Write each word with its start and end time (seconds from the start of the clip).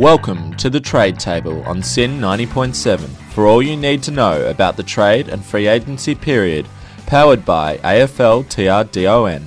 Welcome 0.00 0.54
to 0.54 0.70
the 0.70 0.80
Trade 0.80 1.20
Table 1.20 1.62
on 1.64 1.82
SYN 1.82 2.18
90.7 2.18 3.06
for 3.34 3.46
all 3.46 3.60
you 3.60 3.76
need 3.76 4.02
to 4.04 4.10
know 4.10 4.46
about 4.46 4.78
the 4.78 4.82
trade 4.82 5.28
and 5.28 5.44
free 5.44 5.66
agency 5.66 6.14
period, 6.14 6.66
powered 7.04 7.44
by 7.44 7.76
AFL 7.76 8.46
TRDON. 8.46 9.42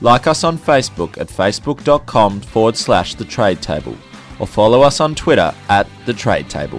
Like 0.00 0.28
us 0.28 0.44
on 0.44 0.56
Facebook 0.56 1.18
at 1.18 1.26
facebook.com 1.26 2.42
forward 2.42 2.76
slash 2.76 3.16
the 3.16 3.24
trade 3.24 3.60
table 3.60 3.96
or 4.38 4.46
follow 4.46 4.82
us 4.82 5.00
on 5.00 5.16
Twitter 5.16 5.52
at 5.68 5.88
the 6.06 6.14
trade 6.14 6.48
table. 6.48 6.78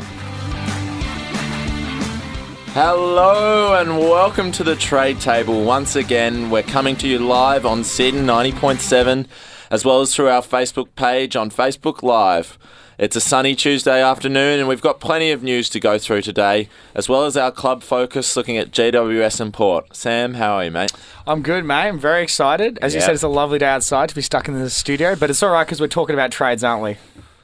Hello 2.72 3.82
and 3.82 4.00
welcome 4.00 4.50
to 4.54 4.64
the 4.64 4.78
Trade 4.78 5.20
Table. 5.20 5.66
Once 5.66 5.98
again, 5.98 6.50
we're 6.50 6.64
coming 6.64 6.96
to 6.96 7.10
you 7.10 7.20
live 7.20 7.66
on 7.66 7.84
SYN 7.84 8.26
90.7 8.26 9.28
as 9.70 9.84
well 9.84 10.00
as 10.00 10.16
through 10.16 10.30
our 10.30 10.42
Facebook 10.42 10.96
page 10.96 11.36
on 11.36 11.50
Facebook 11.50 12.02
Live. 12.02 12.58
It's 13.00 13.16
a 13.16 13.22
sunny 13.22 13.56
Tuesday 13.56 14.04
afternoon, 14.04 14.60
and 14.60 14.68
we've 14.68 14.82
got 14.82 15.00
plenty 15.00 15.32
of 15.32 15.42
news 15.42 15.68
to 15.70 15.80
go 15.80 15.98
through 15.98 16.22
today, 16.22 16.70
as 16.94 17.10
well 17.10 17.26
as 17.26 17.36
our 17.36 17.52
club 17.52 17.82
focus 17.82 18.38
looking 18.38 18.56
at 18.56 18.70
GWS 18.70 19.42
and 19.42 19.52
Port. 19.52 19.96
Sam, 19.96 20.36
how 20.36 20.54
are 20.54 20.66
you, 20.66 20.72
mate? 20.72 20.92
I'm 21.26 21.42
good, 21.42 21.66
mate. 21.66 21.88
I'm 21.88 21.98
very 21.98 22.22
excited. 22.22 22.78
As 22.84 22.94
you 22.94 23.02
said, 23.02 23.16
it's 23.16 23.24
a 23.24 23.28
lovely 23.28 23.58
day 23.58 23.66
outside 23.66 24.10
to 24.10 24.16
be 24.16 24.22
stuck 24.22 24.48
in 24.48 24.54
the 24.54 24.70
studio, 24.70 25.16
but 25.16 25.32
it's 25.32 25.42
all 25.42 25.52
right 25.52 25.66
because 25.66 25.82
we're 25.82 25.88
talking 25.88 26.14
about 26.14 26.32
trades, 26.32 26.64
aren't 26.64 26.84
we? 26.84 26.98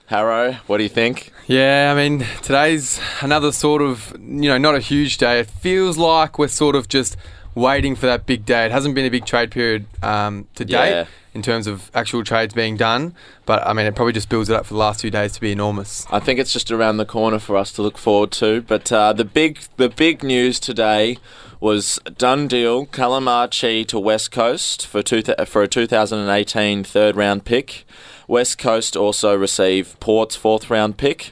Harrow, 0.05 0.53
what 0.67 0.77
do 0.77 0.83
you 0.83 0.89
think? 0.89 1.31
Yeah, 1.47 1.91
I 1.91 1.95
mean, 1.95 2.27
today's 2.43 2.99
another 3.21 3.51
sort 3.51 3.81
of, 3.81 4.15
you 4.19 4.49
know, 4.49 4.59
not 4.59 4.75
a 4.75 4.79
huge 4.79 5.17
day. 5.17 5.39
It 5.39 5.47
feels 5.49 5.97
like 5.97 6.37
we're 6.37 6.47
sort 6.47 6.75
of 6.75 6.87
just 6.87 7.17
waiting 7.59 7.95
for 7.95 8.05
that 8.07 8.25
big 8.25 8.45
day. 8.45 8.65
It 8.65 8.71
hasn't 8.71 8.95
been 8.95 9.05
a 9.05 9.09
big 9.09 9.25
trade 9.25 9.51
period 9.51 9.85
um, 10.01 10.47
to 10.55 10.65
date 10.65 10.89
Yeah. 10.89 11.05
in 11.33 11.41
terms 11.41 11.67
of 11.67 11.91
actual 11.93 12.23
trades 12.23 12.53
being 12.53 12.77
done, 12.77 13.13
but 13.45 13.65
I 13.67 13.73
mean, 13.73 13.85
it 13.85 13.95
probably 13.95 14.13
just 14.13 14.29
builds 14.29 14.49
it 14.49 14.55
up 14.55 14.65
for 14.65 14.73
the 14.73 14.79
last 14.79 15.01
few 15.01 15.11
days 15.11 15.33
to 15.33 15.41
be 15.41 15.51
enormous. 15.51 16.05
I 16.09 16.19
think 16.19 16.39
it's 16.39 16.51
just 16.53 16.71
around 16.71 16.97
the 16.97 17.05
corner 17.05 17.39
for 17.39 17.55
us 17.57 17.71
to 17.73 17.81
look 17.81 17.97
forward 17.97 18.31
to. 18.33 18.61
But 18.61 18.91
uh, 18.91 19.13
the 19.13 19.25
big 19.25 19.59
the 19.77 19.89
big 19.89 20.23
news 20.23 20.59
today 20.59 21.17
was 21.59 21.99
done 22.17 22.47
deal 22.47 22.85
Callum 22.85 23.27
Archie 23.27 23.83
to 23.85 23.99
West 23.99 24.31
Coast 24.31 24.87
for 24.87 25.03
two 25.03 25.21
th- 25.21 25.47
for 25.47 25.61
a 25.61 25.67
2018 25.67 26.83
third 26.83 27.15
round 27.15 27.45
pick. 27.45 27.85
West 28.27 28.57
Coast 28.57 28.95
also 28.95 29.35
receive 29.35 29.99
Port's 29.99 30.35
fourth 30.35 30.69
round 30.69 30.97
pick. 30.97 31.31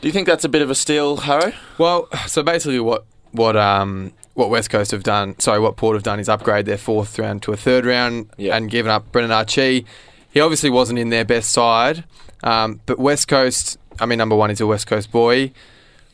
Do 0.00 0.06
you 0.08 0.12
think 0.12 0.26
that's 0.28 0.44
a 0.44 0.48
bit 0.48 0.62
of 0.62 0.70
a 0.70 0.74
steal, 0.74 1.16
Harrow? 1.18 1.52
Well, 1.78 2.08
so 2.26 2.42
basically, 2.42 2.78
what 2.80 3.04
what 3.32 3.56
um 3.56 4.12
what 4.36 4.50
West 4.50 4.68
Coast 4.70 4.90
have 4.92 5.02
done, 5.02 5.38
sorry, 5.40 5.58
what 5.58 5.76
Port 5.76 5.94
have 5.96 6.02
done 6.02 6.20
is 6.20 6.28
upgrade 6.28 6.66
their 6.66 6.76
fourth 6.78 7.18
round 7.18 7.42
to 7.42 7.52
a 7.52 7.56
third 7.56 7.84
round 7.86 8.28
Yeah. 8.36 8.54
and 8.56 8.70
given 8.70 8.90
up 8.90 9.10
Brennan 9.10 9.32
Archie. 9.32 9.86
He 10.30 10.40
obviously 10.40 10.68
wasn't 10.70 10.98
in 10.98 11.08
their 11.08 11.24
best 11.24 11.50
side, 11.50 12.04
um, 12.44 12.80
but 12.86 12.98
West 12.98 13.28
Coast, 13.28 13.78
I 13.98 14.04
mean, 14.06 14.18
number 14.18 14.36
one, 14.36 14.50
is 14.50 14.60
a 14.60 14.66
West 14.66 14.86
Coast 14.86 15.10
boy. 15.10 15.52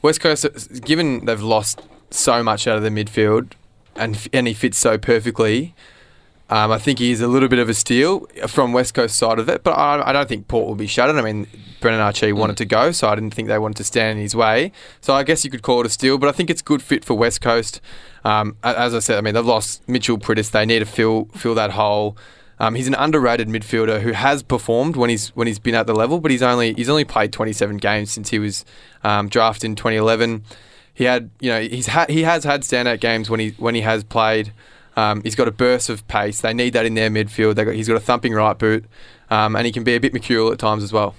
West 0.03 0.21
Coast, 0.21 0.47
given 0.85 1.25
they've 1.27 1.43
lost 1.43 1.81
so 2.11 2.43
much 2.45 2.67
out 2.69 2.77
of 2.77 2.83
the 2.85 2.91
midfield, 2.91 3.53
and 3.97 4.29
and 4.33 4.47
he 4.47 4.55
fits 4.55 4.79
so 4.79 4.97
perfectly. 4.99 5.75
Um, 6.53 6.71
I 6.71 6.77
think 6.77 6.99
he 6.99 7.13
is 7.13 7.23
a 7.23 7.29
little 7.29 7.49
bit 7.49 7.59
of 7.59 7.71
a 7.71 7.75
steal 7.75 8.27
from 8.47 8.75
West 8.75 8.93
Coast 8.93 9.17
side 9.17 9.39
of 9.39 9.49
it, 9.49 9.65
but 9.65 9.71
I, 9.71 10.11
I 10.11 10.13
don't 10.13 10.29
think 10.29 10.49
Port 10.49 10.69
will 10.69 10.75
be 10.75 10.87
shuttered. 10.87 11.17
I 11.17 11.23
mean, 11.23 11.47
Brennan 11.81 12.01
Archie 12.01 12.31
wanted 12.35 12.59
to 12.59 12.67
go, 12.67 12.93
so 12.93 13.09
I 13.09 13.15
didn't 13.15 13.33
think 13.33 13.49
they 13.49 13.59
wanted 13.59 13.79
to 13.79 13.85
stand 13.85 14.19
in 14.19 14.23
his 14.23 14.37
way. 14.37 14.71
So 15.01 15.15
I 15.15 15.23
guess 15.23 15.47
you 15.47 15.51
could 15.51 15.63
call 15.63 15.81
it 15.81 15.87
a 15.87 15.89
steal, 15.89 16.19
but 16.19 16.29
I 16.29 16.33
think 16.33 16.51
it's 16.51 16.61
a 16.61 16.65
good 16.65 16.83
fit 16.83 17.07
for 17.07 17.15
West 17.15 17.41
Coast. 17.41 17.81
Um, 18.23 18.59
as 18.63 18.95
I 18.95 18.99
said, 18.99 19.17
I 19.17 19.23
mean 19.23 19.33
they've 19.33 19.47
lost 19.47 19.89
Mitchell 19.89 20.19
Priddis. 20.19 20.51
They 20.51 20.67
need 20.67 20.81
to 20.81 20.85
fill 20.85 21.25
fill 21.35 21.55
that 21.55 21.71
hole. 21.71 22.19
Um, 22.61 22.75
he's 22.75 22.87
an 22.87 22.97
underrated 22.97 23.49
midfielder 23.49 24.03
who 24.03 24.13
has 24.13 24.43
performed 24.43 24.95
when 24.95 25.09
he's 25.09 25.31
when 25.31 25.47
he's 25.47 25.59
been 25.59 25.75
at 25.75 25.87
the 25.87 25.95
level, 25.95 26.21
but 26.21 26.31
he's 26.31 26.43
only 26.43 26.75
he's 26.75 26.91
only 26.91 27.07
played 27.07 27.33
27 27.33 27.79
games 27.79 28.13
since 28.13 28.29
he 28.29 28.39
was 28.39 28.67
um, 29.03 29.31
drafted 29.31 29.71
in 29.71 29.75
2011. 29.75 30.45
He 30.93 31.05
had 31.05 31.31
you 31.41 31.49
know 31.49 31.63
he's 31.63 31.87
ha- 31.87 32.05
he 32.11 32.25
has 32.25 32.45
had 32.45 32.61
standout 32.61 33.01
games 33.01 33.31
when 33.31 33.41
he 33.41 33.53
when 33.53 33.75
he 33.75 33.81
has 33.81 34.05
played. 34.05 34.53
Um, 34.97 35.23
he's 35.23 35.35
got 35.35 35.49
a 35.49 35.53
burst 35.53 35.89
of 35.89 36.07
pace. 36.09 36.41
They 36.41 36.53
need 36.53 36.73
that 36.75 36.87
in 36.87 36.95
their 36.95 37.11
midfield. 37.11 37.57
Got, 37.57 37.75
he's 37.75 37.89
got 37.89 37.97
a 37.97 38.01
thumping 38.01 38.33
right 38.35 38.59
boot, 38.59 38.85
um, 39.31 39.57
and 39.57 39.67
he 39.67 39.73
can 39.73 39.85
be 39.85 39.95
a 39.95 40.01
bit 40.01 40.13
mercurial 40.13 40.53
at 40.53 40.59
times 40.59 40.83
as 40.83 40.93
well. 40.93 41.15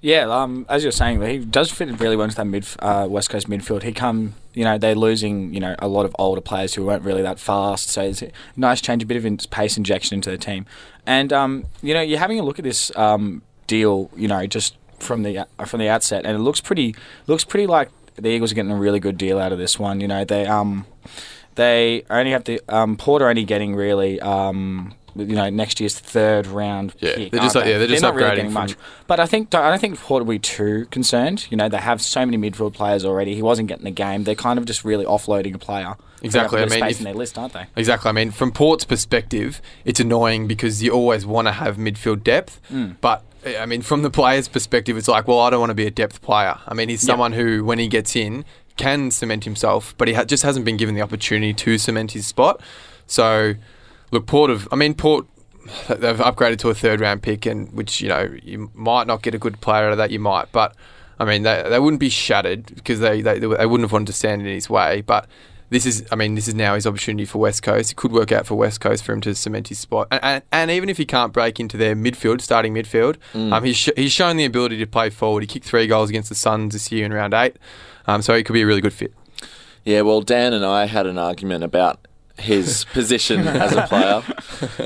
Yeah, 0.00 0.30
um, 0.30 0.66
as 0.68 0.82
you're 0.82 0.92
saying, 0.92 1.22
he 1.22 1.38
does 1.38 1.70
fit 1.70 1.88
really 2.00 2.16
well 2.16 2.24
into 2.24 2.36
that 2.36 2.44
mid, 2.44 2.66
uh, 2.80 3.06
West 3.08 3.30
Coast 3.30 3.48
midfield. 3.48 3.82
He 3.82 3.92
come, 3.92 4.34
you 4.52 4.62
know, 4.62 4.78
they're 4.78 4.94
losing, 4.94 5.54
you 5.54 5.60
know, 5.60 5.74
a 5.78 5.88
lot 5.88 6.04
of 6.04 6.14
older 6.18 6.40
players 6.40 6.74
who 6.74 6.84
weren't 6.84 7.02
really 7.02 7.22
that 7.22 7.40
fast. 7.40 7.88
So 7.88 8.02
it's 8.02 8.22
a 8.22 8.30
nice 8.56 8.80
change, 8.80 9.02
a 9.02 9.06
bit 9.06 9.24
of 9.24 9.50
pace 9.50 9.76
injection 9.76 10.14
into 10.14 10.30
the 10.30 10.38
team. 10.38 10.66
And 11.06 11.32
um, 11.32 11.66
you 11.82 11.94
know, 11.94 12.02
you're 12.02 12.18
having 12.18 12.38
a 12.38 12.42
look 12.42 12.58
at 12.58 12.64
this 12.64 12.94
um, 12.96 13.42
deal, 13.66 14.10
you 14.16 14.28
know, 14.28 14.46
just 14.46 14.76
from 14.98 15.22
the 15.22 15.38
uh, 15.38 15.64
from 15.64 15.80
the 15.80 15.88
outset, 15.88 16.26
and 16.26 16.36
it 16.36 16.40
looks 16.40 16.60
pretty 16.60 16.94
looks 17.26 17.44
pretty 17.44 17.66
like 17.66 17.90
the 18.16 18.28
Eagles 18.28 18.52
are 18.52 18.54
getting 18.54 18.70
a 18.70 18.76
really 18.76 19.00
good 19.00 19.18
deal 19.18 19.38
out 19.38 19.52
of 19.52 19.58
this 19.58 19.78
one. 19.78 20.00
You 20.00 20.08
know, 20.08 20.24
they 20.24 20.46
um 20.46 20.86
they 21.56 22.04
only 22.08 22.30
have 22.30 22.44
the 22.44 22.60
um, 22.68 22.96
Port 22.96 23.20
are 23.22 23.28
only 23.28 23.44
getting 23.44 23.74
really 23.74 24.20
um, 24.20 24.94
you 25.14 25.34
know 25.34 25.48
next 25.50 25.80
year's 25.80 25.98
third 25.98 26.46
round 26.46 26.94
Yeah, 27.00 27.14
pick. 27.16 27.32
they're 27.32 27.40
just 27.40 27.56
aren't 27.56 27.68
yeah, 27.68 27.78
they're 27.78 27.86
just 27.88 28.02
not 28.02 28.14
really 28.14 28.28
upgrading 28.30 28.36
getting 28.36 28.52
much. 28.52 28.76
But 29.06 29.18
I 29.20 29.26
think 29.26 29.54
I 29.54 29.70
don't 29.70 29.80
think 29.80 29.98
Port 29.98 30.24
will 30.24 30.32
be 30.34 30.38
too 30.38 30.86
concerned. 30.90 31.46
You 31.50 31.56
know, 31.56 31.68
they 31.68 31.78
have 31.78 32.00
so 32.00 32.24
many 32.24 32.38
midfield 32.38 32.74
players 32.74 33.04
already. 33.04 33.34
He 33.34 33.42
wasn't 33.42 33.68
getting 33.68 33.84
the 33.84 33.90
game. 33.90 34.24
They're 34.24 34.34
kind 34.34 34.58
of 34.58 34.64
just 34.66 34.84
really 34.84 35.04
offloading 35.04 35.54
a 35.54 35.58
player. 35.58 35.94
Exactly. 36.22 36.60
I 36.60 36.66
mean, 36.66 36.70
space 36.78 36.92
if- 36.92 36.98
in 37.00 37.04
their 37.04 37.14
list, 37.14 37.38
aren't 37.38 37.52
they? 37.52 37.66
Exactly. 37.76 38.08
I 38.08 38.12
mean, 38.12 38.30
from 38.30 38.50
Port's 38.50 38.84
perspective, 38.84 39.60
it's 39.84 40.00
annoying 40.00 40.46
because 40.46 40.82
you 40.82 40.90
always 40.90 41.24
want 41.26 41.46
to 41.48 41.52
have 41.52 41.76
midfield 41.76 42.24
depth. 42.24 42.58
But, 43.00 43.22
I 43.58 43.64
mean, 43.66 43.82
from 43.82 44.02
the 44.02 44.10
player's 44.10 44.48
perspective, 44.48 44.96
it's 44.96 45.08
like, 45.08 45.28
well, 45.28 45.38
I 45.40 45.50
don't 45.50 45.60
want 45.60 45.70
to 45.70 45.74
be 45.74 45.86
a 45.86 45.90
depth 45.90 46.22
player. 46.22 46.58
I 46.66 46.74
mean, 46.74 46.88
he's 46.88 47.02
someone 47.02 47.32
who, 47.32 47.64
when 47.64 47.78
he 47.78 47.86
gets 47.86 48.16
in, 48.16 48.44
can 48.76 49.10
cement 49.10 49.44
himself, 49.44 49.94
but 49.98 50.08
he 50.08 50.14
ha- 50.14 50.24
just 50.24 50.42
hasn't 50.42 50.64
been 50.64 50.76
given 50.76 50.94
the 50.94 51.02
opportunity 51.02 51.52
to 51.54 51.78
cement 51.78 52.12
his 52.12 52.26
spot. 52.26 52.60
So, 53.06 53.54
look, 54.10 54.26
Port 54.26 54.50
have, 54.50 54.68
I 54.70 54.76
mean, 54.76 54.94
Port, 54.94 55.26
they've 55.88 56.16
upgraded 56.16 56.58
to 56.58 56.70
a 56.70 56.74
third 56.74 57.00
round 57.00 57.22
pick, 57.22 57.46
and 57.46 57.72
which, 57.72 58.00
you 58.00 58.08
know, 58.08 58.34
you 58.42 58.70
might 58.74 59.06
not 59.06 59.22
get 59.22 59.34
a 59.34 59.38
good 59.38 59.60
player 59.60 59.86
out 59.86 59.92
of 59.92 59.98
that, 59.98 60.10
you 60.10 60.20
might. 60.20 60.52
But, 60.52 60.74
I 61.18 61.24
mean, 61.24 61.42
they, 61.42 61.64
they 61.68 61.78
wouldn't 61.78 62.00
be 62.00 62.08
shattered 62.10 62.66
because 62.74 63.00
they, 63.00 63.22
they, 63.22 63.38
they 63.38 63.46
wouldn't 63.46 63.82
have 63.82 63.92
wanted 63.92 64.06
to 64.08 64.12
stand 64.12 64.42
in 64.42 64.48
his 64.48 64.68
way. 64.70 65.00
But, 65.00 65.26
this 65.70 65.86
is, 65.86 66.06
I 66.12 66.16
mean, 66.16 66.34
this 66.34 66.46
is 66.48 66.54
now 66.54 66.74
his 66.74 66.86
opportunity 66.86 67.24
for 67.24 67.38
West 67.38 67.62
Coast. 67.62 67.92
It 67.92 67.96
could 67.96 68.12
work 68.12 68.30
out 68.32 68.46
for 68.46 68.54
West 68.54 68.80
Coast 68.80 69.04
for 69.04 69.12
him 69.12 69.20
to 69.22 69.34
cement 69.34 69.68
his 69.68 69.78
spot. 69.78 70.08
And, 70.10 70.22
and, 70.22 70.42
and 70.52 70.70
even 70.70 70.88
if 70.88 70.96
he 70.96 71.04
can't 71.04 71.32
break 71.32 71.58
into 71.58 71.76
their 71.76 71.96
midfield, 71.96 72.40
starting 72.40 72.72
midfield, 72.74 73.16
um, 73.34 73.64
he's, 73.64 73.76
sh- 73.76 73.90
he's 73.96 74.12
shown 74.12 74.36
the 74.36 74.44
ability 74.44 74.78
to 74.78 74.86
play 74.86 75.10
forward. 75.10 75.42
He 75.42 75.46
kicked 75.46 75.66
three 75.66 75.86
goals 75.86 76.08
against 76.10 76.28
the 76.28 76.34
Suns 76.34 76.72
this 76.72 76.92
year 76.92 77.04
in 77.04 77.12
round 77.12 77.34
eight. 77.34 77.56
Um, 78.06 78.22
so 78.22 78.34
he 78.36 78.44
could 78.44 78.52
be 78.52 78.62
a 78.62 78.66
really 78.66 78.80
good 78.80 78.92
fit. 78.92 79.12
Yeah, 79.84 80.02
well, 80.02 80.20
Dan 80.20 80.52
and 80.52 80.64
I 80.64 80.86
had 80.86 81.06
an 81.06 81.18
argument 81.18 81.64
about 81.64 82.00
his 82.38 82.84
position 82.92 83.46
as 83.48 83.72
a 83.72 83.86
player, 83.86 84.20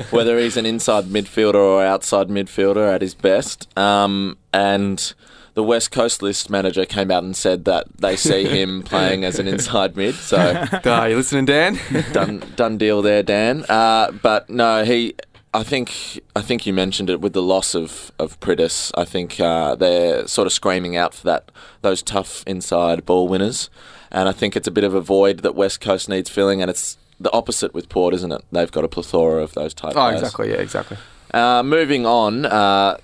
whether 0.09 0.39
he's 0.39 0.57
an 0.57 0.65
inside 0.65 1.05
midfielder 1.05 1.55
or 1.55 1.83
outside 1.83 2.27
midfielder 2.27 2.91
at 2.93 3.01
his 3.01 3.13
best. 3.13 3.75
Um, 3.77 4.37
and 4.53 5.13
the 5.53 5.63
West 5.63 5.91
Coast 5.91 6.21
list 6.21 6.49
manager 6.49 6.85
came 6.85 7.11
out 7.11 7.23
and 7.23 7.35
said 7.35 7.65
that 7.65 7.85
they 7.97 8.15
see 8.15 8.45
him 8.59 8.83
playing 8.83 9.23
as 9.25 9.39
an 9.39 9.47
inside 9.47 9.95
mid. 9.95 10.15
So 10.15 10.37
uh, 10.85 11.05
you 11.09 11.15
listening, 11.15 11.45
Dan? 11.45 11.79
done 12.11 12.43
done 12.55 12.77
deal 12.77 13.01
there, 13.01 13.23
Dan. 13.23 13.65
Uh, 13.69 14.11
but 14.11 14.49
no, 14.49 14.83
he. 14.83 15.15
I 15.53 15.63
think 15.63 16.21
I 16.33 16.41
think 16.41 16.65
you 16.65 16.71
mentioned 16.71 17.09
it 17.09 17.19
with 17.19 17.33
the 17.33 17.41
loss 17.41 17.75
of 17.75 18.11
of 18.17 18.39
Priddis. 18.39 18.91
I 18.95 19.03
think 19.03 19.37
uh, 19.39 19.75
they're 19.75 20.25
sort 20.25 20.45
of 20.45 20.53
screaming 20.53 20.95
out 20.95 21.13
for 21.13 21.25
that 21.25 21.51
those 21.81 22.01
tough 22.01 22.43
inside 22.47 23.05
ball 23.05 23.27
winners, 23.27 23.69
and 24.11 24.29
I 24.29 24.31
think 24.31 24.55
it's 24.55 24.67
a 24.67 24.71
bit 24.71 24.85
of 24.85 24.93
a 24.93 25.01
void 25.01 25.39
that 25.39 25.53
West 25.53 25.81
Coast 25.81 26.07
needs 26.07 26.29
filling, 26.29 26.61
and 26.61 26.71
it's 26.71 26.97
the 27.19 27.31
opposite 27.33 27.73
with 27.73 27.89
Port, 27.89 28.13
isn't 28.13 28.31
it? 28.31 28.43
They've 28.51 28.71
got 28.71 28.85
a 28.85 28.87
plethora 28.87 29.43
of 29.43 29.53
those 29.53 29.73
type. 29.73 29.91
oh, 29.91 29.93
players. 29.95 30.21
exactly. 30.21 30.49
Yeah, 30.51 30.55
exactly. 30.55 30.97
Uh, 31.33 31.63
moving 31.63 32.05
on, 32.05 32.45
uh, 32.45 32.97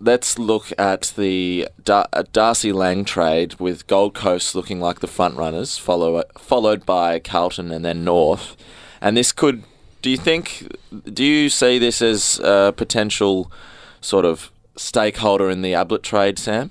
let's 0.00 0.38
look 0.38 0.72
at 0.78 1.12
the 1.16 1.68
Dar- 1.84 2.08
uh, 2.12 2.24
Darcy 2.32 2.72
Lang 2.72 3.04
trade 3.04 3.54
with 3.60 3.86
Gold 3.86 4.14
Coast 4.14 4.54
looking 4.54 4.80
like 4.80 5.00
the 5.00 5.06
front 5.06 5.36
runners, 5.36 5.78
follow 5.78 6.22
followed 6.38 6.84
by 6.86 7.18
Carlton 7.18 7.70
and 7.72 7.84
then 7.84 8.04
North. 8.04 8.56
And 9.00 9.16
this 9.16 9.32
could, 9.32 9.62
do 10.02 10.10
you 10.10 10.16
think, 10.16 10.66
do 11.12 11.24
you 11.24 11.48
see 11.48 11.78
this 11.78 12.02
as 12.02 12.40
a 12.42 12.72
potential 12.76 13.50
sort 14.00 14.24
of 14.24 14.50
stakeholder 14.76 15.50
in 15.50 15.62
the 15.62 15.74
Ablett 15.74 16.02
trade, 16.02 16.38
Sam? 16.38 16.70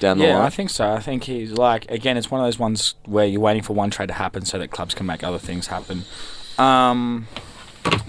Down 0.00 0.18
the 0.18 0.24
Yeah, 0.26 0.36
line? 0.36 0.46
I 0.46 0.50
think 0.50 0.68
so. 0.70 0.90
I 0.90 1.00
think 1.00 1.24
he's 1.24 1.52
like 1.52 1.90
again, 1.90 2.16
it's 2.18 2.30
one 2.30 2.40
of 2.40 2.46
those 2.46 2.58
ones 2.58 2.94
where 3.06 3.24
you're 3.24 3.40
waiting 3.40 3.62
for 3.62 3.72
one 3.72 3.90
trade 3.90 4.08
to 4.08 4.14
happen 4.14 4.44
so 4.44 4.58
that 4.58 4.70
clubs 4.70 4.94
can 4.94 5.06
make 5.06 5.24
other 5.24 5.38
things 5.38 5.68
happen. 5.68 6.04
Um, 6.58 7.28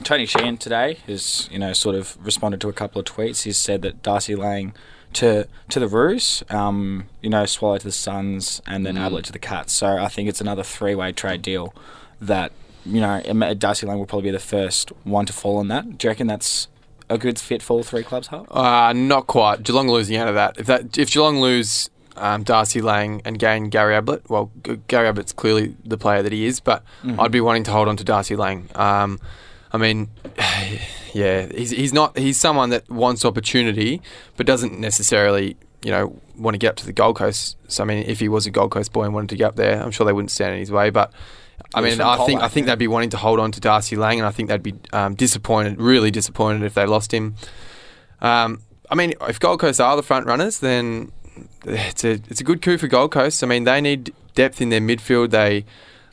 Tony 0.03 0.25
Sheehan 0.25 0.57
today 0.57 0.99
has 1.07 1.49
you 1.51 1.59
know 1.59 1.73
sort 1.73 1.95
of 1.95 2.17
responded 2.25 2.61
to 2.61 2.69
a 2.69 2.73
couple 2.73 2.99
of 2.99 3.05
tweets. 3.05 3.43
He's 3.43 3.57
said 3.57 3.81
that 3.81 4.01
Darcy 4.03 4.35
Lang 4.35 4.73
to 5.13 5.47
to 5.69 5.79
the 5.79 5.87
Roos, 5.87 6.43
um, 6.49 7.05
you 7.21 7.29
know, 7.29 7.45
Swallow 7.45 7.77
to 7.77 7.83
the 7.83 7.91
Suns, 7.91 8.61
and 8.67 8.85
then 8.85 8.95
Mm. 8.95 9.05
Ablett 9.07 9.25
to 9.25 9.31
the 9.31 9.39
Cats. 9.39 9.73
So 9.73 9.97
I 9.97 10.07
think 10.07 10.29
it's 10.29 10.41
another 10.41 10.63
three 10.63 10.95
way 10.95 11.11
trade 11.11 11.41
deal 11.41 11.73
that 12.21 12.51
you 12.85 13.01
know 13.01 13.21
Darcy 13.57 13.85
Lang 13.85 13.97
will 13.97 14.05
probably 14.05 14.29
be 14.29 14.31
the 14.31 14.39
first 14.39 14.91
one 15.03 15.25
to 15.25 15.33
fall 15.33 15.57
on 15.57 15.67
that. 15.69 15.97
Do 15.97 16.07
you 16.07 16.11
reckon 16.11 16.27
that's 16.27 16.67
a 17.09 17.17
good 17.17 17.39
fit 17.39 17.61
for 17.61 17.73
all 17.73 17.83
three 17.83 18.03
clubs? 18.03 18.27
Hull? 18.27 18.47
Uh, 18.49 18.93
not 18.93 19.27
quite. 19.27 19.63
Geelong 19.63 19.87
losing 19.89 20.17
out 20.17 20.27
of 20.27 20.35
that. 20.35 20.57
If 20.57 20.65
that 20.67 20.97
if 20.97 21.11
Geelong 21.11 21.39
lose 21.39 21.89
um, 22.15 22.43
Darcy 22.43 22.81
Lang 22.81 23.21
and 23.25 23.37
gain 23.37 23.69
Gary 23.69 23.95
Ablett. 23.95 24.27
Well, 24.29 24.49
G- 24.65 24.79
Gary 24.87 25.07
Ablett's 25.07 25.33
clearly 25.33 25.75
the 25.85 25.97
player 25.99 26.23
that 26.23 26.31
he 26.31 26.47
is, 26.47 26.59
but 26.59 26.83
Mhm. 27.03 27.19
I'd 27.19 27.31
be 27.31 27.41
wanting 27.41 27.63
to 27.65 27.71
hold 27.71 27.87
on 27.87 27.95
to 27.97 28.03
Darcy 28.03 28.35
Lang. 28.35 28.69
Um, 28.73 29.19
I 29.71 29.77
mean, 29.77 30.09
yeah, 31.13 31.47
he's 31.53 31.71
he's 31.71 31.93
not 31.93 32.17
he's 32.17 32.39
someone 32.39 32.69
that 32.71 32.89
wants 32.89 33.25
opportunity, 33.25 34.01
but 34.35 34.45
doesn't 34.45 34.79
necessarily 34.79 35.57
you 35.83 35.91
know 35.91 36.19
want 36.37 36.53
to 36.53 36.59
get 36.59 36.69
up 36.69 36.75
to 36.77 36.85
the 36.85 36.93
Gold 36.93 37.17
Coast. 37.17 37.57
So 37.67 37.83
I 37.83 37.85
mean, 37.85 38.03
if 38.07 38.19
he 38.19 38.29
was 38.29 38.45
a 38.45 38.51
Gold 38.51 38.71
Coast 38.71 38.93
boy 38.93 39.03
and 39.03 39.13
wanted 39.13 39.29
to 39.29 39.35
get 39.35 39.49
up 39.49 39.55
there, 39.55 39.81
I'm 39.81 39.91
sure 39.91 40.05
they 40.05 40.13
wouldn't 40.13 40.31
stand 40.31 40.53
in 40.53 40.59
his 40.59 40.71
way. 40.71 40.89
But 40.89 41.11
I 41.73 41.81
mean, 41.81 41.99
I 42.01 42.25
think 42.25 42.41
I 42.41 42.47
think 42.47 42.67
they'd 42.67 42.77
be 42.77 42.87
wanting 42.87 43.09
to 43.11 43.17
hold 43.17 43.39
on 43.39 43.51
to 43.51 43.59
Darcy 43.59 43.95
Lang, 43.95 44.19
and 44.19 44.27
I 44.27 44.31
think 44.31 44.49
they'd 44.49 44.63
be 44.63 44.75
um, 44.93 45.15
disappointed, 45.15 45.79
really 45.79 46.11
disappointed 46.11 46.63
if 46.63 46.73
they 46.73 46.85
lost 46.85 47.13
him. 47.13 47.35
Um, 48.21 48.61
I 48.89 48.95
mean, 48.95 49.13
if 49.21 49.39
Gold 49.39 49.59
Coast 49.59 49.81
are 49.81 49.95
the 49.95 50.03
front 50.03 50.25
runners, 50.25 50.59
then 50.59 51.11
it's 51.65 52.03
a 52.03 52.11
it's 52.29 52.41
a 52.41 52.43
good 52.43 52.61
coup 52.61 52.77
for 52.77 52.87
Gold 52.87 53.11
Coast. 53.11 53.43
I 53.43 53.47
mean, 53.47 53.65
they 53.65 53.81
need 53.81 54.13
depth 54.35 54.61
in 54.61 54.69
their 54.69 54.81
midfield. 54.81 55.31
They 55.31 55.65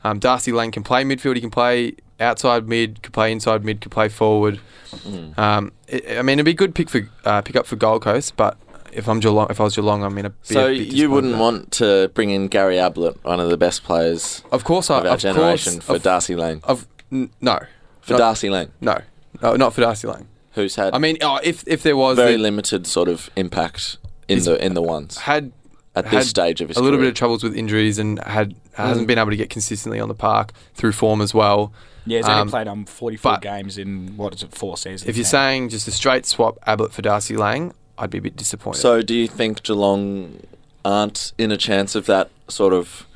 um, 0.03 0.19
Darcy 0.19 0.53
Lang 0.53 0.71
can 0.71 0.83
play 0.83 1.05
midfield. 1.05 1.37
He 1.37 1.41
can 1.41 1.51
play 1.51 1.95
outside 2.20 2.69
mid, 2.69 3.02
could 3.02 3.12
play 3.12 3.32
inside 3.32 3.64
mid, 3.64 3.81
could 3.81 3.93
play 3.93 4.08
forward. 4.08 4.61
Mm. 4.93 5.37
Um, 5.38 5.72
it, 5.88 6.19
I 6.19 6.22
mean, 6.22 6.34
it'd 6.38 6.44
be 6.44 6.52
a 6.52 6.55
good 6.55 6.75
pick 6.75 6.88
for 6.88 7.08
uh, 7.25 7.43
pick 7.43 7.56
up 7.56 7.66
for 7.66 7.76
Gold 7.76 8.02
Coast. 8.02 8.37
But 8.37 8.56
if 8.93 9.08
I'm 9.08 9.20
Geelong, 9.20 9.49
if 9.50 9.61
I 9.61 9.64
was 9.64 9.75
Geelong, 9.75 10.02
I'm 10.05 10.16
in 10.19 10.26
a. 10.26 10.32
So 10.43 10.69
you 10.69 11.11
wouldn't 11.11 11.37
want 11.38 11.72
to 11.72 12.08
bring 12.14 12.31
in 12.31 12.49
Gary 12.49 12.78
Ablett, 12.78 13.22
one 13.25 13.40
of 13.40 13.50
the 13.50 13.56
best 13.56 13.82
players 13.84 14.43
of 14.52 14.64
course, 14.64 14.90
I, 14.90 15.00
our 15.00 15.06
of 15.14 15.20
generation, 15.20 15.75
course, 15.75 15.84
for 15.84 15.96
of, 15.96 16.02
Darcy 16.02 16.37
Lang. 16.37 16.61
of 16.64 16.87
n- 17.11 17.31
no, 17.40 17.58
For 18.02 18.12
not- 18.12 18.19
Darcy 18.19 18.50
Lane. 18.50 18.70
no, 18.81 18.99
no, 19.43 19.56
not 19.56 19.75
for 19.75 19.81
Darcy 19.81 20.06
Lane. 20.06 20.28
who's 20.52 20.76
had 20.76 20.94
I 20.94 20.99
mean, 20.99 21.19
oh, 21.22 21.40
if 21.43 21.64
if 21.67 21.82
there 21.82 21.96
was 21.96 22.17
very 22.17 22.32
the- 22.32 22.38
limited 22.38 22.87
sort 22.87 23.08
of 23.08 23.31
impact 23.37 23.96
in 24.28 24.38
the 24.44 24.64
in 24.64 24.75
the 24.75 24.82
ones 24.82 25.19
had 25.19 25.50
at 25.96 26.10
this 26.10 26.28
stage 26.31 26.60
of 26.60 26.69
his 26.69 26.76
a 26.76 26.81
little 26.81 26.99
career. 26.99 27.06
bit 27.06 27.14
of 27.14 27.14
troubles 27.19 27.43
with 27.44 27.55
injuries 27.56 27.99
and 27.99 28.19
had 28.25 28.55
hasn't 28.75 29.05
Mm. 29.05 29.08
been 29.08 29.19
able 29.19 29.31
to 29.31 29.37
get 29.37 29.50
consistently 29.50 29.99
on 30.00 30.08
the 30.08 30.14
park 30.14 30.52
through 30.75 30.93
form 30.93 31.20
as 31.20 31.32
well. 31.34 31.72
Yeah, 32.06 32.19
he's 32.19 32.27
only 32.29 32.41
Um, 32.43 32.49
played 32.51 32.69
um 32.69 32.85
44 32.85 33.39
games 33.39 33.79
in 33.79 34.17
what 34.17 34.35
is 34.35 34.43
it, 34.43 34.53
four 34.53 34.77
seasons. 34.77 35.09
If 35.09 35.17
you're 35.17 35.25
now. 35.25 35.29
saying 35.31 35.69
just 35.71 35.89
a 35.89 35.91
straight 35.91 36.27
swap 36.27 36.59
Ablett 36.67 36.93
for 36.93 37.03
Darcy 37.03 37.37
Lang, 37.37 37.73
I'd 37.99 38.11
be 38.11 38.19
a 38.19 38.23
bit 38.23 38.37
disappointed. 38.37 38.81
So 38.81 39.01
do 39.03 39.15
you 39.15 39.27
think 39.29 39.62
Geelong 39.62 40.41
aren't 40.85 41.33
in 41.39 41.51
a 41.51 41.56
chance 41.56 41.95
of 41.95 42.06
that 42.06 42.31
sort 42.49 42.73
of 42.75 43.06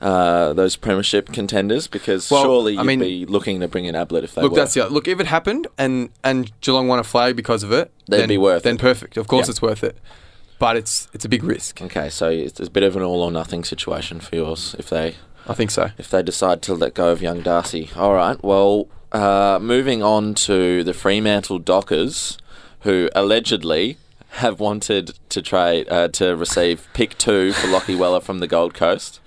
uh, 0.00 0.52
those 0.52 0.76
premiership 0.76 1.32
contenders? 1.32 1.88
Because 1.88 2.30
Well, 2.30 2.44
surely 2.44 2.74
you'd 2.74 2.84
mean- 2.84 3.00
be 3.00 3.26
looking 3.26 3.60
to 3.60 3.68
bring 3.68 3.84
in 3.86 3.94
Ablett 3.94 4.24
if 4.24 4.34
they 4.34 4.42
look, 4.42 4.52
were. 4.52 4.56
that's 4.56 4.74
the 4.74 4.88
look. 4.88 5.08
If 5.08 5.20
it 5.20 5.26
happened 5.26 5.66
and 5.78 6.10
and 6.22 6.52
Geelong 6.60 6.86
won 6.88 6.98
a 6.98 7.04
flag 7.04 7.34
because 7.36 7.62
of 7.62 7.72
it, 7.72 7.90
They'd 8.08 8.18
then, 8.20 8.28
be 8.28 8.38
worth 8.38 8.62
then 8.62 8.74
it. 8.76 8.80
perfect. 8.80 9.16
Of 9.16 9.26
course, 9.26 9.46
Yeah. 9.46 9.50
it's 9.52 9.62
worth 9.62 9.82
it. 9.82 9.96
But 10.58 10.76
it's 10.76 11.08
it's 11.14 11.24
a 11.24 11.28
big 11.28 11.44
risk. 11.44 11.80
Okay, 11.80 12.08
so 12.10 12.28
it's 12.28 12.58
a 12.60 12.68
bit 12.70 12.82
of 12.82 12.96
an 12.96 13.02
all 13.02 13.22
or 13.22 13.30
nothing 13.30 13.62
situation 13.64 14.18
for 14.20 14.34
yours 14.34 14.74
if 14.78 14.90
they 14.90 15.14
I 15.48 15.54
think 15.54 15.70
so. 15.70 15.90
if 15.98 16.10
they 16.10 16.22
decide 16.22 16.62
to 16.62 16.74
let 16.74 16.94
go 16.94 17.10
of 17.10 17.22
young 17.22 17.40
Darcy. 17.40 17.90
All 17.96 18.14
right. 18.14 18.42
Well, 18.44 18.88
uh, 19.12 19.58
moving 19.60 20.02
on 20.02 20.34
to 20.34 20.84
the 20.84 20.92
Fremantle 20.94 21.58
Dockers, 21.58 22.36
who 22.80 23.08
allegedly 23.14 23.96
have 24.30 24.60
wanted 24.60 25.18
to 25.30 25.40
trade 25.40 25.88
uh, 25.90 26.08
to 26.08 26.36
receive 26.36 26.86
pick 26.92 27.16
two 27.16 27.52
for 27.52 27.66
Lachie 27.68 27.96
Weller 27.98 28.20
from 28.20 28.40
the 28.40 28.46
Gold 28.46 28.74
Coast. 28.74 29.20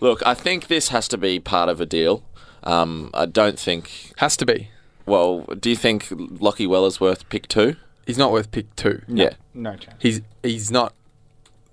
Look, 0.00 0.20
I 0.26 0.34
think 0.34 0.66
this 0.66 0.88
has 0.88 1.06
to 1.08 1.16
be 1.16 1.38
part 1.40 1.68
of 1.68 1.80
a 1.80 1.86
deal. 1.86 2.22
Um, 2.64 3.10
I 3.14 3.26
don't 3.26 3.58
think. 3.58 4.12
Has 4.16 4.36
to 4.38 4.46
be. 4.46 4.70
Well, 5.06 5.40
do 5.58 5.70
you 5.70 5.76
think 5.76 6.08
Lachie 6.08 6.68
Weller's 6.68 7.00
worth 7.00 7.28
pick 7.28 7.46
two? 7.48 7.76
He's 8.06 8.18
not 8.18 8.32
worth 8.32 8.50
pick 8.50 8.74
two. 8.76 9.02
no, 9.06 9.22
Yeah. 9.24 9.30
no 9.54 9.76
chance. 9.76 9.96
He's 10.00 10.20
he's 10.42 10.70
not 10.70 10.92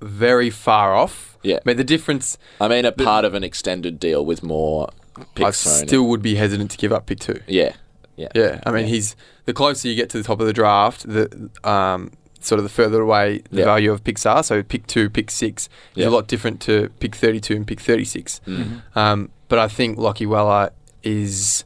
very 0.01 0.49
far 0.51 0.93
off. 0.95 1.34
Yeah. 1.45 1.57
I 1.57 1.61
mean, 1.65 1.77
the 1.77 1.83
difference. 1.83 2.37
I 2.59 2.67
mean, 2.67 2.85
a 2.85 2.91
part 2.91 3.23
of 3.25 3.33
an 3.33 3.43
extended 3.43 3.99
deal 3.99 4.25
with 4.25 4.43
more 4.43 4.89
I 5.17 5.23
picks 5.35 5.63
thrown 5.63 5.81
in. 5.81 5.87
still 5.87 6.07
would 6.07 6.21
be 6.21 6.35
hesitant 6.35 6.71
to 6.71 6.77
give 6.77 6.91
up 6.91 7.05
pick 7.05 7.19
two. 7.19 7.39
Yeah. 7.47 7.73
Yeah. 8.17 8.29
Yeah, 8.33 8.61
I 8.65 8.71
mean, 8.71 8.83
Yeah. 8.87 8.93
he's 8.95 9.15
the 9.45 9.53
closer 9.53 9.87
you 9.89 9.95
get 9.95 10.09
to 10.11 10.17
the 10.17 10.23
top 10.23 10.39
of 10.39 10.47
the 10.47 10.53
draft, 10.53 11.05
the 11.07 11.49
um, 11.63 12.11
sort 12.39 12.59
of 12.59 12.63
the 12.63 12.69
further 12.69 13.01
away 13.01 13.41
the 13.51 13.59
Yeah. 13.59 13.65
value 13.65 13.91
of 13.91 14.03
picks 14.03 14.25
are. 14.25 14.41
So 14.43 14.63
pick 14.63 14.87
two, 14.87 15.09
pick 15.09 15.29
six 15.31 15.65
is 15.95 16.03
Yeah. 16.03 16.07
a 16.07 16.11
lot 16.11 16.27
different 16.27 16.61
to 16.61 16.89
pick 16.99 17.13
thirty-two 17.15 17.55
and 17.55 17.67
pick 17.67 17.79
thirty-six. 17.81 18.39
Mm. 18.47 18.81
Um, 18.95 19.29
but 19.49 19.59
I 19.59 19.67
think 19.67 19.97
Lachie 19.97 20.27
Weller 20.27 20.71
is 21.03 21.65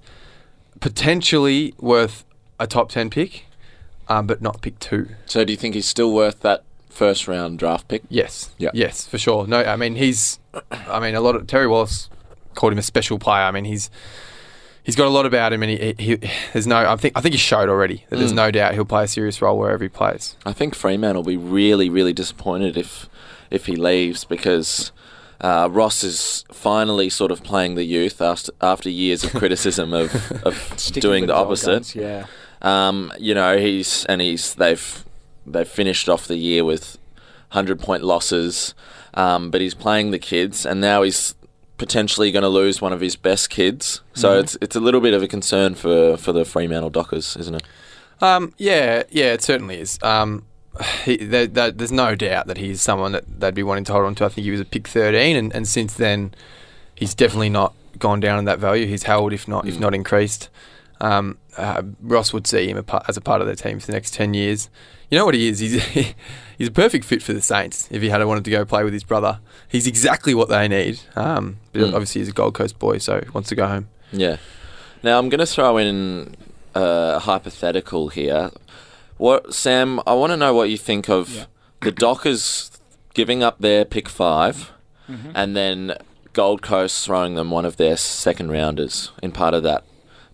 potentially 0.79 1.73
worth 1.79 2.25
a 2.59 2.67
top 2.67 2.89
ten 2.89 3.09
pick, 3.09 3.45
um, 4.07 4.27
but 4.27 4.41
not 4.41 4.61
pick 4.61 4.79
two. 4.79 5.09
So 5.25 5.43
do 5.43 5.53
you 5.53 5.57
think 5.57 5.75
he's 5.75 5.85
still 5.87 6.11
worth 6.13 6.39
that 6.41 6.63
first 6.89 7.27
round 7.27 7.59
draft 7.59 7.87
pick? 7.87 8.03
Yes, 8.09 8.49
Yeah. 8.57 8.71
yes, 8.73 9.07
for 9.07 9.17
sure. 9.17 9.47
No, 9.47 9.59
I 9.63 9.75
mean 9.75 9.95
he's, 9.95 10.39
I 10.71 10.99
mean 10.99 11.15
a 11.15 11.21
lot 11.21 11.35
of 11.35 11.47
Terry 11.47 11.67
Wallace 11.67 12.09
called 12.55 12.73
him 12.73 12.79
a 12.79 12.83
special 12.83 13.19
player. 13.19 13.43
I 13.43 13.51
mean 13.51 13.65
he's. 13.65 13.89
He's 14.81 14.95
got 14.95 15.05
a 15.05 15.11
lot 15.11 15.27
about 15.27 15.53
him, 15.53 15.61
and 15.61 15.69
he, 15.71 15.93
he, 15.99 16.15
he 16.15 16.29
there's 16.51 16.65
no. 16.65 16.77
I 16.77 16.95
think 16.95 17.15
I 17.15 17.21
think 17.21 17.33
he 17.33 17.37
showed 17.37 17.69
already 17.69 18.05
that 18.09 18.15
there's 18.17 18.31
Mm. 18.31 18.37
no 18.37 18.49
doubt 18.49 18.73
he'll 18.73 18.85
play 18.85 19.03
a 19.03 19.07
serious 19.07 19.39
role 19.39 19.59
wherever 19.59 19.83
he 19.83 19.89
plays. 19.89 20.35
I 20.47 20.53
think 20.53 20.73
Freeman 20.73 21.15
will 21.15 21.21
be 21.21 21.37
really, 21.37 21.91
really 21.91 22.13
disappointed 22.13 22.75
if 22.75 23.07
if 23.51 23.67
he 23.67 23.75
leaves 23.75 24.23
because 24.23 24.91
uh, 25.41 25.67
Ross 25.69 26.03
is 26.03 26.43
finally 26.51 27.07
sort 27.09 27.29
of 27.31 27.43
playing 27.43 27.75
the 27.75 27.83
youth 27.83 28.19
after 28.19 28.51
after 28.61 28.89
years 28.89 29.23
of 29.23 29.31
criticism 29.35 29.93
of, 29.93 30.31
of 30.43 30.75
doing 30.93 31.27
the 31.27 31.35
opposite. 31.35 31.67
guns, 31.83 31.93
yeah. 31.95 32.25
Um, 32.63 33.13
you 33.19 33.35
know, 33.35 33.59
he's 33.59 34.05
and 34.05 34.21
he's 34.21 34.55
they've 34.55 35.05
they've 35.51 35.67
finished 35.67 36.07
off 36.09 36.27
the 36.27 36.37
year 36.37 36.63
with 36.63 36.97
hundred 37.49 37.79
point 37.79 38.03
losses, 38.03 38.73
um, 39.15 39.49
but 39.49 39.59
he's 39.61 39.73
playing 39.73 40.11
the 40.11 40.19
kids, 40.19 40.65
and 40.65 40.79
now 40.79 41.01
he's 41.01 41.35
potentially 41.77 42.31
going 42.31 42.43
to 42.43 42.49
lose 42.49 42.81
one 42.81 42.91
of 42.93 42.99
his 43.01 43.15
best 43.15 43.49
kids. 43.49 44.01
So 44.13 44.29
Mhm. 44.35 44.39
it's 44.43 44.57
it's 44.61 44.75
a 44.75 44.79
little 44.79 45.01
bit 45.01 45.13
of 45.13 45.23
a 45.23 45.27
concern 45.27 45.75
for 45.75 46.17
for 46.17 46.31
the 46.33 46.45
Fremantle 46.45 46.89
Dockers, 46.89 47.35
isn't 47.37 47.55
it? 47.55 47.63
Um, 48.21 48.53
yeah, 48.57 49.03
yeah, 49.09 49.31
it 49.33 49.41
certainly 49.41 49.79
is. 49.79 49.97
Um, 50.03 50.43
he, 51.05 51.15
there, 51.17 51.47
there, 51.47 51.71
there's 51.71 51.91
no 51.91 52.15
doubt 52.15 52.47
that 52.47 52.57
he's 52.57 52.81
someone 52.81 53.13
that 53.13 53.23
they'd 53.39 53.55
be 53.55 53.63
wanting 53.63 53.85
to 53.85 53.93
hold 53.93 54.05
on 54.05 54.15
to. 54.15 54.25
I 54.25 54.29
think 54.29 54.43
he 54.45 54.51
was 54.51 54.59
a 54.59 54.65
pick 54.65 54.87
13, 54.89 55.35
and, 55.37 55.55
and 55.55 55.65
since 55.67 55.93
then, 55.93 56.33
he's 56.95 57.13
definitely 57.13 57.49
not 57.49 57.73
gone 57.97 58.19
down 58.19 58.37
in 58.39 58.45
that 58.45 58.59
value. 58.59 58.85
He's 58.87 59.03
held, 59.03 59.31
if 59.33 59.47
not, 59.47 59.67
if 59.67 59.75
Mm. 59.75 59.79
not 59.79 59.95
increased. 59.95 60.49
Um, 61.01 61.37
uh, 61.57 61.81
Ross 62.01 62.33
would 62.33 62.45
see 62.45 62.67
him 62.69 62.83
as 63.07 63.15
a 63.17 63.21
part 63.21 63.39
of 63.41 63.47
their 63.47 63.55
team 63.55 63.79
for 63.79 63.87
the 63.87 63.93
next 63.93 64.13
10 64.13 64.33
years. 64.33 64.69
You 65.09 65.17
know 65.17 65.25
what 65.25 65.33
he 65.35 65.47
is? 65.47 65.59
He's 65.59 65.83
he's 66.57 66.67
a 66.67 66.71
perfect 66.71 67.05
fit 67.05 67.21
for 67.23 67.33
the 67.33 67.41
Saints. 67.41 67.87
If 67.91 68.01
he 68.01 68.09
had 68.09 68.23
wanted 68.25 68.45
to 68.45 68.51
go 68.51 68.63
play 68.65 68.83
with 68.83 68.93
his 68.93 69.03
brother, 69.03 69.39
he's 69.67 69.87
exactly 69.87 70.33
what 70.33 70.49
they 70.49 70.67
need. 70.67 70.99
Um, 71.15 71.57
but 71.73 71.81
Mm. 71.81 71.93
obviously, 71.93 72.21
he's 72.21 72.29
a 72.29 72.33
Gold 72.33 72.53
Coast 72.53 72.77
boy, 72.79 72.97
so 72.99 73.19
he 73.21 73.29
wants 73.31 73.49
to 73.49 73.55
go 73.55 73.67
home. 73.67 73.87
Yeah. 74.11 74.37
Now 75.03 75.17
I'm 75.17 75.29
going 75.29 75.39
to 75.39 75.45
throw 75.45 75.77
in 75.77 76.35
a 76.75 77.19
hypothetical 77.19 78.09
here. 78.09 78.51
What 79.17 79.53
Sam? 79.53 79.99
I 80.05 80.13
want 80.13 80.31
to 80.31 80.37
know 80.37 80.53
what 80.53 80.69
you 80.69 80.77
think 80.77 81.09
of 81.09 81.29
Yeah. 81.33 81.45
the 81.81 81.91
Dockers 81.91 82.71
giving 83.13 83.41
up 83.43 83.59
their 83.59 83.85
pick 83.85 84.07
5 84.07 84.71
Mhm. 85.09 85.31
and 85.33 85.55
then 85.55 85.95
Gold 86.33 86.61
Coast 86.61 87.03
throwing 87.05 87.35
them 87.35 87.49
one 87.51 87.65
of 87.65 87.77
their 87.77 87.97
second 87.97 88.51
rounders 88.51 89.11
in 89.23 89.31
part 89.31 89.53
of 89.53 89.63
that 89.63 89.83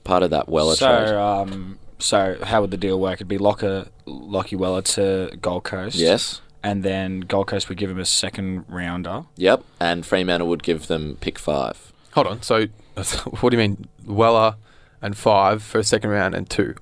part 0.03 0.21
of 0.21 0.29
that 0.29 0.47
Weller 0.49 0.75
so, 0.75 0.87
trade. 0.87 1.15
um, 1.15 1.79
so 2.05 2.37
how 2.43 2.61
would 2.61 2.71
the 2.71 2.77
deal 2.77 2.99
work? 2.99 3.15
It'd 3.15 3.27
be 3.27 3.37
Locker, 3.37 3.87
Lachie 4.05 4.57
Weller 4.57 4.81
to 4.83 5.35
Gold 5.41 5.63
Coast. 5.63 5.95
Yes. 5.95 6.41
And 6.63 6.81
then 6.83 7.21
Gold 7.21 7.47
Coast 7.47 7.69
would 7.69 7.77
give 7.77 7.89
him 7.89 7.99
a 7.99 8.05
second 8.05 8.65
rounder. 8.67 9.23
Yep. 9.37 9.63
And 9.79 10.05
Fremantle 10.05 10.47
would 10.47 10.63
give 10.63 10.87
them 10.87 11.17
pick 11.21 11.37
five. 11.37 11.91
Hold 12.13 12.27
on. 12.27 12.41
So, 12.41 12.67
what 13.41 13.49
do 13.49 13.57
you 13.57 13.61
mean, 13.61 13.87
Weller 14.05 14.55
and 15.01 15.17
five 15.17 15.61
for 15.61 15.79
a 15.79 15.83
second 15.83 16.09
round 16.11 16.33
and 16.33 16.49
two, 16.49 16.75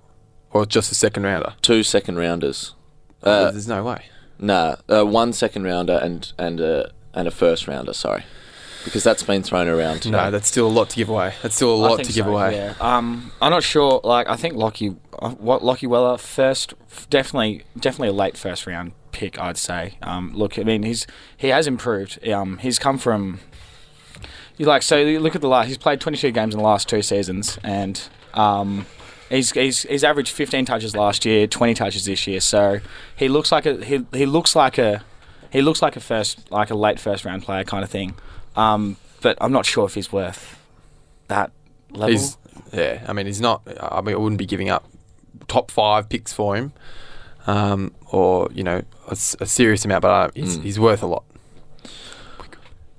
or 0.52 0.66
just 0.66 0.92
a 0.92 0.96
second 0.96 1.24
rounder? 1.24 1.54
Two 1.62 1.84
second 1.84 2.18
rounders. 2.18 2.76
Uh, 3.24 3.52
There's 3.52 3.68
no 3.68 3.84
way. 3.84 4.06
nah, 4.40 4.76
uh, 4.90 5.04
one 5.06 5.32
second 5.34 5.64
rounder 5.64 6.00
and 6.02 6.32
and 6.38 6.60
a 6.60 6.92
and 7.14 7.28
a 7.28 7.32
first 7.32 7.68
rounder. 7.68 7.94
Sorry, 7.94 8.24
because 8.84 9.04
that's 9.04 9.24
been 9.24 9.44
thrown 9.44 9.68
around. 9.68 10.02
Today. 10.02 10.18
No, 10.18 10.32
that's 10.32 10.48
still 10.48 10.68
a 10.68 10.70
lot 10.70 10.90
to 10.92 10.96
give 10.96 11.10
away. 11.10 11.34
That's 11.42 11.56
still 11.56 11.74
a 11.74 11.76
lot 11.76 11.98
think 11.98 12.10
to 12.10 12.14
give 12.14 12.26
so, 12.26 12.32
away. 12.32 12.56
Yeah. 12.56 12.74
Um, 12.80 13.32
I'm 13.42 13.52
not 13.52 13.64
sure. 13.64 14.02
Like, 14.04 14.28
I 14.28 14.36
think 14.36 14.56
Lachie, 14.56 14.98
uh, 15.20 15.32
what 15.32 15.62
Lachie 15.62 15.88
Weller 15.88 16.18
first, 16.18 16.74
definitely, 17.10 17.64
definitely 17.78 18.10
a 18.10 18.14
late 18.14 18.38
first 18.38 18.68
round 18.68 18.94
pick. 19.12 19.40
I'd 19.40 19.58
say. 19.58 19.98
Um, 20.02 20.34
look, 20.34 20.60
I 20.60 20.64
mean, 20.64 20.84
he's 20.84 21.08
he 21.38 21.50
has 21.50 21.68
improved. 21.68 22.28
Um, 22.28 22.58
he's 22.58 22.80
come 22.80 22.98
from. 22.98 23.40
You 24.58 24.68
like 24.68 24.84
so 24.84 24.98
you 24.98 25.20
look 25.20 25.36
at 25.36 25.42
the 25.42 25.48
last. 25.48 25.68
He's 25.68 25.78
played 25.78 26.00
22 26.00 26.32
games 26.32 26.54
in 26.54 26.60
the 26.60 26.66
last 26.66 26.88
two 26.88 27.02
seasons, 27.02 27.58
and 27.64 28.02
um, 28.34 28.86
he's 29.30 29.52
he's 29.52 29.84
he's 29.84 30.04
averaged 30.04 30.32
15 30.32 30.66
touches 30.66 30.96
last 30.96 31.26
year, 31.26 31.48
20 31.48 31.74
touches 31.74 32.06
this 32.06 32.28
year. 32.28 32.40
So 32.40 32.80
he 33.16 33.30
looks 33.30 33.52
like 33.52 33.66
a 33.66 33.84
he 33.84 34.06
he 34.14 34.26
looks 34.26 34.56
like 34.56 34.78
a 34.78 35.04
he 35.52 35.62
looks 35.62 35.82
like 35.82 35.96
a 35.96 36.00
first 36.00 36.52
like 36.52 36.70
a 36.70 36.76
late 36.76 37.00
first 37.00 37.26
round 37.26 37.44
player 37.44 37.64
kind 37.64 37.84
of 37.84 37.90
thing. 37.90 38.16
Um, 38.56 38.98
but 39.22 39.38
I'm 39.42 39.52
not 39.52 39.66
sure 39.66 39.86
if 39.86 39.96
he's 39.96 40.12
worth 40.12 40.60
that 41.28 41.52
level. 41.92 42.10
He's 42.10 42.38
yeah. 42.72 43.04
I 43.08 43.14
mean, 43.14 43.26
he's 43.26 43.42
not. 43.42 43.62
I 43.80 44.02
mean, 44.02 44.16
I 44.16 44.18
wouldn't 44.18 44.40
be 44.40 44.46
giving 44.46 44.70
up 44.70 44.88
top 45.48 45.72
five 45.72 46.10
picks 46.10 46.32
for 46.34 46.56
him, 46.56 46.74
um, 47.48 47.94
or 48.12 48.50
you 48.54 48.64
know, 48.64 48.84
a, 49.08 49.12
s- 49.12 49.36
a 49.40 49.46
serious 49.46 49.86
amount. 49.86 50.02
But 50.04 50.12
uh, 50.12 50.30
he's, 50.36 50.58
Mm. 50.58 50.64
he's 50.64 50.80
worth 50.80 51.02
a 51.04 51.08
lot. 51.08 51.24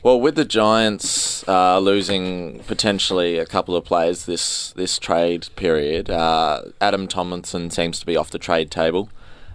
Well, 0.02 0.20
with 0.20 0.34
the 0.34 0.44
Giants 0.44 1.46
uh, 1.48 1.78
losing 1.78 2.58
potentially 2.66 3.38
a 3.38 3.46
couple 3.46 3.74
of 3.74 3.84
players 3.84 4.26
this 4.26 4.72
this 4.72 4.98
trade 4.98 5.48
period, 5.56 6.10
uh, 6.10 6.62
Adam 6.80 7.08
Tomlinson 7.08 7.70
seems 7.70 7.98
to 8.00 8.06
be 8.06 8.16
off 8.16 8.30
the 8.30 8.38
trade 8.38 8.70
table. 8.70 9.08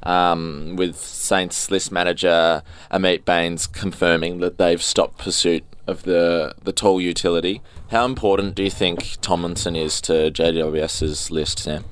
Um, 0.04 0.76
with 0.78 0.96
Saints 0.96 1.70
list 1.70 1.92
manager 1.92 2.64
Ameet 2.92 3.26
Bains 3.26 3.68
confirming 3.68 4.40
that 4.40 4.58
they've 4.58 4.82
stopped 4.82 5.18
pursuit 5.18 5.64
of 5.88 6.04
the 6.04 6.54
the 6.64 6.72
tall 6.72 7.02
utility. 7.02 7.62
How 7.90 8.06
important 8.06 8.56
do 8.56 8.64
you 8.64 8.70
think 8.70 9.18
Tomlinson 9.22 9.76
is 9.76 10.00
to 10.02 10.32
GWS's 10.32 11.32
list, 11.32 11.60
Sam? 11.60 11.84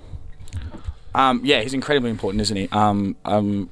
Um, 1.16 1.42
yeah, 1.44 1.62
he's 1.62 1.74
incredibly 1.74 2.12
important, 2.12 2.42
isn't 2.42 2.56
he? 2.56 2.70
Um, 2.72 3.16
um, 3.26 3.70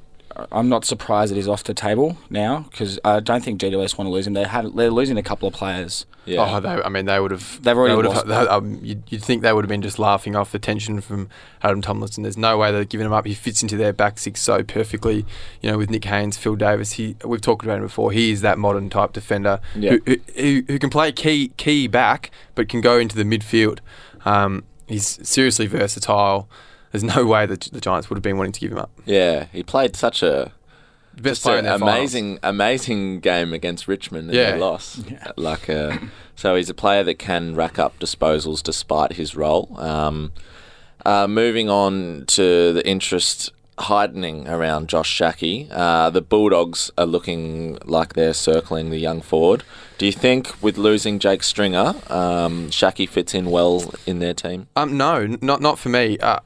I'm 0.52 0.68
not 0.68 0.84
surprised 0.84 1.30
that 1.30 1.36
he's 1.36 1.48
off 1.48 1.64
the 1.64 1.72
table 1.74 2.18
now 2.30 2.66
because 2.70 2.98
I 3.04 3.20
don't 3.20 3.42
think 3.44 3.60
GWS 3.60 3.96
want 3.96 4.06
to 4.08 4.12
lose 4.12 4.26
him. 4.26 4.34
They 4.34 4.44
had 4.44 4.74
they're 4.76 4.90
losing 4.90 5.16
a 5.16 5.22
couple 5.22 5.48
of 5.48 5.54
players. 5.54 6.04
Yeah, 6.24 6.56
Oh, 6.56 6.58
they, 6.60 6.68
I 6.68 6.88
mean, 6.88 7.06
they 7.06 7.20
would 7.20 7.30
have. 7.30 7.62
They've 7.62 7.76
already 7.76 7.92
they 7.92 7.96
would 7.96 8.06
lost 8.06 8.26
have, 8.26 8.46
they- 8.46 8.50
um, 8.50 8.80
you'd, 8.82 9.02
you'd 9.08 9.22
think 9.22 9.42
they 9.42 9.52
would 9.52 9.64
have 9.64 9.68
been 9.68 9.80
just 9.82 9.98
laughing 9.98 10.34
off 10.34 10.50
the 10.50 10.58
tension 10.58 11.00
from 11.00 11.28
Adam 11.62 11.80
Tomlinson. 11.80 12.24
There's 12.24 12.36
no 12.36 12.58
way 12.58 12.72
they're 12.72 12.84
giving 12.84 13.06
him 13.06 13.12
up. 13.12 13.26
He 13.26 13.34
fits 13.34 13.62
into 13.62 13.76
their 13.76 13.92
back 13.92 14.18
six 14.18 14.42
so 14.42 14.64
perfectly. 14.64 15.24
You 15.62 15.70
know, 15.70 15.78
with 15.78 15.88
Nick 15.88 16.04
Haynes, 16.04 16.36
Phil 16.36 16.56
Davis. 16.56 16.92
He 16.92 17.14
we've 17.24 17.40
talked 17.40 17.64
about 17.64 17.76
him 17.78 17.84
before. 17.84 18.10
He 18.12 18.32
is 18.32 18.40
that 18.40 18.58
modern 18.58 18.90
type 18.90 19.12
defender 19.12 19.60
Yeah. 19.76 19.92
who, 19.92 20.00
who, 20.06 20.16
who, 20.34 20.62
who 20.66 20.78
can 20.80 20.90
play 20.90 21.12
key 21.12 21.52
key 21.56 21.86
back, 21.86 22.30
but 22.56 22.68
can 22.68 22.80
go 22.80 22.98
into 22.98 23.14
the 23.16 23.24
midfield. 23.24 23.78
Um, 24.24 24.64
he's 24.88 25.06
seriously 25.28 25.68
versatile. 25.68 26.48
There's 27.00 27.16
no 27.16 27.26
way 27.26 27.44
that 27.46 27.60
the 27.72 27.80
Giants 27.80 28.08
would 28.08 28.16
have 28.16 28.22
been 28.22 28.36
wanting 28.38 28.52
to 28.52 28.60
give 28.60 28.72
him 28.72 28.78
up. 28.78 28.90
Yeah, 29.04 29.46
he 29.52 29.62
played 29.62 29.94
such 29.96 30.22
a 30.22 30.52
best 31.20 31.42
player 31.42 31.56
an 31.56 31.60
in 31.60 31.64
their 31.70 31.78
finals. 31.78 31.96
amazing, 31.98 32.38
amazing 32.42 33.20
game 33.20 33.52
against 33.52 33.86
Richmond 33.88 34.28
and 34.28 34.34
Yeah. 34.36 34.52
they 34.52 34.58
lost. 34.58 35.04
Like, 35.36 35.68
uh, 35.68 35.98
so 36.34 36.56
he's 36.56 36.70
a 36.70 36.74
player 36.74 37.02
that 37.04 37.18
can 37.18 37.54
rack 37.54 37.78
up 37.78 37.98
disposals 37.98 38.62
despite 38.62 39.12
his 39.14 39.34
role. 39.36 39.74
Um, 39.78 40.32
uh, 41.04 41.26
moving 41.26 41.68
on 41.70 42.24
to 42.28 42.72
the 42.72 42.82
interest 42.86 43.52
heightening 43.78 44.48
around 44.48 44.88
Josh 44.88 45.08
Schache, 45.10 45.68
uh, 45.70 46.08
the 46.10 46.22
Bulldogs 46.22 46.90
are 46.96 47.04
looking 47.06 47.78
like 47.84 48.14
they're 48.14 48.32
circling 48.34 48.90
the 48.90 48.98
young 48.98 49.20
forward. 49.20 49.62
Do 49.98 50.04
you 50.04 50.12
think 50.12 50.62
with 50.62 50.76
losing 50.76 51.18
Jake 51.18 51.42
Stringer, 51.42 51.94
um, 52.08 52.70
Schache 52.70 53.08
fits 53.08 53.32
in 53.34 53.50
well 53.50 53.94
in 54.04 54.18
their 54.18 54.34
team? 54.34 54.68
Um, 54.76 54.98
no, 54.98 55.26
not 55.40 55.62
not 55.62 55.78
for 55.78 55.88
me. 55.88 56.18
Uh, 56.18 56.40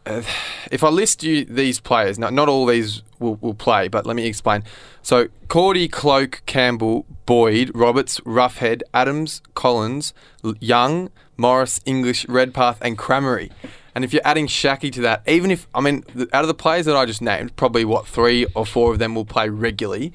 if 0.71 0.85
I 0.85 0.89
list 0.89 1.25
you 1.25 1.45
these 1.45 1.81
players, 1.81 2.17
not 2.17 2.33
not 2.33 2.49
all 2.49 2.65
these 2.65 3.03
will, 3.19 3.37
will 3.41 3.55
play, 3.55 3.89
but 3.89 4.07
let 4.07 4.15
me 4.15 4.27
explain. 4.27 4.63
So 5.03 5.29
Cordy, 5.49 5.89
Cloke, 5.89 6.43
Campbell, 6.47 7.07
Boyd, 7.27 7.73
Roberts, 7.75 8.21
Roughead, 8.21 8.83
Adams, 8.95 9.43
Collins, 9.55 10.15
Young, 10.61 11.11
Morris, 11.37 11.81
English, 11.85 12.27
Redpath, 12.29 12.79
and 12.81 12.97
Crameri. 12.97 13.51
And 13.97 14.05
if 14.05 14.13
you're 14.13 14.23
adding 14.25 14.47
Schache 14.47 14.93
to 14.93 15.01
that, 15.01 15.29
even 15.29 15.51
if 15.51 15.67
I 15.75 15.81
mean, 15.81 16.05
out 16.33 16.43
of 16.43 16.49
the 16.49 16.55
players 16.55 16.87
that 16.87 16.97
I 16.97 17.05
just 17.05 17.21
named, 17.21 17.57
probably 17.57 17.85
what 17.85 18.07
three 18.07 18.47
or 18.55 18.65
four 18.65 18.93
of 18.93 19.01
them 19.01 19.17
will 19.17 19.25
play 19.25 19.49
regularly. 19.49 20.13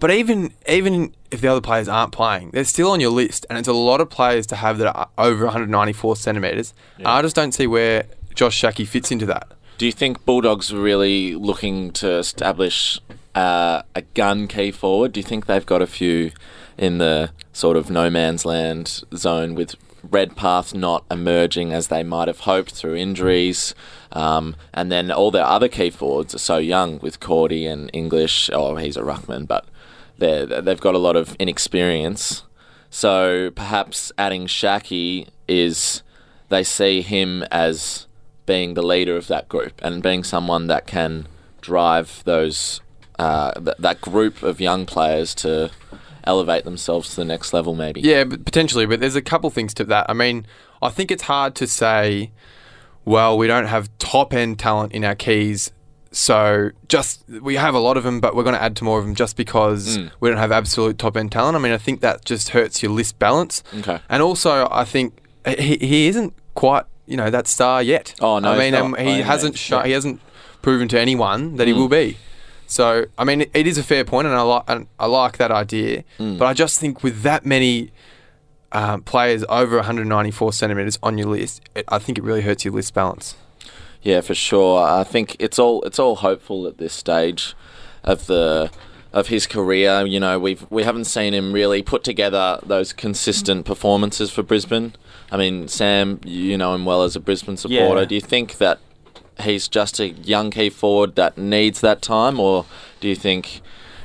But 0.00 0.10
even 0.10 0.52
even 0.66 1.14
if 1.30 1.40
the 1.40 1.48
other 1.48 1.60
players 1.60 1.88
aren't 1.88 2.12
playing, 2.12 2.50
they're 2.50 2.64
still 2.64 2.90
on 2.90 3.00
your 3.00 3.10
list, 3.10 3.46
and 3.48 3.58
it's 3.58 3.68
a 3.68 3.72
lot 3.72 4.00
of 4.00 4.10
players 4.10 4.46
to 4.48 4.56
have 4.56 4.78
that 4.78 4.94
are 4.94 5.08
over 5.18 5.44
194 5.44 6.16
centimeters. 6.16 6.74
I 7.04 7.22
just 7.22 7.36
don't 7.36 7.52
see 7.52 7.66
where 7.66 8.06
Josh 8.34 8.56
Schache 8.56 8.86
fits 8.88 9.12
into 9.12 9.26
that. 9.26 9.52
Do 9.78 9.86
you 9.86 9.92
think 9.92 10.24
Bulldogs 10.24 10.72
are 10.72 10.80
really 10.80 11.34
looking 11.34 11.90
to 11.92 12.18
establish 12.18 13.00
uh, 13.34 13.82
a 13.94 14.02
gun 14.14 14.46
key 14.48 14.70
forward? 14.70 15.12
Do 15.12 15.20
you 15.20 15.24
think 15.24 15.46
they've 15.46 15.64
got 15.64 15.82
a 15.82 15.86
few 15.86 16.32
in 16.76 16.98
the 16.98 17.30
sort 17.52 17.76
of 17.76 17.90
no 17.90 18.10
man's 18.10 18.44
land 18.44 19.02
zone 19.14 19.54
with 19.54 19.76
Redpath 20.02 20.74
not 20.74 21.04
emerging 21.10 21.72
as 21.72 21.88
they 21.88 22.02
might 22.02 22.28
have 22.28 22.40
hoped 22.40 22.72
through 22.72 22.96
injuries? 22.96 23.74
Um, 24.12 24.56
and 24.74 24.90
then 24.90 25.10
all 25.10 25.30
their 25.30 25.46
other 25.46 25.68
key 25.68 25.90
forwards 25.90 26.34
are 26.34 26.38
so 26.38 26.58
young 26.58 26.98
with 26.98 27.20
Cordy 27.20 27.66
and 27.66 27.90
English. 27.92 28.50
Oh, 28.52 28.76
he's 28.76 28.96
a 28.96 29.02
ruckman, 29.02 29.46
but 29.46 29.66
they're, 30.20 30.46
they've 30.46 30.80
got 30.80 30.94
a 30.94 30.98
lot 30.98 31.16
of 31.16 31.34
inexperience. 31.38 32.44
So 32.90 33.50
perhaps 33.54 34.12
adding 34.16 34.46
Schache 34.46 35.28
is 35.48 36.02
they 36.48 36.62
see 36.62 37.02
him 37.02 37.42
as 37.50 38.06
being 38.46 38.74
the 38.74 38.82
leader 38.82 39.16
of 39.16 39.26
that 39.28 39.48
group 39.48 39.80
and 39.82 40.02
being 40.02 40.24
someone 40.24 40.66
that 40.68 40.86
can 40.86 41.26
drive 41.60 42.22
those 42.24 42.80
uh, 43.18 43.52
th- 43.52 43.76
that 43.78 44.00
group 44.00 44.42
of 44.42 44.60
young 44.60 44.86
players 44.86 45.34
to 45.36 45.70
elevate 46.24 46.64
themselves 46.64 47.10
to 47.10 47.16
the 47.16 47.24
next 47.24 47.52
level. 47.52 47.74
Maybe. 47.74 48.00
Yeah, 48.00 48.24
but 48.24 48.44
potentially. 48.44 48.86
But 48.86 49.00
there's 49.00 49.16
a 49.16 49.22
couple 49.22 49.50
things 49.50 49.74
to 49.74 49.84
that. 49.84 50.06
I 50.08 50.14
mean, 50.14 50.46
I 50.82 50.88
think 50.88 51.10
it's 51.10 51.24
hard 51.24 51.54
to 51.56 51.66
say, 51.66 52.32
well, 53.04 53.36
we 53.38 53.46
don't 53.46 53.66
have 53.66 53.90
top 53.98 54.34
end 54.34 54.58
talent 54.58 54.92
in 54.92 55.04
our 55.04 55.14
keys. 55.14 55.70
So 56.12 56.70
just 56.88 57.22
we 57.28 57.54
have 57.56 57.74
a 57.74 57.78
lot 57.78 57.96
of 57.96 58.02
them, 58.02 58.18
but 58.20 58.34
we're 58.34 58.42
going 58.42 58.56
to 58.56 58.62
add 58.62 58.74
to 58.76 58.84
more 58.84 58.98
of 58.98 59.04
them 59.04 59.14
just 59.14 59.36
because 59.36 59.96
Mm. 59.98 60.10
we 60.20 60.28
don't 60.28 60.38
have 60.38 60.50
absolute 60.52 60.98
top 60.98 61.16
end 61.16 61.30
talent. 61.30 61.56
I 61.56 61.60
mean, 61.60 61.72
I 61.72 61.78
think 61.78 62.00
that 62.00 62.24
just 62.24 62.48
hurts 62.50 62.82
your 62.82 62.90
list 62.92 63.18
balance. 63.18 63.62
Okay. 63.78 64.00
And 64.08 64.22
also, 64.22 64.66
I 64.72 64.84
think 64.84 65.18
he, 65.46 65.76
he 65.76 66.08
isn't 66.08 66.34
quite 66.54 66.84
you 67.06 67.16
know 67.16 67.30
that 67.30 67.46
star 67.46 67.82
yet. 67.82 68.14
Oh, 68.20 68.38
no, 68.40 68.52
I 68.52 68.58
mean, 68.58 68.72
not 68.72 68.82
um, 68.82 68.94
he 68.96 69.20
hasn't 69.20 69.70
yeah. 69.70 69.84
he 69.84 69.92
hasn't 69.92 70.20
proven 70.62 70.88
to 70.88 70.98
anyone 71.00 71.56
that 71.56 71.66
he 71.68 71.72
Mm. 71.74 71.76
will 71.76 71.88
be. 71.88 72.16
So 72.66 73.06
I 73.16 73.24
mean, 73.24 73.42
it, 73.42 73.50
it 73.54 73.66
is 73.66 73.78
a 73.78 73.82
fair 73.84 74.04
point, 74.04 74.26
and 74.26 74.36
I 74.36 74.42
like 74.42 74.64
and 74.66 74.88
I 74.98 75.06
like 75.06 75.36
that 75.38 75.50
idea. 75.52 76.02
Mm. 76.18 76.38
But 76.38 76.46
I 76.46 76.54
just 76.54 76.80
think 76.80 77.02
with 77.04 77.22
that 77.22 77.46
many 77.46 77.92
um, 78.72 79.02
players 79.02 79.44
over 79.48 79.76
194 79.76 80.52
centimeters 80.52 80.98
on 81.02 81.18
your 81.18 81.28
list, 81.28 81.62
it, 81.74 81.84
I 81.88 81.98
think 81.98 82.18
it 82.18 82.24
really 82.24 82.42
hurts 82.42 82.64
your 82.64 82.74
list 82.74 82.94
balance. 82.94 83.34
Yeah, 84.02 84.20
for 84.20 84.34
sure. 84.34 84.82
I 84.82 85.04
think 85.04 85.36
it's 85.38 85.58
all 85.58 85.82
it's 85.82 85.98
all 85.98 86.16
hopeful 86.16 86.66
at 86.66 86.78
this 86.78 86.92
stage 86.92 87.54
of 88.02 88.26
the 88.26 88.70
of 89.12 89.28
his 89.28 89.46
career. 89.46 90.06
You 90.06 90.20
know, 90.20 90.38
we've 90.38 90.66
we 90.70 90.84
haven't 90.84 91.04
seen 91.04 91.34
him 91.34 91.52
really 91.52 91.82
put 91.82 92.04
together 92.04 92.58
those 92.64 92.92
consistent 92.92 93.66
performances 93.66 94.30
for 94.30 94.42
Brisbane. 94.42 94.94
I 95.30 95.36
mean, 95.36 95.68
Sam, 95.68 96.20
you 96.24 96.56
know 96.56 96.74
him 96.74 96.84
well 96.84 97.02
as 97.02 97.14
a 97.14 97.20
Brisbane 97.20 97.56
supporter. 97.56 98.00
Yeah. 98.00 98.04
Do 98.06 98.14
you 98.14 98.20
think 98.20 98.58
that 98.58 98.78
he's 99.40 99.68
just 99.68 100.00
a 100.00 100.08
young 100.08 100.50
key 100.50 100.70
forward 100.70 101.16
that 101.16 101.38
needs 101.38 101.80
that 101.80 102.02
time, 102.02 102.40
or 102.40 102.66
do 103.00 103.08
you 103.08 103.14
think 103.16 103.60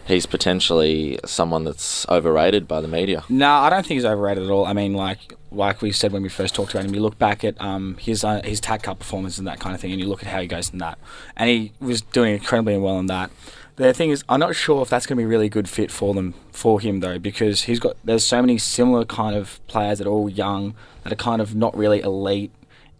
he's 0.05 0.25
potentially 0.25 1.19
someone 1.25 1.63
that's 1.63 2.07
overrated 2.09 2.67
by 2.67 2.81
the 2.81 2.87
media? 2.87 3.23
No, 3.29 3.49
I 3.49 3.69
don't 3.69 3.85
think 3.85 3.97
he's 3.97 4.05
overrated 4.05 4.43
at 4.43 4.49
all. 4.49 4.65
I 4.65 4.73
mean, 4.73 4.93
like 4.93 5.33
like 5.55 5.81
we 5.81 5.91
said 5.91 6.11
when 6.11 6.21
we 6.21 6.29
first 6.29 6.53
talked 6.55 6.73
about 6.73 6.85
him, 6.85 6.93
you 6.93 7.01
look 7.01 7.17
back 7.17 7.43
at 7.43 7.59
um, 7.61 7.97
his 7.97 8.23
uh, 8.23 8.41
his 8.43 8.59
TAC 8.59 8.83
Cup 8.83 8.99
performance 8.99 9.37
and 9.37 9.47
that 9.47 9.59
kind 9.59 9.73
of 9.73 9.81
thing, 9.81 9.91
and 9.91 9.99
you 9.99 10.07
look 10.07 10.21
at 10.21 10.29
how 10.29 10.41
he 10.41 10.47
goes 10.47 10.69
in 10.69 10.79
that, 10.79 10.97
and 11.35 11.49
he 11.49 11.71
was 11.79 12.01
doing 12.01 12.33
incredibly 12.33 12.77
well 12.77 12.99
in 12.99 13.07
that. 13.07 13.31
The 13.77 13.93
thing 13.93 14.09
is, 14.09 14.23
I'm 14.29 14.39
not 14.39 14.55
sure 14.55 14.81
if 14.81 14.89
that's 14.89 15.05
going 15.05 15.17
to 15.17 15.21
be 15.21 15.25
a 15.25 15.27
really 15.27 15.49
good 15.49 15.67
fit 15.67 15.91
for 15.91 16.13
them 16.13 16.33
for 16.51 16.79
him 16.79 17.01
though, 17.01 17.19
because 17.19 17.63
he's 17.63 17.79
got 17.79 17.97
there's 18.03 18.25
so 18.25 18.41
many 18.41 18.57
similar 18.57 19.05
kind 19.05 19.35
of 19.35 19.59
players 19.67 19.97
that 19.97 20.07
are 20.07 20.11
all 20.11 20.29
young 20.29 20.75
that 21.03 21.11
are 21.11 21.17
kind 21.17 21.41
of 21.41 21.55
not 21.55 21.75
really 21.75 21.99
elite 21.99 22.51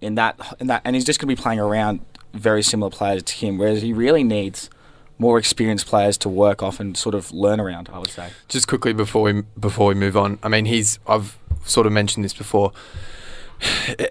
in 0.01 0.15
that 0.15 0.55
in 0.59 0.67
that, 0.67 0.81
and 0.83 0.95
he's 0.95 1.05
just 1.05 1.19
going 1.19 1.29
to 1.29 1.35
be 1.35 1.41
playing 1.41 1.59
around 1.59 2.01
very 2.33 2.61
similar 2.61 2.89
players 2.89 3.23
to 3.23 3.33
him, 3.35 3.57
whereas 3.57 3.81
he 3.81 3.93
really 3.93 4.23
needs 4.23 4.69
more 5.17 5.39
experienced 5.39 5.87
players 5.87 6.17
to 6.17 6.27
work 6.27 6.61
off 6.61 6.79
and 6.79 6.97
sort 6.97 7.15
of 7.15 7.31
learn 7.31 7.59
around. 7.59 7.89
I 7.91 7.99
would 7.99 8.09
say. 8.09 8.31
Just 8.49 8.67
quickly 8.67 8.93
before 8.93 9.23
we 9.23 9.43
before 9.59 9.87
we 9.87 9.95
move 9.95 10.17
on, 10.17 10.39
I 10.43 10.49
mean, 10.49 10.65
he's 10.65 10.99
I've 11.07 11.37
sort 11.65 11.87
of 11.87 11.93
mentioned 11.93 12.23
this 12.23 12.33
before. 12.33 12.71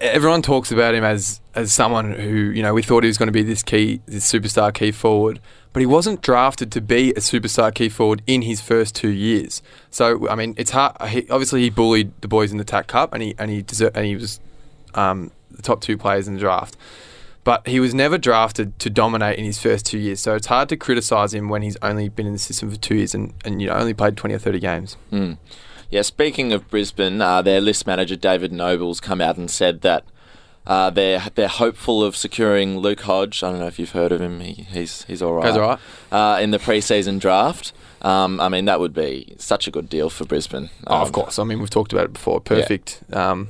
Everyone 0.01 0.41
talks 0.41 0.71
about 0.71 0.95
him 0.95 1.03
as 1.03 1.39
as 1.53 1.71
someone 1.71 2.13
who 2.13 2.29
you 2.29 2.63
know 2.63 2.73
we 2.73 2.81
thought 2.81 3.03
he 3.03 3.07
was 3.07 3.17
going 3.17 3.27
to 3.27 3.33
be 3.33 3.43
this 3.43 3.63
key, 3.63 4.01
this 4.05 4.29
superstar 4.29 4.73
key 4.73 4.91
forward, 4.91 5.39
but 5.71 5.81
he 5.81 5.85
wasn't 5.85 6.21
drafted 6.21 6.71
to 6.71 6.81
be 6.81 7.11
a 7.11 7.19
superstar 7.19 7.73
key 7.73 7.89
forward 7.89 8.21
in 8.25 8.41
his 8.43 8.61
first 8.61 8.95
two 8.95 9.09
years. 9.09 9.61
So 9.91 10.27
I 10.29 10.35
mean, 10.35 10.55
it's 10.57 10.71
hard. 10.71 10.95
He, 11.09 11.29
obviously, 11.29 11.61
he 11.61 11.69
bullied 11.69 12.11
the 12.21 12.27
boys 12.27 12.51
in 12.51 12.57
the 12.57 12.63
TAC 12.63 12.87
Cup, 12.87 13.13
and 13.13 13.21
he 13.21 13.35
and 13.37 13.51
he 13.51 13.63
and 13.93 14.05
he 14.05 14.15
was 14.15 14.39
um, 14.93 15.31
the 15.51 15.61
top 15.61 15.81
two 15.81 15.97
players 15.97 16.27
in 16.27 16.33
the 16.33 16.39
draft. 16.39 16.75
But 17.43 17.67
he 17.67 17.79
was 17.79 17.93
never 17.93 18.17
drafted 18.17 18.79
to 18.79 18.89
dominate 18.89 19.37
in 19.37 19.45
his 19.45 19.59
first 19.59 19.85
two 19.85 19.99
years, 19.99 20.19
so 20.19 20.33
it's 20.33 20.47
hard 20.47 20.69
to 20.69 20.77
criticise 20.77 21.33
him 21.33 21.49
when 21.49 21.61
he's 21.61 21.77
only 21.83 22.09
been 22.09 22.25
in 22.25 22.33
the 22.33 22.39
system 22.39 22.71
for 22.71 22.77
two 22.77 22.95
years 22.95 23.13
and, 23.13 23.33
and 23.45 23.61
you 23.61 23.67
know 23.67 23.75
only 23.75 23.93
played 23.93 24.17
twenty 24.17 24.33
or 24.33 24.39
thirty 24.39 24.59
games. 24.59 24.97
Mm. 25.11 25.37
Yeah, 25.91 26.01
speaking 26.01 26.51
of 26.51 26.69
Brisbane, 26.69 27.21
uh, 27.21 27.41
their 27.41 27.61
list 27.61 27.85
manager 27.87 28.15
David 28.15 28.51
Noble's 28.51 28.99
come 28.99 29.21
out 29.21 29.37
and 29.37 29.49
said 29.49 29.81
that 29.81 30.03
uh, 30.67 30.89
they're 30.89 31.23
they're 31.35 31.47
hopeful 31.47 32.03
of 32.03 32.15
securing 32.15 32.79
Luke 32.79 33.01
Hodge. 33.01 33.43
I 33.43 33.51
don't 33.51 33.59
know 33.59 33.67
if 33.67 33.77
you've 33.79 33.91
heard 33.91 34.11
of 34.11 34.19
him. 34.19 34.39
He, 34.39 34.53
he's 34.53 35.03
he's 35.03 35.21
all 35.21 35.33
right. 35.33 35.45
Goes 35.45 35.57
all 35.57 35.61
right. 35.61 35.79
Uh, 36.11 36.39
in 36.41 36.51
the 36.51 36.57
preseason 36.59 37.19
draft. 37.19 37.71
Um, 38.01 38.39
I 38.39 38.49
mean, 38.49 38.65
that 38.65 38.79
would 38.79 38.93
be 38.93 39.35
such 39.37 39.67
a 39.67 39.71
good 39.71 39.89
deal 39.89 40.09
for 40.09 40.25
Brisbane. 40.25 40.69
Oh, 40.87 40.97
of 41.01 41.07
Um, 41.07 41.13
course. 41.13 41.39
I 41.39 41.43
mean, 41.43 41.59
we've 41.59 41.69
talked 41.71 41.91
about 41.93 42.05
it 42.05 42.13
before. 42.13 42.39
Perfect. 42.41 43.01
Um, 43.13 43.47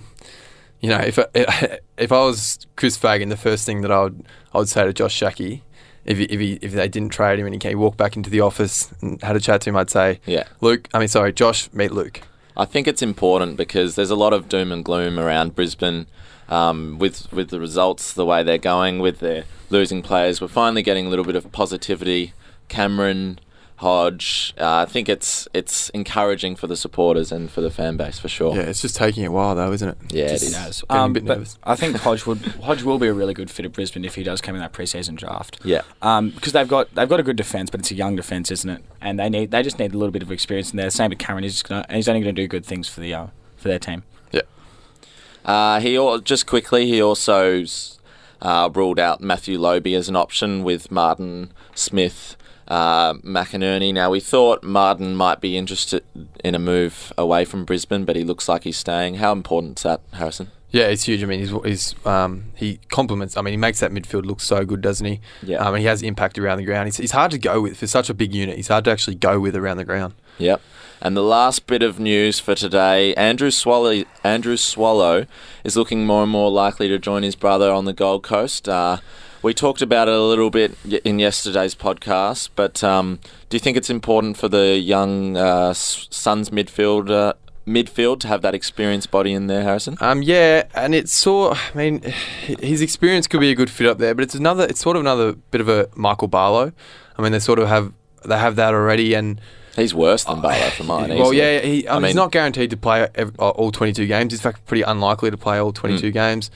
you 0.79 0.89
know, 0.89 0.99
if 0.99 1.17
I, 1.19 1.25
if 1.97 2.11
I 2.11 2.19
was 2.19 2.59
Chris 2.75 2.95
Fagan, 2.97 3.29
the 3.29 3.37
first 3.37 3.65
thing 3.65 3.81
that 3.81 3.91
I 3.91 4.03
would 4.03 4.25
I 4.53 4.57
would 4.59 4.69
say 4.69 4.83
to 4.85 4.93
Josh 4.93 5.13
Schache, 5.13 5.61
if 6.05 6.17
he, 6.17 6.23
if 6.25 6.39
he, 6.39 6.59
if 6.61 6.71
they 6.73 6.87
didn't 6.87 7.11
trade 7.11 7.39
him 7.39 7.45
and 7.45 7.53
he 7.55 7.59
came 7.59 7.79
walk 7.79 7.97
back 7.97 8.15
into 8.15 8.29
the 8.29 8.41
office 8.41 8.93
and 9.01 9.21
had 9.21 9.35
a 9.35 9.39
chat 9.39 9.61
to 9.61 9.69
him, 9.69 9.75
I'd 9.75 9.89
say, 9.89 10.19
Yeah. 10.25 10.43
Luke. 10.61 10.87
I 10.93 10.99
mean, 10.99 11.07
sorry, 11.07 11.33
Josh, 11.33 11.69
meet 11.73 11.91
Luke. 11.91 12.21
I 12.57 12.65
think 12.65 12.87
it's 12.87 13.01
important 13.01 13.57
because 13.57 13.95
there's 13.95 14.11
a 14.11 14.15
lot 14.15 14.31
of 14.31 14.47
doom 14.47 14.71
and 14.71 14.85
gloom 14.85 15.19
around 15.19 15.55
Brisbane 15.55 16.05
um, 16.47 16.99
with 16.99 17.31
with 17.33 17.49
the 17.49 17.59
results 17.59 18.13
the 18.13 18.25
way 18.25 18.43
they're 18.43 18.57
going 18.57 18.99
with 18.99 19.19
their 19.19 19.43
losing 19.69 20.01
players. 20.01 20.39
We're 20.39 20.47
finally 20.47 20.81
getting 20.83 21.05
a 21.07 21.09
little 21.09 21.25
bit 21.25 21.35
of 21.35 21.51
positivity. 21.51 22.33
Cameron, 22.69 23.39
Hodge. 23.77 24.53
Uh, 24.59 24.77
I 24.77 24.85
think 24.85 25.09
it's 25.09 25.47
it's 25.53 25.89
encouraging 25.89 26.55
for 26.55 26.67
the 26.67 26.77
supporters 26.77 27.31
and 27.31 27.51
for 27.51 27.59
the 27.61 27.69
fan 27.69 27.97
base 27.97 28.17
for 28.17 28.29
sure. 28.29 28.55
Yeah, 28.55 28.63
it's 28.63 28.81
just 28.81 28.95
taking 28.95 29.25
a 29.25 29.31
while 29.31 29.53
though, 29.55 29.71
isn't 29.73 29.89
it? 29.89 29.97
Yeah, 30.09 30.25
it 30.25 30.29
Just 30.29 30.43
is. 30.45 30.51
Yes. 30.53 30.81
getting 30.81 30.95
a 30.97 31.03
Um, 31.03 31.13
bit 31.13 31.25
but 31.25 31.37
nervous. 31.39 31.57
I 31.63 31.75
think 31.75 31.97
Hodge 31.97 32.25
would 32.25 32.37
Hodge 32.63 32.83
will 32.83 32.99
be 32.99 33.07
a 33.07 33.13
really 33.13 33.33
good 33.33 33.51
fit 33.51 33.65
at 33.65 33.73
Brisbane 33.73 34.05
if 34.05 34.15
he 34.15 34.23
does 34.23 34.39
come 34.39 34.55
in 34.55 34.61
that 34.61 34.71
preseason 34.71 35.15
draft. 35.15 35.59
Yeah. 35.65 35.81
Um, 36.01 36.29
because 36.29 36.53
they've 36.53 36.67
got 36.67 36.93
they've 36.95 37.09
got 37.09 37.19
a 37.19 37.23
good 37.23 37.35
defense, 37.35 37.69
but 37.69 37.81
it's 37.81 37.91
a 37.91 37.95
young 37.95 38.15
defense, 38.15 38.49
isn't 38.49 38.69
it? 38.69 38.81
And 39.01 39.19
they 39.19 39.29
need 39.29 39.51
they 39.51 39.61
just 39.61 39.77
need 39.77 39.93
a 39.93 39.97
little 39.97 40.13
bit 40.13 40.23
of 40.23 40.31
experience 40.31 40.71
in 40.71 40.77
there. 40.77 40.89
Same 40.89 41.09
with 41.09 41.19
Cameron. 41.19 41.43
He's 41.43 41.53
just 41.53 41.67
gonna 41.67 41.85
and 41.89 41.97
he's 41.97 42.07
only 42.07 42.21
going 42.21 42.33
to 42.33 42.41
do 42.41 42.47
good 42.47 42.65
things 42.65 42.87
for 42.87 43.01
the 43.01 43.13
uh, 43.13 43.27
for 43.57 43.67
their 43.67 43.79
team. 43.79 44.03
Yeah. 44.31 44.41
Uh, 45.43 45.79
he 45.79 45.97
al- 45.97 46.19
just 46.19 46.47
quickly 46.47 46.87
he 46.87 47.01
also 47.01 47.65
uh, 48.41 48.69
ruled 48.73 48.99
out 48.99 49.21
Matthew 49.21 49.59
Lobbe 49.59 49.87
as 49.95 50.07
an 50.09 50.15
option 50.15 50.63
with 50.63 50.91
Martin 50.91 51.51
Smith. 51.75 52.37
Uh, 52.67 53.13
McInerney. 53.15 53.93
Now 53.93 54.09
we 54.09 54.19
thought 54.19 54.63
Martin 54.63 55.15
might 55.15 55.39
be 55.39 55.55
interested 55.55 56.03
in 56.43 56.55
a 56.55 56.59
move 56.59 57.13
away 57.15 57.45
from 57.45 57.63
Brisbane, 57.63 58.05
but 58.05 58.15
he 58.15 58.23
looks 58.23 58.49
like 58.49 58.63
he's 58.63 58.77
staying. 58.77 59.15
How 59.15 59.31
important 59.31 59.77
is 59.79 59.83
that, 59.83 60.01
Harrison? 60.13 60.49
Yeah, 60.71 60.87
it's 60.87 61.03
huge. 61.03 61.23
I 61.23 61.25
mean, 61.25 61.39
he's, 61.39 61.51
he's 61.63 61.95
um, 62.05 62.51
he 62.55 62.79
complements. 62.89 63.37
I 63.37 63.41
mean, 63.41 63.53
he 63.53 63.57
makes 63.57 63.79
that 63.79 63.91
midfield 63.91 64.25
look 64.25 64.41
so 64.41 64.65
good, 64.65 64.81
doesn't 64.81 65.05
he? 65.05 65.21
Yeah. 65.43 65.57
Um, 65.59 65.75
and 65.75 65.81
he 65.81 65.85
has 65.85 66.01
impact 66.01 66.37
around 66.37 66.57
the 66.57 66.65
ground. 66.65 66.87
He's, 66.87 66.97
he's 66.97 67.11
hard 67.11 67.31
to 67.31 67.37
go 67.37 67.61
with 67.61 67.77
for 67.77 67.87
such 67.87 68.09
a 68.09 68.13
big 68.13 68.33
unit. 68.33 68.57
He's 68.57 68.67
hard 68.67 68.83
to 68.85 68.91
actually 68.91 69.15
go 69.15 69.39
with 69.39 69.55
around 69.55 69.77
the 69.77 69.85
ground. 69.85 70.15
Yep. 70.37 70.59
And 71.01 71.15
the 71.15 71.23
last 71.23 71.67
bit 71.67 71.83
of 71.83 71.99
news 71.99 72.39
for 72.39 72.55
today, 72.55 73.13
Andrew 73.15 73.51
Swallow, 73.51 74.03
Andrew 74.23 74.57
Swallow 74.57 75.27
is 75.63 75.77
looking 75.77 76.05
more 76.05 76.23
and 76.23 76.31
more 76.31 76.51
likely 76.51 76.87
to 76.87 76.97
join 76.97 77.23
his 77.23 77.35
brother 77.35 77.71
on 77.71 77.85
the 77.85 77.93
Gold 77.93 78.23
Coast. 78.23 78.67
Uh, 78.67 78.97
we 79.45 79.53
talked 79.53 79.83
about 79.83 80.07
it 80.07 80.13
a 80.15 80.21
little 80.21 80.49
bit 80.49 80.75
in 81.03 81.19
yesterday's 81.19 81.75
podcast, 81.75 82.49
but 82.55 82.83
um, 82.83 83.19
do 83.47 83.55
you 83.55 83.59
think 83.59 83.77
it's 83.77 83.91
important 83.91 84.37
for 84.37 84.49
the 84.49 84.79
young 84.79 85.37
uh, 85.37 85.71
Suns 85.71 86.49
midfield 86.49 87.11
uh, 87.11 87.33
midfield 87.67 88.19
to 88.21 88.27
have 88.27 88.41
that 88.41 88.55
experienced 88.55 89.11
body 89.11 89.33
in 89.33 89.45
there, 89.45 89.61
Harrison? 89.61 89.97
Um, 90.01 90.23
yeah, 90.23 90.63
and 90.73 90.95
it's 90.95 91.13
sort. 91.13 91.59
I 91.75 91.77
mean, 91.77 92.01
his 92.01 92.81
experience 92.81 93.27
could 93.27 93.39
be 93.39 93.51
a 93.51 93.55
good 93.55 93.69
fit 93.69 93.85
up 93.85 93.99
there, 93.99 94.15
but 94.15 94.23
it's 94.23 94.33
another. 94.33 94.65
It's 94.65 94.81
sort 94.81 94.95
of 94.95 95.01
another 95.01 95.33
bit 95.33 95.61
of 95.61 95.69
a 95.69 95.89
Michael 95.93 96.27
Barlow. 96.27 96.71
I 97.15 97.21
mean, 97.21 97.31
they 97.31 97.39
sort 97.39 97.59
of 97.59 97.67
have 97.67 97.93
they 98.25 98.39
have 98.39 98.55
that 98.55 98.73
already, 98.73 99.13
and 99.13 99.39
He's 99.75 99.93
worse 99.93 100.23
than 100.23 100.41
Barlow 100.41 100.69
for 100.71 100.85
mine. 100.85 101.09
well, 101.19 101.33
easily. 101.33 101.37
yeah, 101.37 101.59
he, 101.59 101.87
I 101.87 101.97
I 101.97 101.99
mean, 101.99 102.07
he's 102.07 102.15
not 102.15 102.31
guaranteed 102.31 102.71
to 102.71 102.77
play 102.77 103.07
uh, 103.15 103.49
all 103.49 103.71
22 103.71 104.07
games. 104.07 104.33
He's 104.33 104.39
in 104.39 104.43
fact 104.43 104.65
pretty 104.65 104.81
unlikely 104.81 105.29
to 105.29 105.37
play 105.37 105.59
all 105.59 105.71
22 105.71 106.09
games. 106.09 106.49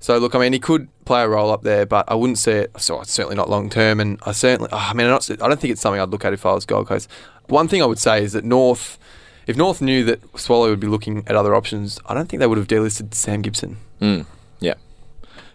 So 0.00 0.16
look, 0.18 0.34
I 0.34 0.38
mean, 0.38 0.54
he 0.54 0.58
could 0.58 0.88
play 1.04 1.22
a 1.22 1.28
role 1.28 1.50
up 1.50 1.62
there, 1.62 1.84
but 1.84 2.06
I 2.08 2.14
wouldn't 2.14 2.38
see 2.38 2.52
it. 2.52 2.72
So 2.78 3.00
it's 3.02 3.12
certainly 3.12 3.36
not 3.36 3.50
long 3.50 3.68
term, 3.68 4.00
and 4.00 4.18
I 4.24 4.32
certainly, 4.32 4.70
oh, 4.72 4.88
I 4.90 4.94
mean, 4.94 5.06
not, 5.06 5.30
I 5.30 5.34
don't 5.36 5.60
think 5.60 5.72
it's 5.72 5.80
something 5.80 6.00
I'd 6.00 6.08
look 6.08 6.24
at 6.24 6.32
if 6.32 6.46
I 6.46 6.52
was 6.52 6.64
Gold 6.64 6.88
Coast. 6.88 7.08
One 7.46 7.68
thing 7.68 7.82
I 7.82 7.86
would 7.86 7.98
say 7.98 8.22
is 8.24 8.32
that 8.32 8.44
North, 8.44 8.98
if 9.46 9.56
North 9.56 9.82
knew 9.82 10.02
that 10.04 10.20
Swallow 10.38 10.70
would 10.70 10.80
be 10.80 10.86
looking 10.86 11.22
at 11.26 11.36
other 11.36 11.54
options, 11.54 12.00
I 12.06 12.14
don't 12.14 12.28
think 12.28 12.40
they 12.40 12.46
would 12.46 12.58
have 12.58 12.68
delisted 12.68 13.12
Sam 13.12 13.42
Gibson. 13.42 13.76
Mm, 14.00 14.26
yeah. 14.58 14.74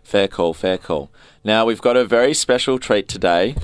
Fair 0.04 0.28
call, 0.28 0.54
fair 0.54 0.78
call. 0.78 1.10
Now 1.44 1.66
we've 1.66 1.82
got 1.82 1.98
a 1.98 2.06
very 2.06 2.34
special 2.34 2.78
treat 2.78 3.08
today. 3.08 3.56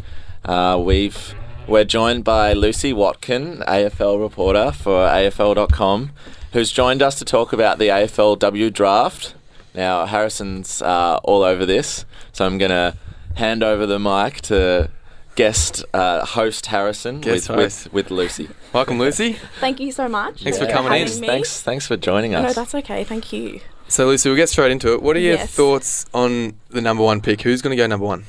Uh, 0.43 0.81
we've 0.83 1.35
we're 1.67 1.83
joined 1.83 2.23
by 2.23 2.53
Lucy 2.53 2.91
Watkin, 2.91 3.57
AFL 3.67 4.19
reporter 4.19 4.71
for 4.71 5.07
AFL.com, 5.07 6.11
who's 6.53 6.71
joined 6.71 7.03
us 7.03 7.15
to 7.19 7.25
talk 7.25 7.53
about 7.53 7.77
the 7.77 7.89
AFLW 7.89 8.73
draft. 8.73 9.35
Now 9.73 10.05
Harrison's 10.05 10.81
uh, 10.81 11.19
all 11.23 11.43
over 11.43 11.65
this, 11.65 12.05
so 12.33 12.45
I'm 12.45 12.57
gonna 12.57 12.95
hand 13.35 13.63
over 13.63 13.85
the 13.85 13.99
mic 13.99 14.41
to 14.41 14.89
guest 15.35 15.85
uh, 15.93 16.25
host 16.25 16.65
Harrison 16.67 17.21
Guest 17.21 17.49
with, 17.49 17.57
host. 17.57 17.85
with 17.85 17.93
with 17.93 18.11
Lucy. 18.11 18.49
Welcome, 18.73 18.99
Lucy. 18.99 19.33
Thank 19.59 19.79
you 19.79 19.91
so 19.91 20.07
much. 20.09 20.43
Thanks 20.43 20.57
for 20.59 20.65
coming 20.67 20.91
in. 20.93 21.19
me. 21.21 21.27
Thanks, 21.27 21.61
thanks 21.61 21.87
for 21.87 21.95
joining 21.97 22.35
us. 22.35 22.43
No, 22.47 22.53
that's 22.53 22.75
okay. 22.75 23.03
Thank 23.03 23.31
you. 23.31 23.61
So, 23.87 24.07
Lucy, 24.07 24.29
we'll 24.29 24.37
get 24.37 24.47
straight 24.49 24.71
into 24.71 24.93
it. 24.93 25.01
What 25.01 25.17
are 25.17 25.19
your 25.19 25.33
Yes. 25.35 25.51
thoughts 25.51 26.05
on 26.13 26.53
the 26.69 26.79
number 26.79 27.03
one 27.03 27.19
pick? 27.19 27.41
Who's 27.41 27.61
going 27.61 27.75
to 27.75 27.81
go 27.81 27.87
number 27.87 28.05
one? 28.05 28.23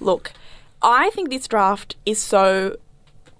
Look, 0.00 0.32
I 0.82 1.08
think 1.10 1.30
this 1.30 1.48
draft 1.48 1.96
is 2.04 2.20
so 2.20 2.76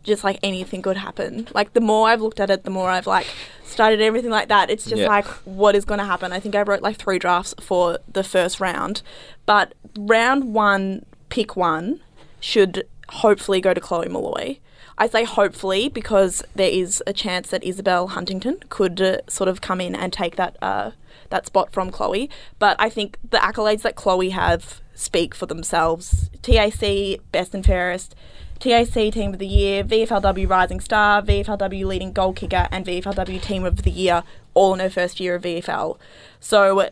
just 0.08 0.24
like 0.24 0.38
anything 0.42 0.82
could 0.82 0.96
happen. 0.96 1.46
Like 1.54 1.72
the 1.74 1.80
more 1.80 2.08
I've 2.08 2.20
looked 2.20 2.40
at 2.40 2.50
it, 2.50 2.64
the 2.64 2.70
more 2.70 2.90
I've 2.90 3.06
like 3.06 3.26
started 3.64 4.00
everything 4.00 4.30
like 4.30 4.48
that. 4.48 4.70
It's 4.70 4.84
just 4.84 5.02
Yeah. 5.02 5.08
like 5.08 5.26
what 5.44 5.76
is 5.76 5.84
going 5.84 5.98
to 5.98 6.04
happen. 6.04 6.32
I 6.32 6.40
think 6.40 6.56
I 6.56 6.62
wrote 6.62 6.82
like 6.82 6.96
three 6.96 7.18
drafts 7.18 7.54
for 7.60 7.98
the 8.12 8.24
first 8.24 8.58
round, 8.60 9.02
but 9.46 9.74
round 9.96 10.52
one, 10.52 11.04
pick 11.28 11.56
one, 11.56 12.00
should 12.40 12.84
hopefully 13.10 13.60
go 13.60 13.72
to 13.72 13.80
Chloe 13.80 14.08
Molloy. 14.08 14.58
I 15.00 15.06
say 15.06 15.22
hopefully 15.24 15.88
because 15.88 16.42
there 16.56 16.70
is 16.70 17.02
a 17.06 17.12
chance 17.12 17.50
that 17.50 17.62
Isabel 17.62 18.08
Huntington 18.08 18.58
could 18.68 19.00
uh, 19.00 19.18
sort 19.28 19.48
of 19.48 19.60
come 19.60 19.80
in 19.80 19.94
and 19.94 20.12
take 20.12 20.34
that 20.36 20.56
uh, 20.60 20.90
that 21.30 21.46
spot 21.46 21.72
from 21.72 21.90
Chloe. 21.92 22.28
But 22.58 22.74
I 22.80 22.88
think 22.90 23.16
the 23.30 23.36
accolades 23.38 23.82
that 23.82 23.94
Chloe 23.94 24.30
have 24.30 24.80
speak 24.94 25.34
for 25.36 25.46
themselves. 25.46 26.28
TAC 26.42 27.20
best 27.30 27.54
and 27.54 27.64
fairest, 27.64 28.16
TAC 28.60 29.12
Team 29.12 29.32
of 29.32 29.38
the 29.38 29.46
Year, 29.46 29.84
VFLW 29.84 30.48
Rising 30.48 30.80
Star, 30.80 31.22
VFLW 31.22 31.84
Leading 31.84 32.12
Goal 32.12 32.32
Kicker, 32.32 32.68
and 32.70 32.84
VFLW 32.84 33.40
Team 33.40 33.64
of 33.64 33.82
the 33.82 33.90
Year, 33.90 34.24
all 34.54 34.74
in 34.74 34.80
her 34.80 34.90
first 34.90 35.20
year 35.20 35.36
of 35.36 35.42
VFL. 35.42 35.96
So 36.40 36.90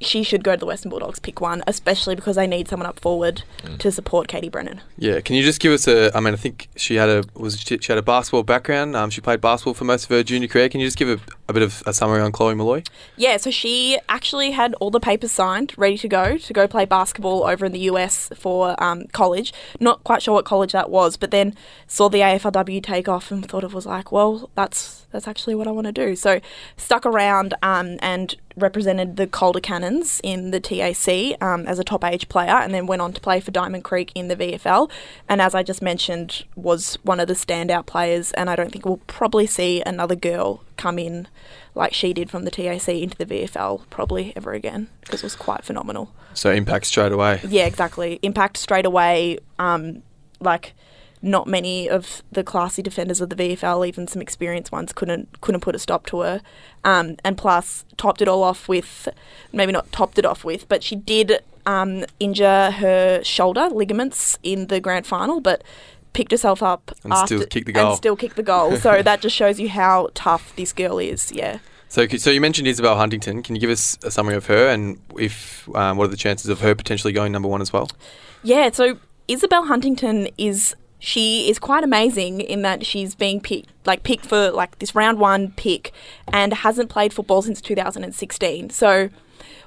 she 0.00 0.22
should 0.22 0.44
go 0.44 0.52
to 0.52 0.58
the 0.58 0.66
Western 0.66 0.90
Bulldogs, 0.90 1.18
pick 1.18 1.40
one, 1.40 1.62
especially 1.66 2.14
because 2.14 2.36
they 2.36 2.46
need 2.46 2.68
someone 2.68 2.86
up 2.86 3.00
forward 3.00 3.42
to 3.78 3.90
support 3.90 4.28
Katie 4.28 4.48
Brennan. 4.48 4.80
Yeah, 4.96 5.20
can 5.20 5.36
you 5.36 5.42
just 5.42 5.60
give 5.60 5.72
us 5.72 5.88
a? 5.88 6.16
I 6.16 6.20
mean, 6.20 6.34
I 6.34 6.36
think 6.36 6.68
she 6.76 6.94
had 6.94 7.08
a 7.08 7.24
was 7.34 7.60
she, 7.60 7.78
she 7.78 7.92
had 7.92 7.98
a 7.98 8.02
basketball 8.02 8.42
background. 8.42 8.96
Um, 8.96 9.10
she 9.10 9.20
played 9.20 9.40
basketball 9.40 9.74
for 9.74 9.84
most 9.84 10.04
of 10.04 10.10
her 10.10 10.22
junior 10.22 10.48
career. 10.48 10.68
Can 10.68 10.80
you 10.80 10.86
just 10.86 10.98
give 10.98 11.08
a, 11.08 11.20
a 11.48 11.52
bit 11.52 11.62
of 11.62 11.82
a 11.86 11.92
summary 11.92 12.20
on 12.20 12.30
Chloe 12.30 12.54
Molloy? 12.54 12.82
Yeah, 13.16 13.38
so 13.38 13.50
she 13.50 13.98
actually 14.08 14.50
had 14.50 14.74
all 14.74 14.90
the 14.90 15.00
papers 15.00 15.32
signed, 15.32 15.72
ready 15.76 15.96
to 15.98 16.08
go 16.08 16.36
to 16.36 16.52
go 16.52 16.68
play 16.68 16.84
basketball 16.84 17.44
over 17.44 17.64
in 17.64 17.72
the 17.72 17.80
US 17.80 18.30
for 18.36 18.80
um, 18.82 19.06
college. 19.08 19.52
Not 19.80 20.04
quite 20.04 20.22
sure 20.22 20.34
what 20.34 20.44
college 20.44 20.72
that 20.72 20.90
was, 20.90 21.16
but 21.16 21.30
then 21.30 21.54
saw 21.86 22.08
the 22.08 22.20
AFLW 22.20 22.82
take 22.82 23.08
off 23.08 23.30
and 23.30 23.48
thought 23.48 23.64
it 23.64 23.72
was 23.72 23.86
like, 23.86 24.12
well, 24.12 24.50
that's 24.54 25.06
that's 25.10 25.26
actually 25.26 25.54
what 25.54 25.66
I 25.66 25.70
want 25.70 25.86
to 25.86 25.92
do. 25.92 26.14
So 26.14 26.40
stuck 26.76 27.06
around 27.06 27.54
um, 27.62 27.96
and 28.02 28.36
represented 28.56 29.16
the 29.16 29.26
Calder 29.26 29.60
Cannons 29.60 30.20
in 30.22 30.50
the 30.50 30.60
TAC 30.60 31.42
um, 31.42 31.66
as 31.66 31.78
a 31.78 31.84
top 31.84 32.04
age 32.04 32.28
player, 32.28 32.50
and 32.50 32.74
then 32.74 32.86
went 32.86 33.00
on 33.00 33.14
to 33.14 33.20
play 33.20 33.40
for 33.40 33.50
Diamond 33.50 33.84
Creek 33.84 34.12
in 34.14 34.28
the 34.28 34.36
VFL. 34.36 34.90
And 35.28 35.40
as 35.40 35.54
I 35.54 35.62
just 35.62 35.80
mentioned, 35.80 36.44
was 36.56 36.98
one 37.04 37.20
of 37.20 37.28
the 37.28 37.34
standout 37.34 37.86
players. 37.86 38.32
And 38.32 38.50
I 38.50 38.56
don't 38.56 38.70
think 38.70 38.84
we'll 38.84 39.00
probably 39.06 39.46
see 39.46 39.82
another 39.86 40.14
girl 40.14 40.62
come 40.78 40.98
in 40.98 41.28
like 41.74 41.92
she 41.92 42.14
did 42.14 42.30
from 42.30 42.44
the 42.44 42.50
TAC 42.50 42.88
into 42.88 43.16
the 43.16 43.26
VFL 43.26 43.82
probably 43.90 44.32
ever 44.34 44.52
again 44.54 44.88
because 45.02 45.20
it 45.20 45.24
was 45.24 45.36
quite 45.36 45.64
phenomenal. 45.64 46.14
So 46.32 46.50
impact 46.50 46.86
straight 46.86 47.12
away. 47.12 47.40
Yeah, 47.46 47.66
exactly. 47.66 48.18
Impact 48.22 48.56
straight 48.56 48.86
away. 48.86 49.38
Um, 49.58 50.02
like 50.40 50.74
not 51.20 51.46
many 51.46 51.88
of 51.88 52.22
the 52.30 52.44
classy 52.44 52.82
defenders 52.82 53.20
of 53.20 53.30
the 53.30 53.36
VFL, 53.36 53.86
even 53.86 54.06
some 54.06 54.22
experienced 54.22 54.72
ones, 54.72 54.92
couldn't 54.92 55.40
couldn't 55.40 55.60
put 55.60 55.74
a 55.74 55.78
stop 55.78 56.06
to 56.06 56.20
her. 56.20 56.40
Um, 56.84 57.16
and 57.24 57.36
plus, 57.36 57.84
topped 57.96 58.22
it 58.22 58.28
all 58.28 58.42
off 58.42 58.68
with, 58.68 59.08
maybe 59.52 59.72
not 59.72 59.90
topped 59.92 60.18
it 60.18 60.24
off 60.24 60.44
with, 60.44 60.68
but 60.68 60.82
she 60.82 60.94
did 60.96 61.42
um, 61.66 62.04
injure 62.20 62.70
her 62.70 63.22
shoulder 63.24 63.68
ligaments 63.68 64.38
in 64.42 64.68
the 64.68 64.80
grand 64.80 65.06
final, 65.06 65.40
but 65.40 65.62
picked 66.12 66.30
herself 66.32 66.62
up 66.62 66.92
And 67.04 67.12
after 67.12 67.36
still 67.36 67.46
kicked 67.46 67.66
the 67.66 67.72
goal. 67.72 67.88
and 67.90 67.96
still 67.96 68.16
kicked 68.16 68.36
the 68.36 68.42
goal. 68.42 68.76
so 68.76 69.02
that 69.08 69.20
just 69.20 69.36
shows 69.36 69.58
you 69.60 69.68
how 69.68 70.08
tough 70.14 70.54
this 70.56 70.72
girl 70.72 70.98
is. 70.98 71.30
Yeah. 71.32 71.58
So, 71.88 72.06
so 72.06 72.30
you 72.30 72.40
mentioned 72.40 72.68
Isabel 72.68 72.96
Huntington. 72.96 73.42
Can 73.42 73.54
you 73.54 73.60
give 73.60 73.70
us 73.70 73.96
a 74.02 74.10
summary 74.10 74.34
of 74.34 74.46
her 74.46 74.68
and 74.68 75.00
if 75.18 75.68
um, 75.74 75.96
what 75.96 76.04
are 76.04 76.08
the 76.08 76.16
chances 76.16 76.50
of 76.50 76.60
her 76.60 76.74
potentially 76.74 77.12
going 77.12 77.32
number 77.32 77.48
one 77.48 77.62
as 77.62 77.72
well? 77.72 77.88
Yeah, 78.42 78.70
so 78.72 78.98
Isabel 79.26 79.64
Huntington 79.66 80.28
is 80.36 80.74
she 81.00 81.48
is 81.48 81.58
quite 81.58 81.84
amazing 81.84 82.40
in 82.40 82.62
that 82.62 82.84
she's 82.84 83.14
being 83.14 83.40
picked 83.40 83.70
like 83.86 84.02
picked 84.02 84.26
for 84.26 84.50
like 84.50 84.78
this 84.80 84.94
round 84.96 85.18
one 85.20 85.52
pick 85.52 85.92
and 86.32 86.52
hasn't 86.52 86.90
played 86.90 87.12
football 87.12 87.40
since 87.40 87.60
2016. 87.60 88.70
So 88.70 89.08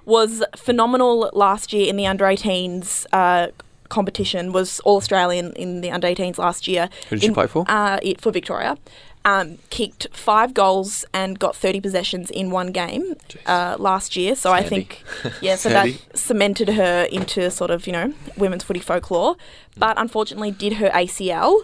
was 0.05 0.43
phenomenal 0.55 1.29
last 1.33 1.71
year 1.73 1.87
in 1.87 1.95
the 1.95 2.05
under 2.05 2.25
18s 2.25 3.05
uh, 3.13 3.47
competition. 3.91 4.51
Was 4.51 4.79
all 4.81 4.97
Australian 4.97 5.53
in 5.53 5.81
the 5.81 5.91
under 5.91 6.07
18s 6.07 6.37
last 6.39 6.67
year. 6.67 6.89
Who 7.09 7.15
did 7.17 7.21
she 7.21 7.27
In- 7.27 7.33
play 7.35 7.47
for? 7.47 7.65
Uh, 7.67 7.99
it 8.01 8.19
for 8.19 8.31
Victoria. 8.31 8.77
Um, 9.23 9.59
kicked 9.69 10.07
five 10.13 10.55
goals 10.55 11.05
and 11.13 11.37
got 11.37 11.55
30 11.55 11.79
possessions 11.79 12.31
in 12.31 12.49
one 12.49 12.71
game 12.71 13.13
uh, 13.45 13.75
last 13.77 14.15
year. 14.15 14.35
So 14.35 14.51
I 14.51 14.63
think, 14.63 15.03
yeah, 15.41 15.57
so 15.57 15.69
that 15.69 15.89
cemented 16.15 16.69
her 16.69 17.03
into 17.11 17.51
sort 17.51 17.69
of, 17.69 17.85
you 17.85 17.93
know, 17.93 18.15
women's 18.35 18.63
footy 18.63 18.79
folklore. 18.79 19.35
But 19.77 19.99
unfortunately, 19.99 20.49
did 20.49 20.73
her 20.73 20.89
ACL 20.89 21.61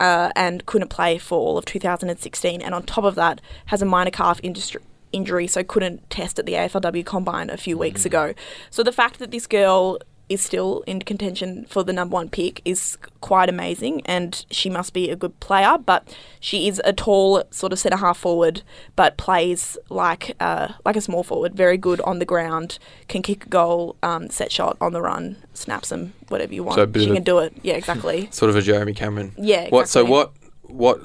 uh, 0.00 0.32
and 0.34 0.66
couldn't 0.66 0.88
play 0.88 1.18
for 1.18 1.38
all 1.38 1.56
of 1.56 1.64
2016. 1.66 2.60
And 2.60 2.74
on 2.74 2.82
top 2.82 3.04
of 3.04 3.14
that, 3.14 3.40
has 3.66 3.80
a 3.80 3.86
minor 3.86 4.10
calf 4.10 4.40
industry. 4.42 4.82
Injury, 5.10 5.46
so 5.46 5.62
couldn't 5.64 6.10
test 6.10 6.38
at 6.38 6.44
the 6.44 6.52
AFLW 6.52 7.06
combine 7.06 7.48
a 7.48 7.56
few 7.56 7.78
weeks 7.78 8.04
ago. 8.04 8.34
So 8.70 8.82
the 8.82 8.92
fact 8.92 9.18
that 9.20 9.30
this 9.30 9.46
girl 9.46 9.98
is 10.28 10.42
still 10.42 10.82
in 10.86 11.00
contention 11.00 11.64
for 11.68 11.82
the 11.82 11.92
number 11.92 12.14
one 12.14 12.28
pick 12.28 12.60
is 12.64 12.98
quite 13.20 13.48
amazing, 13.48 14.02
and 14.04 14.44
she 14.50 14.68
must 14.68 14.92
be 14.92 15.10
a 15.10 15.16
good 15.16 15.38
player. 15.40 15.78
But 15.78 16.14
she 16.40 16.68
is 16.68 16.80
a 16.84 16.92
tall 16.92 17.44
sort 17.50 17.72
of 17.72 17.78
centre 17.78 17.96
half 17.96 18.18
forward, 18.18 18.62
but 18.96 19.16
plays 19.16 19.76
like 19.88 20.36
uh, 20.40 20.68
like 20.84 20.96
a 20.96 21.00
small 21.00 21.22
forward. 21.22 21.54
Very 21.54 21.76
good 21.76 22.00
on 22.02 22.18
the 22.18 22.24
ground, 22.24 22.78
can 23.08 23.22
kick 23.22 23.46
a 23.46 23.48
goal, 23.48 23.96
um, 24.02 24.30
set 24.30 24.52
shot 24.52 24.76
on 24.80 24.92
the 24.92 25.00
run, 25.00 25.36
snaps 25.54 25.88
them, 25.88 26.12
whatever 26.28 26.54
you 26.54 26.64
want. 26.64 26.76
So 26.76 27.00
she 27.00 27.06
can 27.06 27.22
do 27.22 27.38
it. 27.38 27.54
Yeah, 27.62 27.74
exactly. 27.74 28.28
Sort 28.32 28.50
of 28.50 28.56
a 28.56 28.62
Jeremy 28.62 28.94
Cameron. 28.94 29.32
Yeah. 29.36 29.68
What? 29.70 29.88
So 29.88 30.04
what? 30.04 30.32
What? 30.62 31.00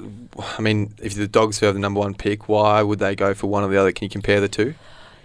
I 0.58 0.60
mean, 0.60 0.94
if 1.02 1.14
the 1.14 1.26
Dogs 1.28 1.60
have 1.60 1.74
the 1.74 1.80
number 1.80 2.00
one 2.00 2.14
pick, 2.14 2.48
why 2.48 2.82
would 2.82 2.98
they 2.98 3.14
go 3.14 3.34
for 3.34 3.46
one 3.46 3.64
or 3.64 3.68
the 3.68 3.78
other? 3.78 3.92
Can 3.92 4.04
you 4.04 4.10
compare 4.10 4.40
the 4.40 4.48
two? 4.48 4.74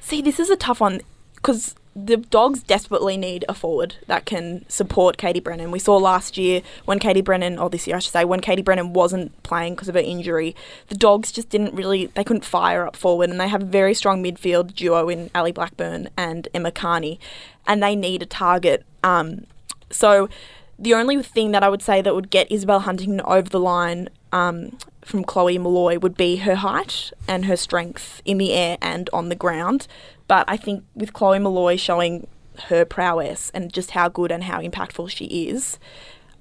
See, 0.01 0.21
this 0.21 0.39
is 0.39 0.49
a 0.49 0.55
tough 0.55 0.79
one 0.79 1.01
because 1.41 1.75
the 1.95 2.17
dogs 2.17 2.63
desperately 2.63 3.17
need 3.17 3.43
a 3.49 3.53
forward 3.53 3.95
that 4.07 4.25
can 4.25 4.63
support 4.69 5.17
Katie 5.17 5.39
Brennan. 5.39 5.71
We 5.71 5.79
saw 5.79 5.97
last 5.97 6.37
year 6.37 6.61
when 6.85 6.99
Katie 6.99 7.21
Brennan, 7.21 7.57
or 7.57 7.69
this 7.69 7.87
year 7.87 7.97
I 7.97 7.99
should 7.99 8.13
say, 8.13 8.23
when 8.23 8.39
Katie 8.39 8.61
Brennan 8.61 8.93
wasn't 8.93 9.41
playing 9.43 9.73
because 9.73 9.89
of 9.89 9.95
her 9.95 10.01
injury, 10.01 10.55
the 10.87 10.95
dogs 10.95 11.31
just 11.31 11.49
didn't 11.49 11.73
really, 11.73 12.07
they 12.07 12.23
couldn't 12.23 12.45
fire 12.45 12.85
up 12.85 12.95
forward, 12.95 13.29
and 13.29 13.39
they 13.39 13.47
have 13.47 13.63
a 13.63 13.65
very 13.65 13.93
strong 13.93 14.23
midfield 14.23 14.75
duo 14.75 15.09
in 15.09 15.29
Ali 15.33 15.51
Blackburn 15.51 16.09
and 16.15 16.47
Emma 16.53 16.71
Kearney, 16.71 17.19
and 17.67 17.81
they 17.81 17.95
need 17.95 18.21
a 18.21 18.27
target. 18.27 18.85
Um, 19.03 19.45
so 19.89 20.29
the 20.77 20.93
only 20.93 21.21
thing 21.23 21.51
that 21.51 21.63
I 21.63 21.69
would 21.69 21.81
say 21.81 22.01
that 22.01 22.15
would 22.15 22.29
get 22.29 22.51
Isabel 22.51 22.81
Huntington 22.81 23.21
over 23.21 23.49
the 23.49 23.59
line 23.59 24.09
um, 24.31 24.77
from 25.01 25.23
Chloe 25.23 25.57
Molloy 25.57 25.97
would 25.97 26.15
be 26.15 26.37
her 26.37 26.55
height 26.55 27.11
and 27.27 27.45
her 27.45 27.57
strength 27.57 28.21
in 28.25 28.37
the 28.37 28.53
air 28.53 28.77
and 28.81 29.09
on 29.11 29.29
the 29.29 29.35
ground. 29.35 29.87
But 30.29 30.45
I 30.47 30.55
think 30.55 30.85
with 30.95 31.11
Chloe 31.11 31.39
Molloy 31.39 31.75
showing 31.75 32.27
her 32.69 32.85
prowess 32.85 33.51
and 33.53 33.73
just 33.73 33.91
how 33.91 34.07
good 34.07 34.31
and 34.31 34.43
how 34.45 34.61
impactful 34.61 35.09
she 35.09 35.25
is, 35.49 35.77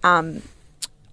um, 0.05 0.43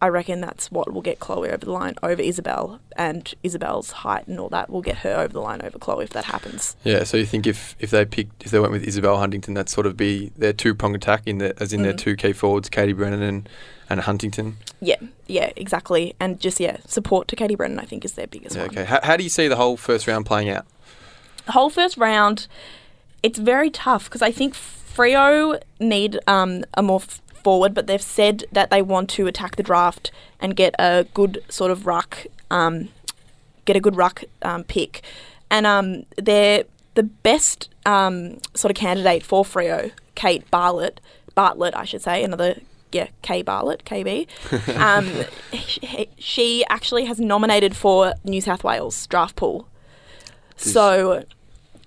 I 0.02 0.10
reckon 0.10 0.42
that's 0.42 0.70
what 0.72 0.92
will 0.94 1.02
get 1.02 1.20
Chloe 1.20 1.48
over 1.50 1.66
the 1.66 1.72
line 1.72 1.96
over 2.04 2.22
Isabel, 2.22 2.80
and 2.98 3.34
Isabel's 3.44 3.92
height 3.92 4.28
and 4.28 4.40
all 4.40 4.50
that 4.50 4.70
will 4.70 4.82
get 4.82 4.98
her 4.98 5.16
over 5.16 5.30
the 5.34 5.40
line 5.40 5.62
over 5.64 5.80
Chloe 5.80 6.04
if 6.04 6.10
that 6.12 6.26
happens. 6.26 6.76
Yeah. 6.84 7.06
So 7.06 7.16
you 7.18 7.26
think 7.26 7.48
if, 7.48 7.76
if 7.80 7.92
they 7.92 8.04
picked 8.06 8.44
if 8.46 8.52
they 8.52 8.60
went 8.60 8.74
with 8.74 8.84
Isabel 8.84 9.18
Huntington, 9.18 9.54
that 9.54 9.70
sort 9.70 9.88
of 9.88 9.96
be 9.96 10.32
their 10.38 10.54
two 10.54 10.76
prong 10.76 10.94
attack 10.96 11.24
in 11.26 11.38
the 11.38 11.60
as 11.62 11.72
in 11.72 11.82
their 11.82 11.94
Mhm. 11.94 11.98
two 11.98 12.16
key 12.18 12.34
forwards, 12.34 12.70
Katie 12.70 12.94
Brennan 12.94 13.22
and 13.24 13.50
and 13.90 14.02
Huntington. 14.02 14.58
Yeah, 14.82 14.98
yeah, 15.28 15.52
exactly. 15.56 16.14
And 16.20 16.40
just 16.42 16.60
yeah, 16.60 16.78
support 16.86 17.28
to 17.30 17.36
Katie 17.38 17.56
Brennan 17.56 17.80
I 17.80 17.86
think 17.86 18.04
is 18.04 18.14
their 18.14 18.28
biggest 18.28 18.56
Yeah, 18.56 18.64
one. 18.64 18.72
okay. 18.72 18.84
How, 18.84 19.00
how 19.02 19.16
do 19.16 19.24
you 19.24 19.30
see 19.30 19.48
the 19.48 19.56
whole 19.56 19.78
first 19.78 20.08
round 20.08 20.26
playing 20.26 20.50
out? 20.50 20.66
The 21.46 21.52
whole 21.52 21.70
first 21.70 21.98
round, 21.98 22.48
it's 23.24 23.40
very 23.40 23.70
tough 23.70 24.06
because 24.06 24.22
I 24.22 24.32
think 24.32 24.54
Freo 24.54 25.62
need 25.80 26.20
um, 26.28 26.64
a 26.74 26.82
more 26.82 27.02
f- 27.02 27.22
forward, 27.44 27.74
but 27.74 27.86
they've 27.88 28.02
said 28.02 28.46
that 28.52 28.70
they 28.70 28.82
want 28.82 29.10
to 29.12 29.28
attack 29.28 29.56
the 29.56 29.64
draft 29.64 30.12
and 30.40 30.56
get 30.56 30.74
a 30.80 31.06
good 31.14 31.44
sort 31.50 31.72
of 31.72 31.86
ruck, 31.86 32.26
um, 32.50 32.90
get 33.66 33.76
a 33.76 33.80
good 33.80 33.96
ruck 33.96 34.24
um, 34.42 34.64
pick, 34.64 35.04
and 35.52 35.66
um, 35.66 36.06
they're 36.18 36.64
the 36.96 37.04
best 37.04 37.70
um, 37.86 38.40
sort 38.56 38.72
of 38.72 38.76
candidate 38.78 39.24
for 39.24 39.44
Freo, 39.44 39.92
Kate 40.16 40.50
Bartlett, 40.50 41.00
Bartlett, 41.36 41.76
I 41.76 41.86
should 41.86 42.02
say, 42.02 42.24
another. 42.24 42.60
Yeah, 42.92 43.08
K 43.24 43.42
Bartlett, 43.42 43.84
KB. 43.84 44.26
Um, 44.80 45.26
she, 45.54 46.08
she 46.18 46.66
actually 46.70 47.06
has 47.06 47.20
nominated 47.20 47.76
for 47.76 48.14
New 48.24 48.40
South 48.40 48.64
Wales 48.64 49.06
draft 49.08 49.36
pool. 49.36 49.68
So, 50.56 51.26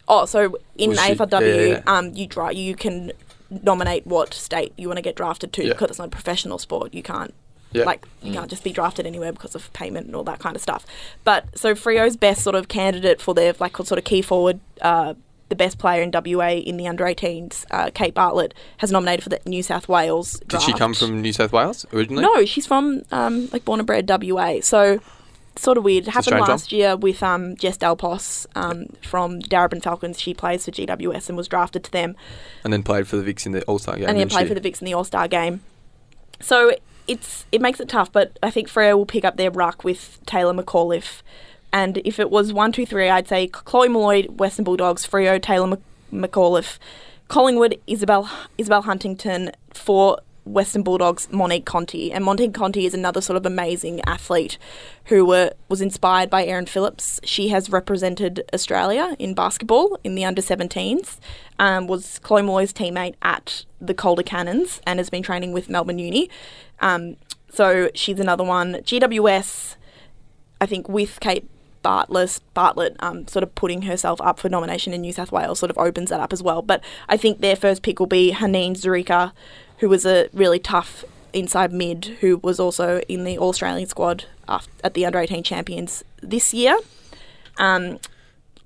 oh, 0.09 0.25
so 0.27 0.57
in 0.77 0.91
Was 0.91 1.01
she- 1.01 1.15
AFLW, 1.15 1.69
yeah, 1.69 1.73
yeah. 1.77 1.83
um, 1.87 2.15
you 2.15 2.27
dra- 2.27 2.53
you 2.53 2.75
can 2.75 3.13
nominate 3.51 4.07
what 4.07 4.35
state 4.35 4.73
you 4.77 4.89
want 4.89 4.97
to 4.99 5.03
get 5.03 5.15
drafted 5.17 5.53
to 5.55 5.63
Yeah. 5.65 5.73
because 5.73 5.91
it's 5.91 5.99
not 5.99 6.09
a 6.09 6.11
professional 6.11 6.59
sport. 6.59 6.93
You 6.93 7.03
can't 7.03 7.33
Yeah. 7.73 7.85
like 7.85 8.07
you 8.23 8.33
can't 8.33 8.49
just 8.51 8.63
be 8.65 8.73
drafted 8.73 9.07
anywhere 9.07 9.33
because 9.33 9.55
of 9.55 9.73
payment 9.73 10.07
and 10.07 10.17
all 10.17 10.25
that 10.25 10.39
kind 10.39 10.55
of 10.57 10.63
stuff. 10.63 10.85
But 11.25 11.59
so 11.59 11.75
Freo's 11.75 12.17
best 12.17 12.43
sort 12.43 12.57
of 12.57 12.69
candidate 12.69 13.21
for 13.21 13.35
their 13.35 13.55
like 13.61 13.77
sort 13.77 13.93
of 13.99 14.05
key 14.05 14.23
forward. 14.23 14.61
Uh, 14.81 15.15
the 15.51 15.57
best 15.57 15.79
player 15.79 16.03
in 16.03 16.11
WA 16.11 16.49
in 16.59 16.77
the 16.77 16.87
under 16.87 17.05
18s, 17.05 17.65
uh, 17.71 17.91
Kate 17.95 18.13
Bartlett, 18.13 18.53
has 18.79 18.93
nominated 18.93 19.23
for 19.23 19.31
the 19.31 19.41
New 19.47 19.63
South 19.63 19.89
Wales. 19.89 20.39
Did 20.47 20.61
she 20.61 20.73
come 20.73 20.93
draft. 20.93 20.99
from 21.11 21.23
New 21.23 21.33
South 21.33 21.53
Wales 21.55 21.87
originally? 21.91 22.23
No, 22.23 22.45
she's 22.45 22.67
from 22.67 23.03
um, 23.13 23.49
like 23.51 23.65
born 23.65 23.81
and 23.81 23.87
bred 23.87 24.07
WA. 24.07 24.61
So 24.61 25.01
sort 25.61 25.79
of 25.79 25.85
weird. 25.85 26.07
It 26.09 26.11
happened 26.11 26.41
last 26.41 26.73
year 26.73 26.97
with 26.97 27.23
um, 27.23 27.57
Jess 27.57 27.77
Dal 27.77 27.97
Pos 27.97 28.47
um, 28.55 28.87
from 29.03 29.41
Darebin 29.41 29.83
Falcons. 29.83 30.21
She 30.21 30.35
plays 30.35 30.65
for 30.65 30.71
GWS 30.71 31.29
and 31.29 31.37
was 31.37 31.49
drafted 31.49 31.85
to 31.85 31.91
them, 31.91 32.17
And 32.65 32.73
then 32.73 32.83
played 32.83 33.07
for 33.09 33.17
the 33.17 33.35
Vicks 33.35 33.47
in 33.47 33.53
the 33.53 33.63
All 33.65 33.79
Star 33.79 33.97
game. 33.97 34.09
and 34.09 34.19
then 34.19 34.29
played 34.29 34.45
she? 34.49 34.55
for 34.55 34.59
the 34.59 34.71
Vicks 34.71 34.81
in 34.81 34.87
the 34.87 34.95
All 34.95 35.05
Star 35.05 35.29
game. 35.29 35.61
So 36.41 36.73
it's 37.07 37.47
it 37.51 37.61
makes 37.61 37.81
it 37.81 37.89
tough, 37.89 38.13
but 38.13 38.39
I 38.43 38.51
think 38.51 38.69
Freo 38.69 38.97
will 38.97 39.07
pick 39.07 39.25
up 39.25 39.37
their 39.37 39.51
ruck 39.51 39.85
with 39.85 40.21
Taylor 40.27 40.53
McAuliffe. 40.55 41.23
And 41.73 41.99
if 42.05 42.19
it 42.19 42.31
was 42.31 42.53
one, 42.53 42.73
two, 42.73 42.87
three, 42.87 43.09
I'd 43.11 43.29
say 43.29 43.47
Chloe 43.47 43.89
Molloy, 43.89 44.27
Western 44.29 44.65
Bulldogs, 44.65 45.07
Freo, 45.07 45.41
Taylor 45.43 45.67
Mc- 45.67 45.81
McAuliffe, 46.13 46.79
Collingwood, 47.29 47.79
Isabel 47.87 48.31
Isabel 48.57 48.83
Huntington 48.83 49.53
for 49.75 50.19
Western 50.53 50.83
Bulldogs, 50.83 51.29
Monique 51.31 51.65
Conti. 51.65 52.13
And 52.13 52.25
Monique 52.25 52.55
Conti 52.55 52.87
is 52.87 52.95
another 52.95 53.21
sort 53.21 53.37
of 53.37 53.47
amazing 53.47 54.01
athlete 54.07 54.59
who 55.07 55.25
were, 55.25 55.53
was 55.69 55.81
inspired 55.81 56.31
by 56.31 56.45
Erin 56.45 56.67
Phillips. 56.67 57.21
She 57.25 57.49
has 57.49 57.71
represented 57.71 58.45
Australia 58.53 59.17
in 59.19 59.35
basketball 59.35 59.99
in 60.05 60.15
the 60.15 60.25
under 60.25 60.43
17s, 60.43 61.19
um, 61.59 61.87
was 61.87 62.19
Chloe 62.21 62.43
Molloy's 62.43 62.73
teammate 62.73 63.15
at 63.23 63.65
the 63.81 63.95
Calder 63.95 64.23
Cannons, 64.23 64.81
and 64.87 64.99
has 64.99 65.11
been 65.11 65.23
training 65.23 65.53
with 65.53 65.69
Melbourne 65.69 65.99
Uni. 65.99 66.31
Um, 66.81 67.17
so 67.51 67.91
she's 67.95 68.21
another 68.21 68.45
one. 68.45 68.75
GWS, 68.75 69.77
I 70.61 70.67
think 70.67 70.89
with 70.89 71.21
Kate 71.21 71.49
Bartlett, 71.83 72.41
Bartlett 72.55 72.97
um, 73.01 73.27
sort 73.29 73.43
of 73.43 73.55
putting 73.55 73.83
herself 73.83 74.21
up 74.21 74.39
for 74.39 74.49
nomination 74.49 74.93
in 74.93 75.01
New 75.01 75.13
South 75.13 75.33
Wales 75.33 75.59
sort 75.59 75.71
of 75.71 75.79
opens 75.79 76.11
that 76.11 76.21
up 76.21 76.33
as 76.33 76.43
well. 76.43 76.63
But 76.63 76.83
I 77.09 77.17
think 77.17 77.41
their 77.41 77.57
first 77.57 77.83
pick 77.83 78.01
will 78.01 78.07
be 78.07 78.33
Haneen 78.33 78.73
Zreika, 78.73 79.33
who 79.79 79.89
was 79.89 80.05
a 80.05 80.29
really 80.33 80.59
tough 80.59 81.05
inside 81.33 81.73
mid, 81.73 82.17
who 82.21 82.39
was 82.39 82.59
also 82.59 83.01
in 83.09 83.25
the 83.25 83.39
All 83.39 83.51
Australian 83.51 83.89
squad 83.89 84.25
at 84.49 84.95
the 84.95 85.05
Under 85.05 85.19
18 85.19 85.43
Champions 85.43 86.05
this 86.23 86.55
year. 86.55 86.79
Um, 87.59 87.99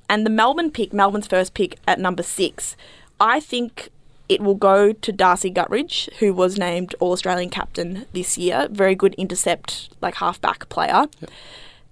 and 0.09 0.27
the 0.27 0.31
Melbourne 0.31 0.70
pick, 0.70 0.92
Melbourne's 0.92 1.27
first 1.27 1.55
pick 1.55 1.79
at 1.87 1.98
number 1.98 2.22
six, 2.22 2.77
I 3.20 3.40
think 3.40 3.88
it 4.29 4.40
will 4.40 4.55
go 4.55 4.92
to 4.92 5.12
Darcy 5.12 5.51
Guttridge, 5.51 6.12
who 6.14 6.33
was 6.33 6.59
named 6.59 6.94
All 7.01 7.12
Australian 7.12 7.51
captain 7.51 8.07
this 8.12 8.38
year. 8.38 8.68
Very 8.70 8.94
good 8.94 9.14
intercept, 9.14 9.90
like 10.01 10.16
halfback 10.16 10.68
player. 10.68 11.07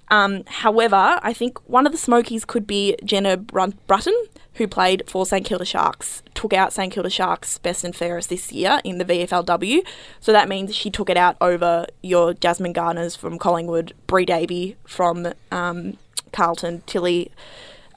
Um, 0.09 0.45
however, 0.47 1.21
I 1.23 1.33
think 1.33 1.59
one 1.69 1.87
of 1.87 1.93
the 1.93 1.99
Smokies 1.99 2.45
could 2.45 2.67
be 2.67 2.97
Jenna 3.05 3.37
Brun- 3.37 3.79
Brutton, 3.87 4.15
who 4.55 4.67
played 4.67 5.05
for 5.07 5.25
St 5.25 5.45
Kilda 5.45 5.65
Sharks, 5.65 6.23
took 6.35 6.53
out 6.53 6.73
St 6.73 6.93
Kilda 6.93 7.11
Sharks 7.11 7.59
best 7.59 7.85
and 7.85 7.95
fairest 7.95 8.29
this 8.29 8.53
year 8.53 8.81
in 8.85 8.99
the 8.99 9.05
VFLW. 9.05 9.81
So 10.21 10.33
that 10.33 10.49
means 10.49 10.75
she 10.75 10.91
took 10.91 11.09
it 11.09 11.17
out 11.17 11.37
over 11.41 11.87
your 12.03 12.35
Jasmine 12.35 12.73
Garners 12.73 13.17
from 13.17 13.39
Collingwood, 13.39 13.95
Bri 14.07 14.25
Davey 14.25 14.77
from 14.85 15.33
um, 15.51 15.97
Carlton, 16.33 16.83
Tilly 16.87 17.31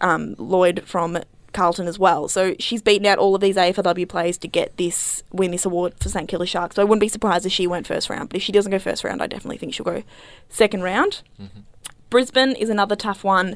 um, 0.01 0.35
Lloyd 0.37 0.83
from 0.85 1.19
Carlton 1.53 1.87
as 1.87 1.97
well. 1.99 2.27
So 2.27 2.55
she's 2.59 2.81
beaten 2.81 3.05
out 3.05 3.19
all 3.19 3.35
of 3.35 3.41
these 3.41 3.55
AFLW 3.55 4.07
players 4.09 4.37
to 4.39 4.47
get 4.47 4.75
this 4.77 5.23
win 5.31 5.51
this 5.51 5.65
award 5.65 5.93
for 5.99 6.09
St 6.09 6.27
Kilda 6.27 6.45
Sharks. 6.45 6.75
So 6.75 6.81
I 6.81 6.85
wouldn't 6.85 7.01
be 7.01 7.07
surprised 7.07 7.45
if 7.45 7.51
she 7.51 7.67
went 7.67 7.87
first 7.87 8.09
round. 8.09 8.29
But 8.29 8.37
if 8.37 8.43
she 8.43 8.51
doesn't 8.51 8.71
go 8.71 8.79
first 8.79 9.03
round, 9.03 9.21
I 9.21 9.27
definitely 9.27 9.57
think 9.57 9.73
she'll 9.73 9.85
go 9.85 10.03
second 10.49 10.83
round. 10.83 11.21
Brisbane 12.09 12.55
is 12.55 12.69
another 12.69 12.95
tough 12.95 13.23
one. 13.23 13.55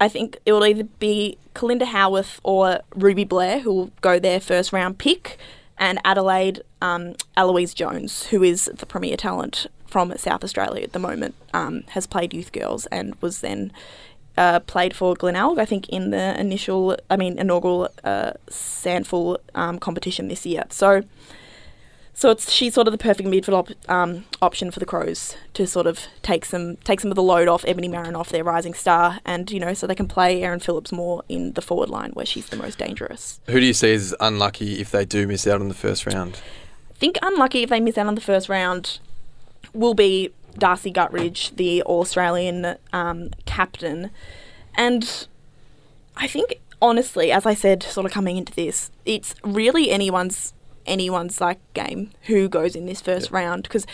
I 0.00 0.08
think 0.08 0.38
it 0.46 0.52
will 0.52 0.64
either 0.64 0.84
be 0.84 1.36
Kalinda 1.54 1.84
Howarth 1.84 2.40
or 2.42 2.80
Ruby 2.94 3.24
Blair 3.24 3.60
who 3.60 3.72
will 3.72 3.90
go 4.00 4.18
their 4.18 4.40
first 4.40 4.72
round 4.72 4.98
pick, 4.98 5.38
and 5.78 5.98
Adelaide 6.04 6.62
um, 6.82 7.14
Eloise 7.36 7.74
Jones, 7.74 8.26
who 8.26 8.42
is 8.42 8.70
the 8.74 8.86
premier 8.86 9.16
talent 9.16 9.66
from 9.86 10.16
South 10.16 10.44
Australia 10.44 10.84
at 10.84 10.92
the 10.92 10.98
moment, 10.98 11.34
um, 11.52 11.84
has 11.90 12.06
played 12.06 12.32
youth 12.32 12.52
girls 12.52 12.86
and 12.86 13.14
was 13.20 13.40
then 13.40 13.72
uh, 14.36 14.60
played 14.60 14.94
for 14.94 15.14
Glenelg, 15.14 15.58
I 15.58 15.64
think, 15.64 15.88
in 15.88 16.10
the 16.10 16.38
initial, 16.38 16.96
I 17.10 17.16
mean, 17.16 17.38
inaugural 17.38 17.88
uh, 18.04 18.32
SANFL 18.48 19.38
um, 19.54 19.78
competition 19.78 20.28
this 20.28 20.46
year. 20.46 20.64
So, 20.70 21.02
so 22.20 22.28
it's 22.28 22.52
she's 22.52 22.74
sort 22.74 22.86
of 22.86 22.92
the 22.92 22.98
perfect 22.98 23.26
midfield 23.26 23.54
op- 23.54 23.90
um, 23.90 24.26
option 24.42 24.70
for 24.70 24.78
the 24.78 24.84
Crows 24.84 25.36
to 25.54 25.66
sort 25.66 25.86
of 25.86 26.00
take 26.20 26.44
some 26.44 26.76
take 26.84 27.00
some 27.00 27.10
of 27.10 27.14
the 27.14 27.22
load 27.22 27.48
off 27.48 27.64
Ebony 27.66 27.88
Marinoff, 27.88 28.28
their 28.28 28.44
rising 28.44 28.74
star, 28.74 29.20
and 29.24 29.50
you 29.50 29.58
know, 29.58 29.72
so 29.72 29.86
they 29.86 29.94
can 29.94 30.06
play 30.06 30.42
Erin 30.42 30.60
Phillips 30.60 30.92
more 30.92 31.22
in 31.30 31.52
the 31.52 31.62
forward 31.62 31.88
line 31.88 32.10
where 32.10 32.26
she's 32.26 32.50
the 32.50 32.58
most 32.58 32.76
dangerous. 32.76 33.40
Who 33.46 33.58
do 33.58 33.64
you 33.64 33.72
see 33.72 33.94
as 33.94 34.14
unlucky 34.20 34.82
if 34.82 34.90
they 34.90 35.06
do 35.06 35.26
miss 35.26 35.46
out 35.46 35.62
on 35.62 35.68
the 35.68 35.74
first 35.74 36.04
round? 36.04 36.42
I 36.90 36.98
think 36.98 37.16
unlucky 37.22 37.62
if 37.62 37.70
they 37.70 37.80
miss 37.80 37.96
out 37.96 38.06
on 38.06 38.16
the 38.16 38.20
first 38.20 38.50
round 38.50 38.98
will 39.72 39.94
be 39.94 40.30
Darcy 40.58 40.92
Guttridge, 40.92 41.56
the 41.56 41.82
Australian 41.84 42.76
um, 42.92 43.30
captain, 43.46 44.10
and 44.74 45.26
I 46.18 46.26
think 46.26 46.60
honestly, 46.82 47.32
as 47.32 47.46
I 47.46 47.54
said, 47.54 47.82
sort 47.82 48.04
of 48.04 48.12
coming 48.12 48.36
into 48.36 48.52
this, 48.52 48.90
it's 49.06 49.34
really 49.42 49.90
anyone's 49.90 50.52
anyone's 50.90 51.40
like 51.40 51.58
game 51.72 52.10
who 52.22 52.48
goes 52.48 52.76
in 52.76 52.86
this 52.86 53.00
first 53.00 53.30
round 53.30 53.62
because 53.62 53.86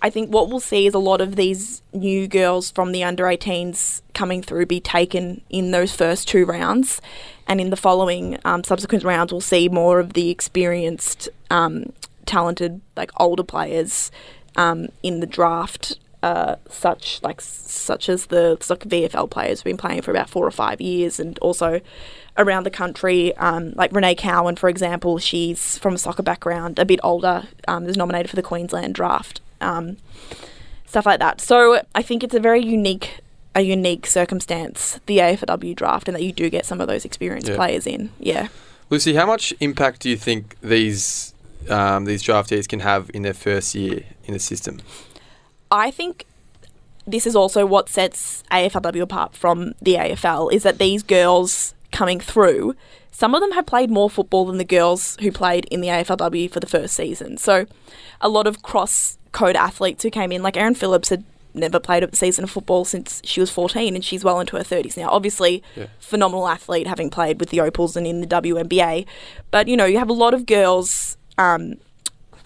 I 0.00 0.10
think 0.10 0.30
what 0.30 0.48
we'll 0.48 0.60
see 0.60 0.86
is 0.86 0.94
a 0.94 0.98
lot 1.00 1.20
of 1.20 1.36
these 1.36 1.82
new 1.92 2.28
girls 2.28 2.70
from 2.70 2.92
the 2.92 3.02
under 3.02 3.24
18s 3.24 4.02
coming 4.14 4.42
through 4.42 4.66
be 4.66 4.80
taken 4.80 5.40
in 5.50 5.72
those 5.72 5.94
first 5.94 6.28
two 6.28 6.44
rounds, 6.44 7.00
and 7.48 7.60
in 7.60 7.70
the 7.70 7.76
following 7.76 8.38
um, 8.44 8.62
subsequent 8.62 9.02
rounds, 9.02 9.32
we'll 9.32 9.40
see 9.40 9.68
more 9.68 9.98
of 9.98 10.12
the 10.12 10.30
experienced, 10.30 11.28
um, 11.50 11.92
talented, 12.26 12.80
like 12.96 13.10
older 13.18 13.42
players 13.42 14.12
um, 14.56 14.88
in 15.02 15.18
the 15.18 15.26
draft. 15.26 15.98
Uh, 16.22 16.56
such 16.68 17.22
like 17.22 17.40
such 17.40 18.08
as 18.08 18.26
the 18.26 18.56
like 18.68 18.80
VFL 18.80 19.30
players 19.30 19.60
who've 19.60 19.64
been 19.64 19.76
playing 19.76 20.02
for 20.02 20.10
about 20.10 20.28
four 20.28 20.44
or 20.46 20.50
five 20.50 20.80
years, 20.80 21.20
and 21.20 21.38
also 21.38 21.80
around 22.36 22.64
the 22.64 22.70
country. 22.70 23.36
Um, 23.36 23.72
like 23.76 23.92
Renee 23.92 24.16
Cowan, 24.16 24.56
for 24.56 24.68
example, 24.68 25.18
she's 25.18 25.78
from 25.78 25.94
a 25.94 25.98
soccer 25.98 26.22
background, 26.24 26.78
a 26.78 26.84
bit 26.84 26.98
older, 27.04 27.44
um, 27.68 27.86
is 27.88 27.96
nominated 27.96 28.30
for 28.30 28.36
the 28.36 28.42
Queensland 28.42 28.94
draft 28.96 29.40
um, 29.60 29.96
stuff 30.86 31.06
like 31.06 31.20
that. 31.20 31.40
So 31.40 31.82
I 31.94 32.02
think 32.02 32.24
it's 32.24 32.34
a 32.34 32.40
very 32.40 32.64
unique 32.64 33.20
a 33.54 33.60
unique 33.62 34.06
circumstance, 34.06 35.00
the 35.06 35.18
AFLW 35.18 35.74
draft, 35.74 36.06
and 36.08 36.14
that 36.14 36.22
you 36.22 36.32
do 36.32 36.48
get 36.50 36.64
some 36.64 36.80
of 36.80 36.86
those 36.86 37.04
experienced 37.04 37.48
Yeah. 37.48 37.56
players 37.56 37.86
in. 37.86 38.10
Yeah. 38.20 38.48
Lucy, 38.90 39.14
how 39.14 39.26
much 39.26 39.52
impact 39.60 40.00
do 40.02 40.10
you 40.10 40.16
think 40.16 40.56
these 40.62 41.34
um, 41.68 42.04
these 42.06 42.22
draftees 42.22 42.66
can 42.68 42.80
have 42.80 43.10
in 43.12 43.22
their 43.22 43.34
first 43.34 43.74
year 43.74 44.02
in 44.24 44.32
the 44.32 44.38
system? 44.40 44.80
I 45.70 45.90
think 45.90 46.26
this 47.06 47.26
is 47.26 47.34
also 47.34 47.64
what 47.66 47.88
sets 47.88 48.42
AFLW 48.50 49.00
apart 49.02 49.34
from 49.34 49.72
the 49.80 49.94
AFL 49.94 50.52
is 50.52 50.62
that 50.62 50.78
these 50.78 51.02
girls 51.02 51.74
coming 51.92 52.20
through, 52.20 52.74
some 53.10 53.34
of 53.34 53.40
them 53.40 53.52
have 53.52 53.66
played 53.66 53.90
more 53.90 54.10
football 54.10 54.44
than 54.46 54.58
the 54.58 54.64
girls 54.64 55.16
who 55.20 55.32
played 55.32 55.64
in 55.66 55.80
the 55.80 55.88
AFLW 55.88 56.50
for 56.50 56.60
the 56.60 56.66
first 56.66 56.94
season. 56.94 57.38
So 57.38 57.66
a 58.20 58.28
lot 58.28 58.46
of 58.46 58.62
cross 58.62 59.16
code 59.32 59.56
athletes 59.56 60.02
who 60.02 60.10
came 60.10 60.32
in, 60.32 60.42
like 60.42 60.56
Erin 60.56 60.74
Phillips 60.74 61.08
had 61.08 61.24
never 61.54 61.80
played 61.80 62.04
a 62.04 62.14
season 62.14 62.44
of 62.44 62.50
football 62.50 62.84
since 62.84 63.20
she 63.24 63.40
was 63.40 63.50
14 63.50 63.94
and 63.94 64.04
she's 64.04 64.22
well 64.22 64.38
into 64.38 64.56
her 64.56 64.62
30s 64.62 64.96
now. 64.96 65.08
Obviously, 65.08 65.62
Yeah. 65.76 65.86
phenomenal 65.98 66.46
athlete 66.46 66.86
having 66.86 67.08
played 67.10 67.40
with 67.40 67.48
the 67.48 67.60
Opals 67.60 67.96
and 67.96 68.06
in 68.06 68.20
the 68.20 68.26
WNBA. 68.26 69.06
But, 69.50 69.66
you 69.66 69.76
know, 69.76 69.86
you 69.86 69.98
have 69.98 70.10
a 70.10 70.14
lot 70.14 70.34
of 70.34 70.44
girls 70.46 71.16
um, 71.38 71.74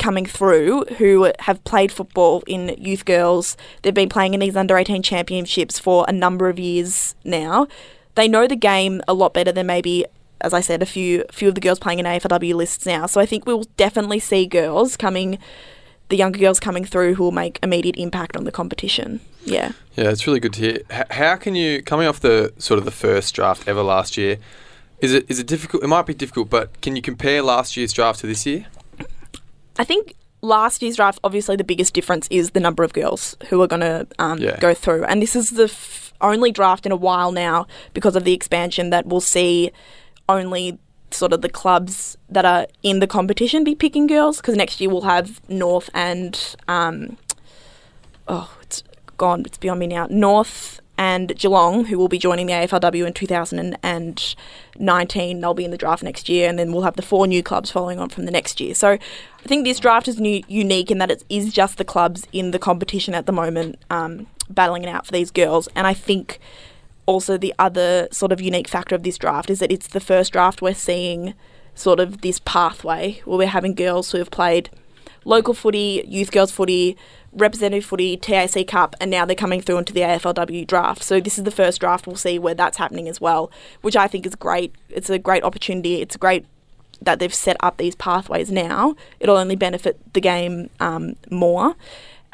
coming 0.03 0.27
through 0.27 0.85
who 0.99 1.33
have 1.39 1.63
played 1.63 1.93
football 1.93 2.43
in 2.49 2.75
youth 2.77 3.05
girls. 3.05 3.57
They've 3.83 3.95
been 3.95 4.09
playing 4.09 4.35
in 4.35 4.41
these 4.41 4.57
under 4.57 4.77
18 4.77 5.03
championships 5.03 5.79
for 5.79 6.05
a 6.09 6.13
number 6.13 6.49
of 6.49 6.59
years 6.59 7.15
now. 7.25 7.69
They 8.17 8.27
know 8.27 8.49
the 8.49 8.57
game 8.57 9.01
a 9.07 9.15
lot 9.15 9.33
better 9.33 9.53
than 9.53 9.67
maybe, 9.67 10.05
as 10.41 10.53
I 10.53 10.61
said, 10.61 10.83
a 10.83 10.87
few 10.87 11.25
few 11.31 11.49
of 11.49 11.55
the 11.55 11.61
girls 11.61 11.79
playing 11.79 12.01
in 12.01 12.05
AFLW 12.05 12.55
lists 12.55 12.85
now. 12.85 13.07
So 13.07 13.21
I 13.21 13.27
think 13.27 13.47
we'll 13.47 13.65
definitely 13.77 14.19
see 14.19 14.45
girls 14.45 14.97
coming, 14.97 15.39
the 16.09 16.17
younger 16.17 16.41
girls 16.41 16.59
coming 16.59 16.85
through 16.85 17.15
who 17.15 17.23
will 17.23 17.31
make 17.31 17.61
immediate 17.63 17.97
impact 17.97 18.37
on 18.37 18.43
the 18.43 18.53
competition. 18.53 19.21
Yeah. 19.45 19.71
Yeah, 19.95 20.11
it's 20.11 20.27
really 20.27 20.41
good 20.41 20.55
to 20.55 20.61
hear. 20.61 20.79
How 21.13 21.37
can 21.37 21.55
you 21.55 21.81
coming 21.81 22.09
off 22.09 22.19
the 22.19 22.53
sort 22.59 22.79
of 22.79 22.85
the 22.85 22.91
first 22.91 23.35
draft 23.37 23.69
ever 23.69 23.83
last 23.83 24.17
year? 24.17 24.39
Is 25.01 25.15
it 25.15 25.25
is 25.31 25.39
it 25.39 25.47
difficult? 25.47 25.85
It 25.85 25.89
might 25.89 26.07
be 26.07 26.15
difficult, 26.15 26.51
but 26.51 26.81
can 26.81 26.97
you 26.97 27.03
compare 27.03 27.41
last 27.41 27.77
year's 27.77 27.93
draft 27.93 28.19
to 28.21 28.27
this 28.27 28.45
year? 28.45 28.67
I 29.79 29.85
think 29.85 30.15
last 30.43 30.83
year's 30.83 30.97
draft, 30.97 31.19
obviously, 31.25 31.57
the 31.57 31.65
biggest 31.65 31.95
difference 31.95 32.27
is 32.31 32.51
the 32.51 32.61
number 32.61 32.83
of 32.83 32.93
girls 32.93 33.37
who 33.49 33.63
are 33.63 33.67
going 33.67 33.81
to 33.81 34.07
um, 34.19 34.39
Yeah. 34.39 34.59
go 34.59 34.75
through. 34.75 35.05
And 35.05 35.23
this 35.23 35.35
is 35.37 35.51
the 35.51 35.65
f- 35.65 36.13
only 36.21 36.53
draft 36.53 36.87
in 36.87 36.93
a 36.93 36.97
while 36.97 37.33
now 37.33 37.67
because 37.95 38.17
of 38.17 38.25
the 38.25 38.33
expansion 38.33 38.91
that 38.91 39.07
we'll 39.07 39.21
see 39.21 39.71
only 40.29 40.79
sort 41.11 41.33
of 41.33 41.43
the 41.43 41.49
clubs 41.49 42.17
that 42.29 42.45
are 42.45 42.67
in 42.83 43.01
the 43.01 43.07
competition 43.07 43.65
be 43.65 43.75
picking 43.75 44.07
girls 44.07 44.39
because 44.39 44.57
next 44.57 44.81
year 44.81 44.89
we'll 44.89 45.03
have 45.03 45.41
North 45.49 45.91
and 45.95 46.55
um, 46.69 47.19
oh 48.29 48.51
it's 48.63 48.83
gone 49.19 49.43
it's 49.45 49.59
beyond 49.59 49.79
me 49.81 49.87
now 49.87 50.07
North 50.09 50.81
and 50.99 51.37
Geelong 51.37 51.87
who 51.87 51.99
will 51.99 52.09
be 52.09 52.19
joining 52.19 52.47
the 52.47 52.53
AFLW 52.53 53.07
in 53.07 53.13
2019 53.13 55.41
they'll 55.41 55.55
be 55.55 55.65
in 55.65 55.71
the 55.71 55.79
draft 55.79 56.03
next 56.03 56.29
year 56.29 56.49
and 56.49 56.59
then 56.59 56.73
we'll 56.73 56.83
have 56.83 56.97
the 56.97 57.03
four 57.03 57.27
new 57.27 57.43
clubs 57.43 57.71
following 57.71 57.99
on 57.99 58.09
from 58.09 58.25
the 58.25 58.31
next 58.31 58.61
year. 58.61 58.75
So 58.75 58.91
I 58.91 58.99
think 59.45 59.65
this 59.65 59.81
draft 59.81 60.09
is 60.09 60.21
new, 60.21 60.43
unique 60.49 60.91
in 60.91 60.99
that 60.99 61.11
it 61.11 61.25
is 61.29 61.53
just 61.53 61.79
the 61.79 61.85
clubs 61.85 62.27
in 62.33 62.51
the 62.51 62.59
competition 62.59 63.15
at 63.15 63.27
the 63.27 63.33
moment 63.33 63.79
um, 63.91 64.27
battling 64.49 64.85
it 64.85 64.89
out 64.89 65.07
for 65.07 65.13
these 65.13 65.31
girls. 65.31 65.69
And 65.75 65.87
I 65.87 65.95
think 65.95 66.39
also 67.07 67.37
the 67.37 67.55
other 67.59 68.09
sort 68.13 68.33
of 68.33 68.41
unique 68.41 68.69
factor 68.69 68.95
of 68.95 69.03
this 69.03 69.19
draft 69.19 69.51
is 69.51 69.59
that 69.59 69.73
it's 69.73 69.89
the 69.89 70.01
first 70.01 70.33
draft 70.33 70.63
we're 70.63 70.75
seeing 70.75 71.35
sort 71.75 72.01
of 72.01 72.21
this 72.21 72.41
pathway 72.45 73.21
where 73.25 73.39
we're 73.39 73.49
having 73.49 73.75
girls 73.75 74.13
who 74.13 74.19
have 74.19 74.31
played 74.31 74.71
local 75.25 75.55
footy, 75.55 76.05
youth 76.07 76.31
girls 76.31 76.51
footy, 76.51 76.97
representative 77.33 77.85
footy, 77.85 78.17
TAC 78.17 78.67
Cup, 78.67 78.95
and 79.01 79.11
now 79.11 79.25
they're 79.25 79.35
coming 79.35 79.61
through 79.61 79.79
into 79.79 79.93
the 79.93 80.01
AFLW 80.01 80.67
draft. 80.67 81.03
So 81.03 81.21
this 81.21 81.39
is 81.39 81.45
the 81.45 81.51
first 81.51 81.81
draft 81.81 82.07
we'll 82.07 82.17
see 82.17 82.39
where 82.39 82.55
that's 82.55 82.77
happening 82.77 83.09
as 83.09 83.21
well, 83.21 83.51
which 83.81 83.97
I 83.97 84.07
think 84.07 84.27
is 84.27 84.35
great. 84.35 84.75
It's 84.91 85.11
a 85.11 85.19
great 85.19 85.43
opportunity. 85.43 86.01
It's 86.01 86.17
great 86.17 86.47
that 87.01 87.19
they've 87.19 87.35
set 87.35 87.57
up 87.61 87.79
these 87.79 87.95
pathways 87.95 88.51
now. 88.51 88.95
It'll 89.21 89.37
only 89.37 89.57
benefit 89.57 89.99
the 90.13 90.21
game 90.21 90.71
um, 90.81 91.17
more. 91.31 91.75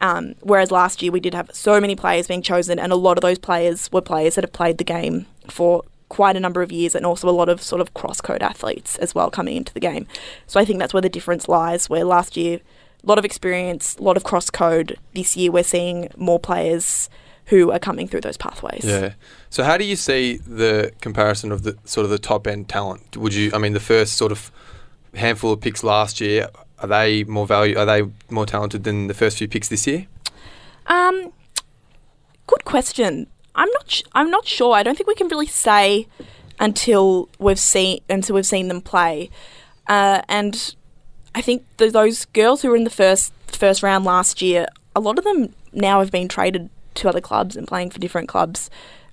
Um, 0.00 0.34
whereas 0.40 0.70
last 0.70 1.02
year 1.02 1.10
we 1.10 1.20
did 1.20 1.34
have 1.34 1.50
so 1.52 1.80
many 1.80 1.96
players 1.96 2.28
being 2.28 2.42
chosen, 2.42 2.78
and 2.78 2.92
a 2.92 2.96
lot 2.96 3.18
of 3.18 3.22
those 3.22 3.38
players 3.38 3.90
were 3.90 4.00
players 4.00 4.36
that 4.36 4.44
have 4.44 4.52
played 4.52 4.78
the 4.78 4.84
game 4.84 5.26
for 5.48 5.82
quite 6.08 6.36
a 6.36 6.40
number 6.40 6.62
of 6.62 6.70
years, 6.70 6.94
and 6.94 7.04
also 7.04 7.28
a 7.28 7.30
lot 7.30 7.48
of 7.48 7.60
sort 7.62 7.80
of 7.80 7.94
cross 7.94 8.20
code 8.20 8.42
athletes 8.42 8.96
as 8.98 9.14
well 9.14 9.30
coming 9.30 9.56
into 9.56 9.74
the 9.74 9.80
game. 9.80 10.06
So 10.46 10.60
I 10.60 10.64
think 10.64 10.78
that's 10.78 10.94
where 10.94 11.00
the 11.00 11.08
difference 11.08 11.48
lies. 11.48 11.90
Where 11.90 12.04
last 12.04 12.36
year, 12.36 12.60
a 13.02 13.06
lot 13.06 13.18
of 13.18 13.24
experience, 13.24 13.96
a 13.96 14.02
lot 14.02 14.16
of 14.16 14.24
cross 14.24 14.50
code. 14.50 14.98
This 15.14 15.36
year 15.36 15.50
we're 15.50 15.64
seeing 15.64 16.08
more 16.16 16.38
players 16.38 17.08
who 17.46 17.70
are 17.70 17.78
coming 17.78 18.06
through 18.06 18.20
those 18.20 18.36
pathways. 18.36 18.84
Yeah. 18.84 19.14
So 19.48 19.64
how 19.64 19.78
do 19.78 19.84
you 19.84 19.96
see 19.96 20.36
the 20.36 20.92
comparison 21.00 21.50
of 21.50 21.62
the 21.62 21.78
sort 21.84 22.04
of 22.04 22.10
the 22.10 22.18
top 22.18 22.46
end 22.46 22.68
talent? 22.68 23.16
Would 23.16 23.34
you? 23.34 23.50
I 23.54 23.58
mean, 23.58 23.72
the 23.72 23.80
first 23.80 24.14
sort 24.14 24.32
of 24.32 24.50
handful 25.14 25.52
of 25.52 25.60
picks 25.60 25.82
last 25.82 26.20
year 26.20 26.48
are 26.80 26.88
they 26.88 27.24
more 27.24 27.46
value? 27.46 27.76
Are 27.76 27.86
they 27.86 28.02
more 28.30 28.46
talented 28.46 28.84
than 28.84 29.08
the 29.08 29.14
first 29.14 29.38
few 29.38 29.48
picks 29.48 29.68
this 29.68 29.86
year? 29.86 30.06
Um, 30.86 31.32
good 32.46 32.64
question. 32.64 33.26
I'm 33.54 33.68
not. 33.70 33.90
Sh- 33.90 34.02
I'm 34.12 34.30
not 34.30 34.46
sure. 34.46 34.74
I 34.74 34.82
don't 34.82 34.96
think 34.96 35.08
we 35.08 35.14
can 35.14 35.28
really 35.28 35.46
say 35.46 36.06
until 36.60 37.28
we've 37.38 37.58
seen 37.58 38.00
until 38.08 38.36
we've 38.36 38.46
seen 38.46 38.68
them 38.68 38.80
play. 38.80 39.30
Uh, 39.88 40.22
and 40.28 40.76
I 41.38 41.40
think 41.40 41.62
th- 41.76 41.92
those 41.92 42.24
girls 42.24 42.62
who 42.62 42.68
were 42.68 42.74
in 42.74 42.82
the 42.82 42.90
first 42.90 43.32
first 43.46 43.80
round 43.84 44.04
last 44.04 44.42
year, 44.42 44.66
a 44.96 45.00
lot 45.00 45.18
of 45.18 45.24
them 45.24 45.54
now 45.72 46.00
have 46.00 46.10
been 46.10 46.26
traded 46.26 46.68
to 46.96 47.08
other 47.08 47.20
clubs 47.20 47.54
and 47.56 47.64
playing 47.64 47.90
for 47.90 48.00
different 48.00 48.28
clubs. 48.28 48.68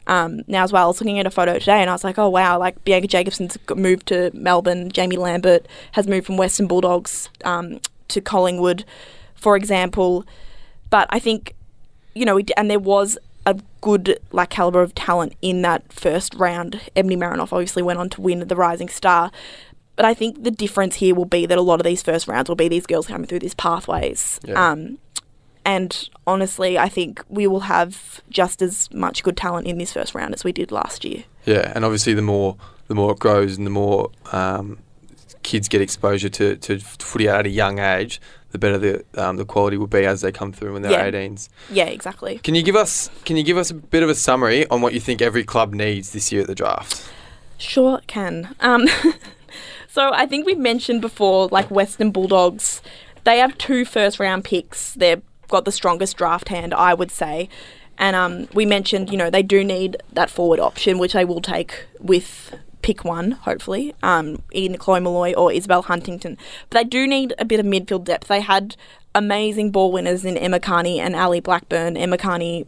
Um, 0.07 0.41
now 0.47 0.63
as 0.63 0.73
well, 0.73 0.85
I 0.85 0.87
was 0.87 0.99
looking 0.99 1.19
at 1.19 1.27
a 1.27 1.31
photo 1.31 1.59
today 1.59 1.81
and 1.81 1.89
I 1.89 1.93
was 1.93 2.03
like, 2.03 2.17
oh 2.17 2.27
wow, 2.29 2.57
like 2.57 2.83
Bianca 2.83 3.07
Jacobson's 3.07 3.59
moved 3.75 4.07
to 4.07 4.31
Melbourne. 4.33 4.91
Jamie 4.91 5.17
Lambert 5.17 5.67
has 5.91 6.07
moved 6.07 6.25
from 6.25 6.37
Western 6.37 6.65
Bulldogs 6.65 7.29
um, 7.43 7.79
to 8.07 8.21
Collingwood, 8.21 8.85
for 9.35 9.55
example. 9.55 10.25
But 10.89 11.07
I 11.11 11.19
think 11.19 11.53
you 12.15 12.25
know, 12.25 12.39
and 12.57 12.71
there 12.71 12.79
was 12.79 13.19
a 13.45 13.55
good 13.81 14.17
like 14.31 14.49
caliber 14.49 14.81
of 14.81 14.95
talent 14.95 15.33
in 15.43 15.61
that 15.61 15.93
first 15.93 16.33
round. 16.33 16.81
Ebony 16.95 17.17
Marinoff 17.17 17.53
obviously 17.53 17.83
went 17.83 17.99
on 17.99 18.09
to 18.09 18.21
win 18.21 18.39
the 18.39 18.55
Rising 18.55 18.89
Star, 18.89 19.31
but 19.95 20.05
I 20.05 20.13
think 20.13 20.43
the 20.43 20.51
difference 20.51 20.95
here 20.95 21.15
will 21.15 21.25
be 21.25 21.45
that 21.45 21.57
a 21.57 21.61
lot 21.61 21.79
of 21.79 21.85
these 21.85 22.01
first 22.01 22.27
rounds 22.27 22.49
will 22.49 22.55
be 22.55 22.67
these 22.67 22.85
girls 22.85 23.07
coming 23.07 23.27
through 23.27 23.39
these 23.39 23.53
pathways. 23.53 24.39
Yeah. 24.43 24.71
Um, 24.71 24.99
and 25.63 26.09
honestly, 26.27 26.77
I 26.77 26.89
think 26.89 27.23
we 27.27 27.47
will 27.47 27.61
have 27.61 28.21
just 28.29 28.61
as 28.61 28.91
much 28.93 29.23
good 29.23 29.35
talent 29.35 29.65
in 29.67 29.77
this 29.79 29.93
first 29.93 30.13
round 30.13 30.33
as 30.33 30.43
we 30.43 30.51
did 30.51 30.71
last 30.71 31.03
year. 31.03 31.23
Yeah, 31.45 31.71
and 31.75 31.83
obviously 31.83 32.13
the 32.13 32.21
more 32.21 32.55
the 32.87 32.93
more 32.95 33.13
it 33.13 33.19
grows 33.19 33.57
and 33.57 33.65
the 33.65 33.71
more 33.71 34.11
um, 34.31 34.77
kids 35.41 35.67
get 35.67 35.81
exposure 35.81 36.29
to, 36.29 36.55
to 36.57 36.79
footy 36.79 37.27
at 37.27 37.47
a 37.47 37.49
young 37.49 37.79
age, 37.79 38.21
the 38.51 38.59
better 38.59 38.77
the 38.77 39.03
um, 39.15 39.37
the 39.37 39.45
quality 39.45 39.75
will 39.77 39.87
be 39.87 40.05
as 40.05 40.21
they 40.21 40.31
come 40.31 40.51
through 40.53 40.73
when 40.73 40.83
they're 40.83 40.91
Yeah. 40.91 41.09
18s. 41.09 41.49
Yeah, 41.71 41.85
exactly. 41.85 42.37
Can 42.39 42.53
you 42.53 42.61
give 42.61 42.75
us 42.75 43.09
Can 43.25 43.35
you 43.35 43.43
give 43.43 43.57
us 43.57 43.71
a 43.71 43.73
bit 43.73 44.03
of 44.03 44.09
a 44.09 44.15
summary 44.15 44.67
on 44.69 44.81
what 44.81 44.93
you 44.93 44.99
think 44.99 45.19
every 45.21 45.43
club 45.43 45.73
needs 45.73 46.11
this 46.11 46.31
year 46.31 46.41
at 46.41 46.47
the 46.47 46.55
draft? 46.55 47.09
Sure 47.57 48.01
can. 48.05 48.53
Um, 48.59 48.85
so 49.95 50.11
I 50.13 50.25
think 50.25 50.45
we've 50.45 50.57
mentioned 50.57 50.99
before, 50.99 51.47
like 51.53 51.71
Western 51.71 52.11
Bulldogs, 52.11 52.81
they 53.23 53.37
have 53.37 53.57
two 53.57 53.85
first 53.85 54.19
round 54.19 54.43
picks. 54.43 54.93
They've 54.93 55.21
got 55.47 55.63
the 55.63 55.71
strongest 55.71 56.17
draft 56.17 56.49
hand, 56.49 56.73
I 56.73 56.93
would 56.93 57.11
say. 57.11 57.47
And 57.97 58.13
um, 58.13 58.49
we 58.53 58.65
mentioned, 58.65 59.09
you 59.09 59.17
know, 59.17 59.29
they 59.29 59.41
do 59.41 59.63
need 59.63 59.95
that 60.11 60.29
forward 60.29 60.59
option, 60.59 60.97
which 60.97 61.13
they 61.13 61.23
will 61.23 61.39
take 61.39 61.85
with 62.01 62.53
pick 62.81 63.05
one, 63.05 63.31
hopefully, 63.31 63.95
um, 64.03 64.41
in 64.51 64.77
Chloe 64.77 64.99
Molloy 64.99 65.33
or 65.33 65.49
Isabel 65.49 65.83
Huntington. 65.83 66.37
But 66.69 66.79
they 66.79 66.89
do 66.89 67.07
need 67.07 67.33
a 67.39 67.45
bit 67.45 67.61
of 67.61 67.65
midfield 67.65 68.03
depth. 68.03 68.27
They 68.27 68.41
had 68.41 68.75
amazing 69.15 69.71
ball 69.71 69.93
winners 69.93 70.25
in 70.25 70.35
Emma 70.35 70.59
Kearney 70.59 70.99
and 70.99 71.15
Ali 71.15 71.39
Blackburn. 71.39 71.95
Emma 71.95 72.17
Kearney, 72.17 72.67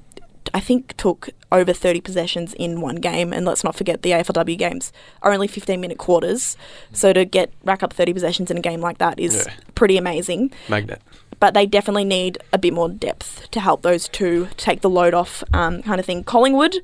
I 0.53 0.60
think, 0.60 0.95
took 0.97 1.29
over 1.51 1.73
30 1.73 2.01
possessions 2.01 2.53
in 2.55 2.81
one 2.81 2.95
game. 2.97 3.31
And 3.33 3.45
let's 3.45 3.63
not 3.63 3.75
forget 3.75 4.01
the 4.01 4.12
AFLW 4.12 4.57
games 4.57 4.91
are 5.21 5.31
only 5.31 5.47
15 5.47 5.79
minute 5.79 5.97
quarters. 5.97 6.57
So 6.93 7.13
to 7.13 7.25
get 7.25 7.51
rack 7.63 7.83
up 7.83 7.93
30 7.93 8.13
possessions 8.13 8.51
in 8.51 8.57
a 8.57 8.62
game 8.62 8.81
like 8.81 8.97
that 8.99 9.19
is 9.19 9.45
Yeah. 9.47 9.53
pretty 9.75 9.97
amazing 9.97 10.51
Magnet. 10.69 11.01
but 11.39 11.53
they 11.53 11.65
definitely 11.65 12.05
need 12.05 12.38
a 12.51 12.57
bit 12.57 12.73
more 12.73 12.89
depth 12.89 13.49
to 13.51 13.60
help 13.60 13.81
those 13.83 14.07
two 14.07 14.47
take 14.57 14.81
the 14.81 14.89
load 14.89 15.13
off, 15.13 15.43
um, 15.53 15.81
kind 15.83 15.99
of 15.99 16.05
thing. 16.05 16.23
Collingwood, 16.23 16.75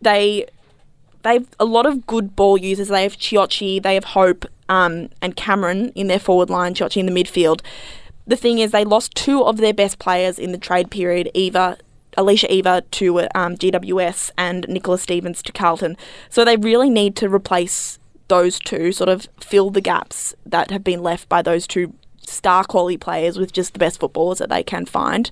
they 0.00 0.46
they've 1.22 1.46
a 1.58 1.64
lot 1.64 1.86
of 1.86 2.06
good 2.06 2.36
ball 2.36 2.56
users. 2.58 2.88
They 2.88 3.02
have 3.02 3.16
Chiocci, 3.16 3.82
they 3.82 3.94
have 3.94 4.04
Hope, 4.04 4.44
um, 4.68 5.08
and 5.22 5.34
Cameron 5.36 5.90
in 5.94 6.06
their 6.06 6.18
forward 6.18 6.50
line. 6.50 6.74
Chiocci 6.74 6.98
in 6.98 7.06
the 7.06 7.12
midfield. 7.12 7.60
The 8.26 8.36
thing 8.36 8.58
is, 8.58 8.70
they 8.70 8.84
lost 8.84 9.14
two 9.14 9.42
of 9.44 9.58
their 9.58 9.74
best 9.74 9.98
players 9.98 10.38
in 10.38 10.52
the 10.52 10.58
trade 10.58 10.90
period. 10.90 11.30
Eva. 11.34 11.76
Alicia 12.16 12.52
Eva 12.52 12.82
to 12.92 13.20
um, 13.34 13.56
GWS 13.56 14.30
and 14.36 14.66
Nicola 14.68 14.98
Stevens 14.98 15.42
to 15.42 15.52
Carlton. 15.52 15.96
So 16.28 16.44
they 16.44 16.56
really 16.56 16.90
need 16.90 17.16
to 17.16 17.28
replace 17.28 17.98
those 18.28 18.58
two, 18.58 18.92
sort 18.92 19.08
of 19.08 19.28
fill 19.40 19.70
the 19.70 19.80
gaps 19.80 20.34
that 20.46 20.70
have 20.70 20.84
been 20.84 21.02
left 21.02 21.28
by 21.28 21.42
those 21.42 21.66
two 21.66 21.94
star 22.22 22.64
quality 22.64 22.96
players 22.96 23.38
with 23.38 23.52
just 23.52 23.74
the 23.74 23.78
best 23.78 24.00
footballers 24.00 24.38
that 24.38 24.48
they 24.48 24.62
can 24.62 24.86
find. 24.86 25.30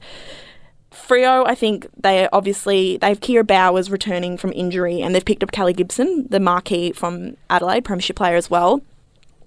Freo, 0.90 1.46
I 1.46 1.54
think 1.54 1.86
they 1.96 2.28
obviously 2.32 2.98
they 2.98 3.08
have 3.08 3.20
Kiara 3.20 3.46
Bowers 3.46 3.90
returning 3.90 4.36
from 4.36 4.52
injury, 4.52 5.00
and 5.00 5.14
they've 5.14 5.24
picked 5.24 5.42
up 5.42 5.50
Kelly 5.50 5.72
Gibson, 5.72 6.26
the 6.28 6.38
marquee 6.38 6.92
from 6.92 7.36
Adelaide, 7.48 7.84
Premiership 7.84 8.16
player 8.16 8.36
as 8.36 8.50
well. 8.50 8.82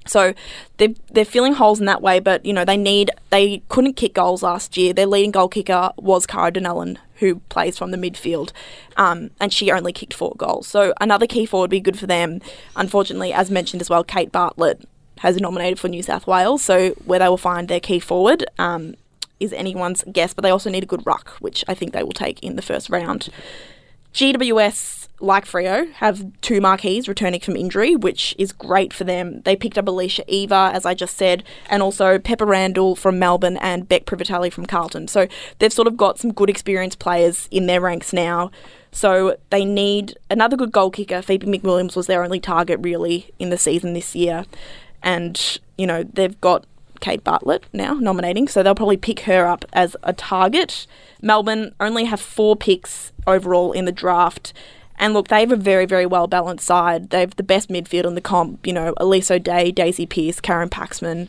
So 0.06 0.34
they're 0.78 0.94
they're 1.12 1.26
filling 1.26 1.54
holes 1.54 1.80
in 1.80 1.86
that 1.86 2.02
way, 2.02 2.20
but 2.20 2.46
you 2.46 2.54
know 2.54 2.66
they 2.66 2.78
need 2.78 3.12
they 3.30 3.64
couldn't 3.70 3.94
kick 3.94 4.14
goals 4.14 4.44
last 4.44 4.78
year. 4.78 4.94
Their 4.94 5.08
leading 5.08 5.32
goal 5.32 5.48
kicker 5.48 5.92
was 5.98 6.26
Kara 6.26 6.52
Donnellan, 6.52 6.98
who 7.16 7.36
plays 7.50 7.78
from 7.78 7.92
the 7.92 7.98
midfield, 7.98 8.52
um, 8.98 9.32
and 9.40 9.52
she 9.52 9.72
only 9.72 9.94
kicked 9.94 10.14
four 10.14 10.34
goals. 10.38 10.68
So 10.68 10.94
another 11.02 11.28
key 11.28 11.46
forward 11.46 11.66
would 11.66 11.72
be 11.72 11.80
good 11.80 12.00
for 12.00 12.08
them. 12.08 12.42
Unfortunately, 12.76 13.34
as 13.34 13.50
mentioned 13.50 13.82
as 13.82 13.90
well, 13.90 14.04
Kate 14.04 14.32
Bartlett 14.32 14.88
has 15.20 15.38
nominated 15.38 15.80
for 15.80 15.88
New 15.88 16.04
South 16.04 16.28
Wales, 16.28 16.62
so 16.62 16.92
where 17.06 17.20
they 17.20 17.28
will 17.28 17.38
find 17.38 17.68
their 17.68 17.80
key 17.80 18.00
forward 18.00 18.46
um, 18.60 18.96
is 19.40 19.54
anyone's 19.54 20.04
guess. 20.12 20.34
But 20.34 20.44
they 20.44 20.52
also 20.52 20.70
need 20.70 20.84
a 20.84 20.88
good 20.88 21.06
ruck, 21.06 21.30
which 21.40 21.64
I 21.68 21.74
think 21.74 21.94
they 21.94 22.04
will 22.04 22.12
take 22.12 22.44
in 22.44 22.56
the 22.56 22.62
first 22.62 22.90
round. 22.90 23.30
GWS, 24.14 25.05
like 25.20 25.46
Freo, 25.46 25.92
have 25.94 26.26
two 26.42 26.60
marquees 26.60 27.08
returning 27.08 27.40
from 27.40 27.56
injury, 27.56 27.96
which 27.96 28.36
is 28.38 28.52
great 28.52 28.94
for 28.94 29.04
them. 29.04 29.42
They 29.42 29.56
picked 29.56 29.78
up 29.78 29.88
Alicia 29.88 30.24
Eva, 30.28 30.72
as 30.74 30.86
I 30.86 30.94
just 30.94 31.18
said, 31.18 31.44
and 31.70 31.82
also 31.82 32.18
Pepa 32.18 32.46
Randall 32.46 32.96
from 32.96 33.18
Melbourne 33.18 33.58
and 33.58 33.88
Bec 33.88 34.06
Privitelli 34.06 34.52
from 34.52 34.66
Carlton. 34.66 35.08
So 35.08 35.28
they've 35.60 35.74
sort 35.74 35.88
of 35.88 35.96
got 35.96 36.20
some 36.20 36.34
good 36.34 36.50
experienced 36.50 37.00
players 37.00 37.48
in 37.52 37.68
their 37.68 37.82
ranks 37.82 38.12
now. 38.12 38.52
So 38.92 39.38
they 39.50 39.66
need 39.66 40.18
another 40.30 40.56
good 40.58 40.72
goal 40.72 40.92
kicker. 40.92 41.22
Phoebe 41.22 41.48
McWilliams 41.48 41.96
was 41.96 42.08
their 42.08 42.24
only 42.24 42.40
target 42.40 42.80
really 42.82 43.32
in 43.40 43.50
the 43.50 43.58
season 43.58 43.94
this 43.94 44.16
year. 44.16 44.46
And, 45.04 45.60
you 45.78 45.86
know, 45.86 46.04
they've 46.04 46.40
got 46.42 46.66
Kate 47.02 47.24
Bartlett 47.24 47.66
now 47.74 47.94
nominating, 47.94 48.48
so 48.48 48.64
they'll 48.64 48.74
probably 48.74 48.98
pick 48.98 49.22
her 49.22 49.46
up 49.46 49.66
as 49.74 49.96
a 50.04 50.14
target. 50.14 50.88
Melbourne 51.22 51.76
only 51.80 52.06
have 52.06 52.20
four 52.20 52.56
picks 52.56 53.12
overall 53.28 53.72
in 53.72 53.86
the 53.86 53.92
draft. 53.92 54.54
And 54.98 55.14
look, 55.14 55.28
they 55.28 55.42
have 55.42 55.52
a 55.52 55.58
very, 55.58 55.86
very 55.86 56.06
well 56.06 56.28
balanced 56.28 56.66
side. 56.66 57.10
They 57.10 57.20
have 57.20 57.36
the 57.36 57.44
best 57.44 57.70
midfield 57.70 58.06
in 58.06 58.16
the 58.16 58.22
comp. 58.22 58.66
You 58.66 58.74
know, 58.74 58.94
Elise 58.98 59.30
O'Dea, 59.30 59.72
Daisy 59.72 60.06
Pearce, 60.06 60.40
Karen 60.40 60.70
Paxman. 60.70 61.28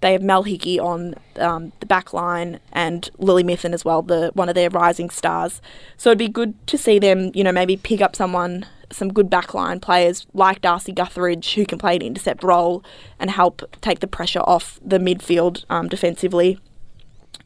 They 0.00 0.12
have 0.12 0.22
Mel 0.22 0.42
Hickey 0.42 0.78
on 0.78 1.14
um, 1.36 1.72
the 1.80 1.86
back 1.86 2.12
line 2.12 2.60
and 2.72 3.08
Lily 3.18 3.42
Mithen 3.42 3.72
as 3.72 3.84
well, 3.84 4.02
the 4.02 4.30
one 4.34 4.48
of 4.48 4.54
their 4.54 4.68
rising 4.68 5.10
stars. 5.10 5.62
So 5.96 6.10
it'd 6.10 6.18
be 6.18 6.28
good 6.28 6.54
to 6.66 6.76
see 6.76 6.98
them, 6.98 7.30
you 7.34 7.42
know, 7.42 7.52
maybe 7.52 7.76
pick 7.78 8.02
up 8.02 8.14
someone, 8.14 8.66
some 8.92 9.12
good 9.12 9.30
backline 9.30 9.80
players 9.80 10.26
like 10.34 10.60
Darcy 10.60 10.92
Guttridge, 10.92 11.54
who 11.54 11.64
can 11.64 11.78
play 11.78 11.96
an 11.96 12.02
intercept 12.02 12.42
role 12.42 12.84
and 13.18 13.30
help 13.30 13.62
take 13.80 14.00
the 14.00 14.06
pressure 14.06 14.40
off 14.40 14.78
the 14.84 14.98
midfield 14.98 15.64
um, 15.70 15.88
defensively. 15.88 16.58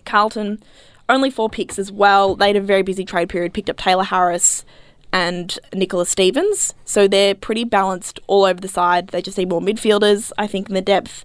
Carlton, 0.04 0.60
only 1.08 1.30
four 1.30 1.48
picks 1.48 1.78
as 1.78 1.92
well. 1.92 2.34
They 2.34 2.48
had 2.48 2.56
a 2.56 2.60
very 2.60 2.82
busy 2.82 3.04
trade 3.04 3.28
period, 3.28 3.54
picked 3.54 3.70
up 3.70 3.76
Tayla 3.76 4.06
Harris 4.06 4.64
and 5.12 5.58
Nicola 5.72 6.06
Stevens. 6.06 6.74
So 6.84 7.08
they're 7.08 7.34
pretty 7.34 7.64
balanced 7.64 8.20
all 8.26 8.44
over 8.44 8.60
the 8.60 8.68
side. 8.68 9.08
They 9.08 9.22
just 9.22 9.38
need 9.38 9.48
more 9.48 9.60
midfielders, 9.60 10.32
I 10.38 10.46
think, 10.46 10.68
in 10.68 10.74
the 10.74 10.80
depth. 10.80 11.24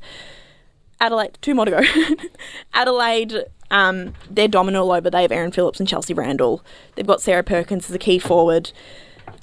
Adelaide, 1.00 1.38
two 1.42 1.54
more 1.54 1.66
to 1.66 1.72
go. 1.72 1.82
Adelaide, 2.74 3.46
um, 3.70 4.14
they're 4.30 4.48
dominant 4.48 4.82
all 4.82 4.92
over. 4.92 5.10
They 5.10 5.22
have 5.22 5.32
Erin 5.32 5.52
Phillips 5.52 5.80
and 5.80 5.88
Chelsea 5.88 6.14
Randall. 6.14 6.64
They've 6.96 7.06
got 7.06 7.22
Sarah 7.22 7.44
Perkins 7.44 7.90
as 7.90 7.96
a 7.96 8.00
key 8.00 8.20
forward. 8.20 8.72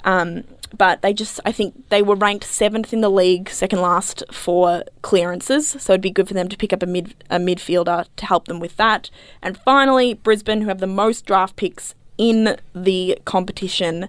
Um, 0.03 0.43
but 0.75 1.03
they 1.03 1.13
just, 1.13 1.39
I 1.45 1.51
think 1.51 1.89
they 1.89 2.01
were 2.01 2.15
ranked 2.15 2.45
seventh 2.45 2.93
in 2.93 3.01
the 3.01 3.09
league, 3.09 3.49
second 3.49 3.81
last 3.81 4.23
for 4.31 4.83
clearances. 5.03 5.69
So 5.79 5.93
it'd 5.93 6.01
be 6.01 6.09
good 6.09 6.27
for 6.27 6.33
them 6.33 6.49
to 6.49 6.57
pick 6.57 6.73
up 6.73 6.81
a 6.81 6.87
mid 6.87 7.13
a 7.29 7.37
midfielder 7.37 8.07
to 8.15 8.25
help 8.25 8.47
them 8.47 8.59
with 8.59 8.75
that. 8.77 9.11
And 9.41 9.57
finally, 9.57 10.15
Brisbane, 10.15 10.61
who 10.61 10.69
have 10.69 10.79
the 10.79 10.87
most 10.87 11.25
draft 11.25 11.55
picks 11.55 11.93
in 12.23 12.57
the 12.73 13.19
competition, 13.25 14.07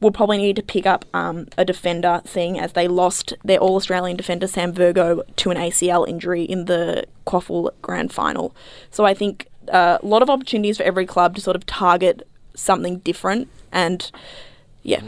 will 0.00 0.10
probably 0.10 0.36
need 0.36 0.56
to 0.56 0.62
pick 0.62 0.84
up 0.84 1.06
um, 1.14 1.46
a 1.56 1.64
defender, 1.64 2.20
seeing 2.26 2.58
as 2.58 2.74
they 2.74 2.86
lost 2.86 3.32
their 3.42 3.58
All 3.58 3.76
Australian 3.76 4.18
defender 4.18 4.46
Sam 4.46 4.70
Virgo 4.70 5.22
to 5.36 5.50
an 5.50 5.56
ACL 5.56 6.06
injury 6.06 6.42
in 6.44 6.66
the 6.66 7.06
Quaffle 7.26 7.70
Grand 7.80 8.12
Final. 8.12 8.54
So 8.90 9.06
I 9.06 9.14
think 9.14 9.48
uh, 9.72 9.98
a 10.02 10.06
lot 10.06 10.20
of 10.20 10.28
opportunities 10.28 10.76
for 10.76 10.82
every 10.82 11.06
club 11.06 11.36
to 11.36 11.40
sort 11.40 11.56
of 11.56 11.64
target 11.64 12.28
something 12.54 12.98
different 12.98 13.48
and 13.72 14.10
yeah. 14.82 15.00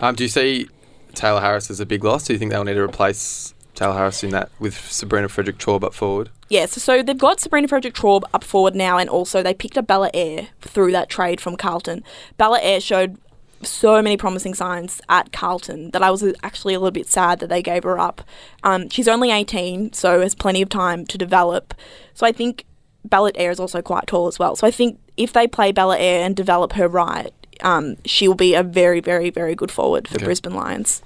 Um, 0.00 0.14
do 0.14 0.22
you 0.22 0.28
see 0.28 0.68
Tayla 1.14 1.40
Harris 1.40 1.68
as 1.68 1.80
a 1.80 1.86
big 1.86 2.04
loss? 2.04 2.24
Do 2.24 2.32
you 2.32 2.38
think 2.38 2.52
they'll 2.52 2.64
need 2.64 2.74
to 2.74 2.82
replace 2.82 3.52
Tayla 3.74 3.96
Harris 3.96 4.22
in 4.22 4.30
that 4.30 4.50
with 4.60 4.78
Sabrina 4.92 5.28
Frederick 5.28 5.58
Traub 5.58 5.80
but 5.80 5.92
forward? 5.92 6.30
Yes, 6.48 6.80
so 6.80 7.02
they've 7.02 7.18
got 7.18 7.40
Sabrina 7.40 7.66
Frederick 7.66 7.94
Traub 7.94 8.22
up 8.32 8.44
forward 8.44 8.74
now, 8.74 8.98
and 8.98 9.10
also 9.10 9.42
they 9.42 9.54
picked 9.54 9.76
up 9.76 9.86
Bella 9.86 10.10
Ayre 10.14 10.48
through 10.60 10.92
that 10.92 11.08
trade 11.08 11.40
from 11.40 11.56
Carlton. 11.56 12.04
Bella 12.36 12.60
Ayre 12.62 12.80
showed 12.80 13.18
so 13.62 14.00
many 14.02 14.16
promising 14.16 14.54
signs 14.54 15.00
at 15.08 15.32
Carlton 15.32 15.90
that 15.90 16.02
I 16.02 16.10
was 16.10 16.22
actually 16.42 16.74
a 16.74 16.78
little 16.78 16.92
bit 16.92 17.08
sad 17.08 17.40
that 17.40 17.48
they 17.48 17.62
gave 17.62 17.84
her 17.84 17.98
up. 17.98 18.22
Um, 18.62 18.88
she's 18.90 19.08
only 19.08 19.30
18, 19.30 19.92
so 19.92 20.20
has 20.20 20.34
plenty 20.34 20.62
of 20.62 20.68
time 20.68 21.04
to 21.06 21.18
develop. 21.18 21.74
So 22.14 22.26
I 22.26 22.32
think 22.32 22.64
Bella 23.04 23.32
Ayre 23.34 23.50
is 23.50 23.58
also 23.58 23.82
quite 23.82 24.06
tall 24.06 24.28
as 24.28 24.38
well. 24.38 24.56
So 24.56 24.66
I 24.66 24.70
think 24.70 25.00
if 25.16 25.32
they 25.32 25.46
play 25.48 25.72
Bella 25.72 25.96
Ayre 25.98 26.24
and 26.24 26.36
develop 26.36 26.74
her 26.74 26.86
right, 26.86 27.32
um, 27.62 27.96
she 28.04 28.28
will 28.28 28.34
be 28.34 28.54
a 28.54 28.62
very, 28.62 29.00
very, 29.00 29.30
very 29.30 29.54
good 29.54 29.70
forward 29.70 30.06
for 30.06 30.16
Okay. 30.16 30.26
Brisbane 30.26 30.54
Lions. 30.54 31.02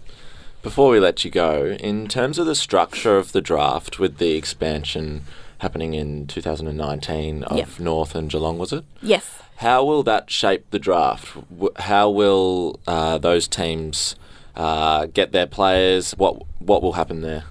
Before 0.63 0.91
we 0.91 1.01
let 1.01 1.25
you 1.25 1.31
go, 1.31 1.77
in 1.81 2.07
terms 2.07 2.39
of 2.39 2.45
the 2.47 2.55
structure 2.55 3.17
of 3.17 3.33
the 3.33 3.41
draft 3.41 3.99
with 3.99 4.19
the 4.19 4.33
expansion 4.33 5.23
happening 5.59 5.95
in 5.95 6.27
2019 6.27 7.45
of 7.45 7.57
Yep. 7.57 7.69
North 7.81 8.15
and 8.15 8.31
Geelong, 8.31 8.59
was 8.59 8.73
it? 8.73 8.85
Yes. 9.03 9.39
How 9.57 9.85
will 9.85 10.03
that 10.03 10.31
shape 10.31 10.71
the 10.71 10.79
draft? 10.79 11.35
How 11.77 12.11
will 12.11 12.79
uh, 12.87 13.17
those 13.19 13.49
teams 13.49 14.17
uh, 14.55 15.07
get 15.07 15.33
their 15.33 15.47
players? 15.47 16.13
What 16.13 16.43
what 16.59 16.83
will 16.83 16.93
happen 16.93 17.23
there? 17.23 17.45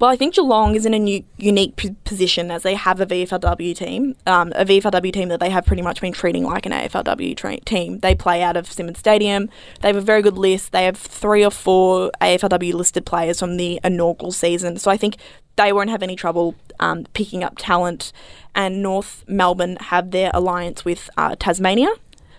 Well, 0.00 0.10
I 0.10 0.16
think 0.16 0.34
Geelong 0.34 0.76
is 0.76 0.86
in 0.86 0.94
a 0.94 0.98
new, 0.98 1.24
unique 1.38 1.74
p- 1.74 1.96
position 2.04 2.52
as 2.52 2.62
they 2.62 2.74
have 2.74 3.00
a 3.00 3.06
VFLW 3.06 3.74
team, 3.74 4.14
um, 4.28 4.52
a 4.54 4.64
VFLW 4.64 5.12
team 5.12 5.28
that 5.28 5.40
they 5.40 5.50
have 5.50 5.66
pretty 5.66 5.82
much 5.82 6.00
been 6.00 6.12
treating 6.12 6.44
like 6.44 6.66
an 6.66 6.72
AFLW 6.72 7.36
tra- 7.36 7.58
team. 7.60 7.98
They 7.98 8.14
play 8.14 8.40
out 8.40 8.56
of 8.56 8.70
Simonds 8.70 9.00
Stadium. 9.00 9.48
They 9.80 9.88
have 9.88 9.96
a 9.96 10.00
very 10.00 10.22
good 10.22 10.38
list. 10.38 10.70
They 10.70 10.84
have 10.84 10.96
three 10.96 11.44
or 11.44 11.50
four 11.50 12.12
AFLW 12.20 12.74
listed 12.74 13.06
players 13.06 13.40
from 13.40 13.56
the 13.56 13.80
inaugural 13.82 14.30
season. 14.30 14.78
So 14.78 14.88
I 14.88 14.96
think 14.96 15.16
they 15.56 15.72
won't 15.72 15.90
have 15.90 16.04
any 16.04 16.14
trouble 16.14 16.54
um, 16.78 17.04
picking 17.12 17.42
up 17.42 17.54
talent. 17.58 18.12
And 18.54 18.80
North 18.80 19.24
Melbourne 19.26 19.78
have 19.80 20.12
their 20.12 20.30
alliance 20.32 20.84
with 20.84 21.10
uh, 21.16 21.34
Tasmania. 21.40 21.90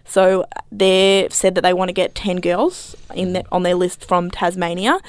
So 0.06 0.46
they've 0.72 1.32
said 1.34 1.56
that 1.56 1.62
they 1.62 1.74
want 1.74 1.90
to 1.90 1.94
get 1.94 2.16
10 2.16 2.38
girls 2.38 2.96
in 3.14 3.34
the, 3.34 3.44
on 3.52 3.64
their 3.64 3.76
list 3.76 4.06
from 4.06 4.32
Tasmania. 4.32 5.00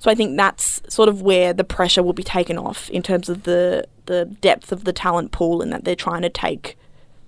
So 0.00 0.10
I 0.10 0.14
think 0.14 0.36
that's 0.36 0.82
sort 0.88 1.08
of 1.08 1.22
where 1.22 1.52
the 1.52 1.62
pressure 1.62 2.02
will 2.02 2.14
be 2.14 2.22
taken 2.22 2.58
off 2.58 2.88
in 2.90 3.02
terms 3.02 3.28
of 3.28 3.44
the, 3.44 3.86
the 4.06 4.24
depth 4.24 4.72
of 4.72 4.84
the 4.84 4.92
talent 4.92 5.30
pool 5.30 5.60
and 5.62 5.72
that 5.72 5.84
they're 5.84 5.94
trying 5.94 6.22
to 6.22 6.30
take 6.30 6.76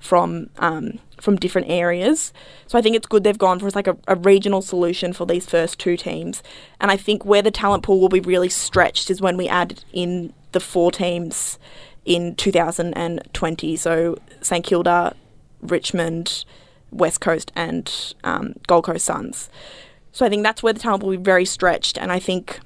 from 0.00 0.50
um, 0.58 0.98
from 1.20 1.36
different 1.36 1.70
areas. 1.70 2.32
So 2.66 2.76
I 2.76 2.82
think 2.82 2.96
it's 2.96 3.06
good 3.06 3.22
they've 3.22 3.38
gone 3.38 3.60
for 3.60 3.70
like 3.70 3.86
a, 3.86 3.96
a 4.08 4.16
regional 4.16 4.60
solution 4.60 5.12
for 5.12 5.24
these 5.24 5.46
first 5.46 5.78
two 5.78 5.96
teams. 5.96 6.42
And 6.80 6.90
I 6.90 6.96
think 6.96 7.24
where 7.24 7.42
the 7.42 7.52
talent 7.52 7.84
pool 7.84 8.00
will 8.00 8.08
be 8.08 8.18
really 8.18 8.48
stretched 8.48 9.08
is 9.08 9.20
when 9.20 9.36
we 9.36 9.46
add 9.46 9.84
in 9.92 10.32
the 10.50 10.58
four 10.58 10.90
teams 10.90 11.60
in 12.04 12.34
2020. 12.34 13.76
So 13.76 14.18
St 14.40 14.64
Kilda, 14.64 15.14
Richmond, 15.60 16.44
West 16.90 17.20
Coast, 17.20 17.52
and 17.54 18.14
um, 18.24 18.54
Gold 18.66 18.84
Coast 18.84 19.04
Suns. 19.04 19.48
So 20.12 20.26
I 20.26 20.28
think 20.28 20.42
that's 20.42 20.62
where 20.62 20.72
the 20.72 20.78
talent 20.80 21.02
will 21.02 21.10
be 21.12 21.16
very 21.16 21.44
stretched, 21.44 21.96
and 21.98 22.12
I 22.12 22.18
think 22.18 22.60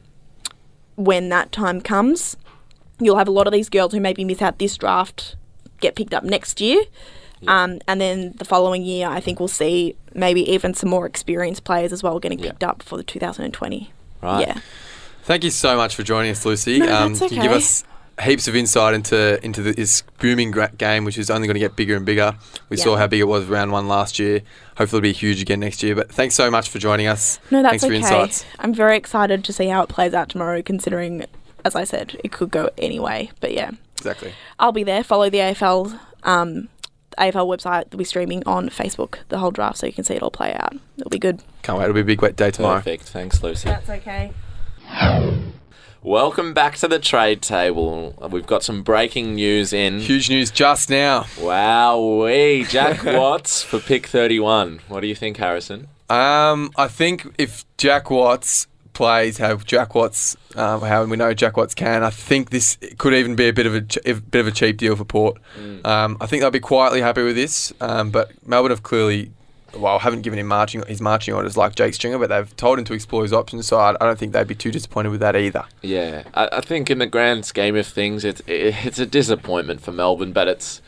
when 0.96 1.28
that 1.28 1.52
time 1.52 1.80
comes, 1.80 2.36
you'll 3.00 3.18
have 3.18 3.28
a 3.28 3.32
lot 3.32 3.46
of 3.46 3.52
these 3.52 3.68
girls 3.68 3.92
who 3.92 4.00
maybe 4.00 4.24
miss 4.24 4.42
out 4.42 4.58
this 4.58 4.76
draft 4.76 5.36
get 5.80 5.94
picked 5.94 6.14
up 6.14 6.24
next 6.24 6.60
year. 6.60 6.82
Um, 7.46 7.80
and 7.86 8.00
then 8.00 8.32
the 8.38 8.46
following 8.46 8.82
year, 8.82 9.06
I 9.08 9.20
think 9.20 9.38
we'll 9.38 9.46
see 9.48 9.94
maybe 10.14 10.50
even 10.50 10.72
some 10.72 10.88
more 10.88 11.04
experienced 11.06 11.64
players 11.64 11.92
as 11.92 12.02
well 12.02 12.18
getting 12.18 12.38
Yeah. 12.38 12.46
picked 12.50 12.64
up 12.64 12.82
for 12.82 12.96
the 12.96 13.02
2020. 13.04 13.92
Right. 14.22 14.40
Yeah. 14.48 14.58
Thank 15.22 15.44
you 15.44 15.50
so 15.50 15.76
much 15.76 15.94
for 15.94 16.02
joining 16.02 16.30
us, 16.30 16.44
Lucy. 16.46 16.78
No, 16.78 16.86
um, 16.96 17.12
that's 17.14 17.30
You 17.30 17.42
give 17.42 17.50
okay. 17.52 17.56
us 17.58 17.84
heaps 18.22 18.48
of 18.48 18.56
insight 18.56 18.94
into 18.94 19.44
into 19.44 19.62
the, 19.62 19.72
this 19.72 20.02
booming 20.20 20.54
game, 20.78 21.04
which 21.04 21.18
is 21.18 21.30
only 21.30 21.46
going 21.46 21.54
to 21.54 21.60
get 21.60 21.76
bigger 21.76 21.96
and 21.96 22.06
bigger. 22.06 22.34
We 22.68 22.76
Yeah. 22.78 22.84
saw 22.84 22.96
how 22.96 23.06
big 23.06 23.20
it 23.20 23.24
was 23.28 23.44
round 23.46 23.72
one 23.72 23.88
last 23.88 24.18
year. 24.18 24.40
Hopefully, 24.78 24.98
it'll 24.98 25.02
be 25.02 25.12
huge 25.12 25.42
again 25.42 25.60
next 25.60 25.82
year. 25.82 25.94
But 25.94 26.10
thanks 26.12 26.34
so 26.34 26.50
much 26.50 26.68
for 26.68 26.78
joining 26.78 27.06
us. 27.06 27.38
No, 27.50 27.62
that's 27.62 27.72
Thanks 27.72 27.84
for 27.84 27.86
okay. 27.88 27.94
your 27.98 28.22
insights. 28.22 28.44
I'm 28.58 28.72
very 28.74 28.96
excited 28.96 29.44
to 29.44 29.52
see 29.52 29.66
how 29.68 29.82
it 29.82 29.88
plays 29.88 30.14
out 30.14 30.28
tomorrow, 30.28 30.62
considering, 30.62 31.24
as 31.64 31.74
I 31.74 31.84
said, 31.84 32.18
it 32.24 32.32
could 32.32 32.50
go 32.50 32.70
anyway. 32.78 33.30
But 33.40 33.52
yeah, 33.52 33.72
Exactly. 33.98 34.32
I'll 34.58 34.72
be 34.72 34.84
there. 34.84 35.02
Follow 35.02 35.28
the 35.30 35.38
AFL. 35.38 35.98
Um, 36.22 36.68
AFL 37.18 37.46
website 37.46 37.90
will 37.90 37.98
be 37.98 38.04
streaming 38.04 38.42
on 38.46 38.68
Facebook 38.68 39.16
the 39.30 39.38
whole 39.38 39.50
draft, 39.50 39.78
so 39.78 39.86
you 39.86 39.92
can 39.92 40.04
see 40.04 40.14
it 40.14 40.22
all 40.22 40.30
play 40.30 40.52
out. 40.54 40.74
It'll 40.98 41.10
be 41.10 41.18
good. 41.18 41.42
Can't 41.62 41.78
wait. 41.78 41.84
It'll 41.84 41.94
be 41.94 42.00
a 42.00 42.04
big 42.04 42.20
wet 42.20 42.36
day 42.36 42.50
tomorrow. 42.50 42.76
Perfect. 42.76 43.04
Thanks, 43.04 43.42
Lucy. 43.42 43.68
That's 43.68 43.88
okay. 43.88 44.32
Welcome 46.06 46.54
back 46.54 46.76
to 46.76 46.86
the 46.86 47.00
trade 47.00 47.42
table. 47.42 48.14
We've 48.30 48.46
got 48.46 48.62
some 48.62 48.84
breaking 48.84 49.34
news 49.34 49.72
in. 49.72 49.98
Huge 49.98 50.30
news 50.30 50.52
just 50.52 50.88
now. 50.88 51.26
Wow, 51.40 51.98
we 52.22 52.62
Jack 52.62 53.02
Watts 53.04 53.64
for 53.64 53.80
pick 53.80 54.06
31. 54.06 54.82
What 54.86 55.00
do 55.00 55.08
you 55.08 55.16
think, 55.16 55.36
Harrison? 55.38 55.88
Um, 56.08 56.70
I 56.76 56.86
think 56.86 57.26
if 57.38 57.64
Jack 57.76 58.08
Watts 58.08 58.68
plays 58.92 59.38
how 59.38 59.56
Jack 59.56 59.96
Watts, 59.96 60.36
um, 60.54 60.80
how 60.82 61.04
we 61.06 61.16
know 61.16 61.34
Jack 61.34 61.56
Watts 61.56 61.74
can, 61.74 62.04
I 62.04 62.10
think 62.10 62.50
this 62.50 62.78
could 62.98 63.12
even 63.12 63.34
be 63.34 63.48
a 63.48 63.52
bit 63.52 63.66
of 63.66 63.74
a, 63.74 63.80
ch- 63.80 63.98
a 64.06 64.12
bit 64.12 64.38
of 64.38 64.46
a 64.46 64.52
cheap 64.52 64.76
deal 64.76 64.94
for 64.94 65.04
Port. 65.04 65.38
Um, 65.84 66.18
I 66.20 66.26
think 66.26 66.40
they'll 66.40 66.52
be 66.52 66.60
quietly 66.60 67.00
happy 67.00 67.24
with 67.24 67.34
this, 67.34 67.72
um, 67.80 68.12
but 68.12 68.30
Melbourne 68.46 68.70
have 68.70 68.84
clearly, 68.84 69.32
well, 69.78 69.98
haven't 69.98 70.22
given 70.22 70.38
him 70.38 70.46
marching 70.46 70.82
his 70.86 71.00
marching 71.00 71.34
orders 71.34 71.56
like 71.56 71.74
Jake 71.74 71.94
Stringer, 71.94 72.18
but 72.18 72.28
they've 72.28 72.56
told 72.56 72.78
him 72.78 72.84
to 72.86 72.94
explore 72.94 73.22
his 73.22 73.32
options. 73.32 73.66
So 73.66 73.78
I, 73.78 73.90
I 73.90 74.04
don't 74.04 74.18
think 74.18 74.32
they'd 74.32 74.46
be 74.46 74.54
too 74.54 74.70
disappointed 74.70 75.10
with 75.10 75.20
that 75.20 75.36
either. 75.36 75.64
Yeah, 75.82 76.24
I, 76.34 76.48
I 76.52 76.60
think 76.60 76.90
in 76.90 76.98
the 76.98 77.06
grand 77.06 77.44
scheme 77.44 77.76
of 77.76 77.86
things, 77.86 78.24
it's 78.24 78.40
it, 78.46 78.86
it's 78.86 78.98
a 78.98 79.06
disappointment 79.06 79.80
for 79.80 79.92
Melbourne, 79.92 80.32
but 80.32 80.48
it's 80.48 80.80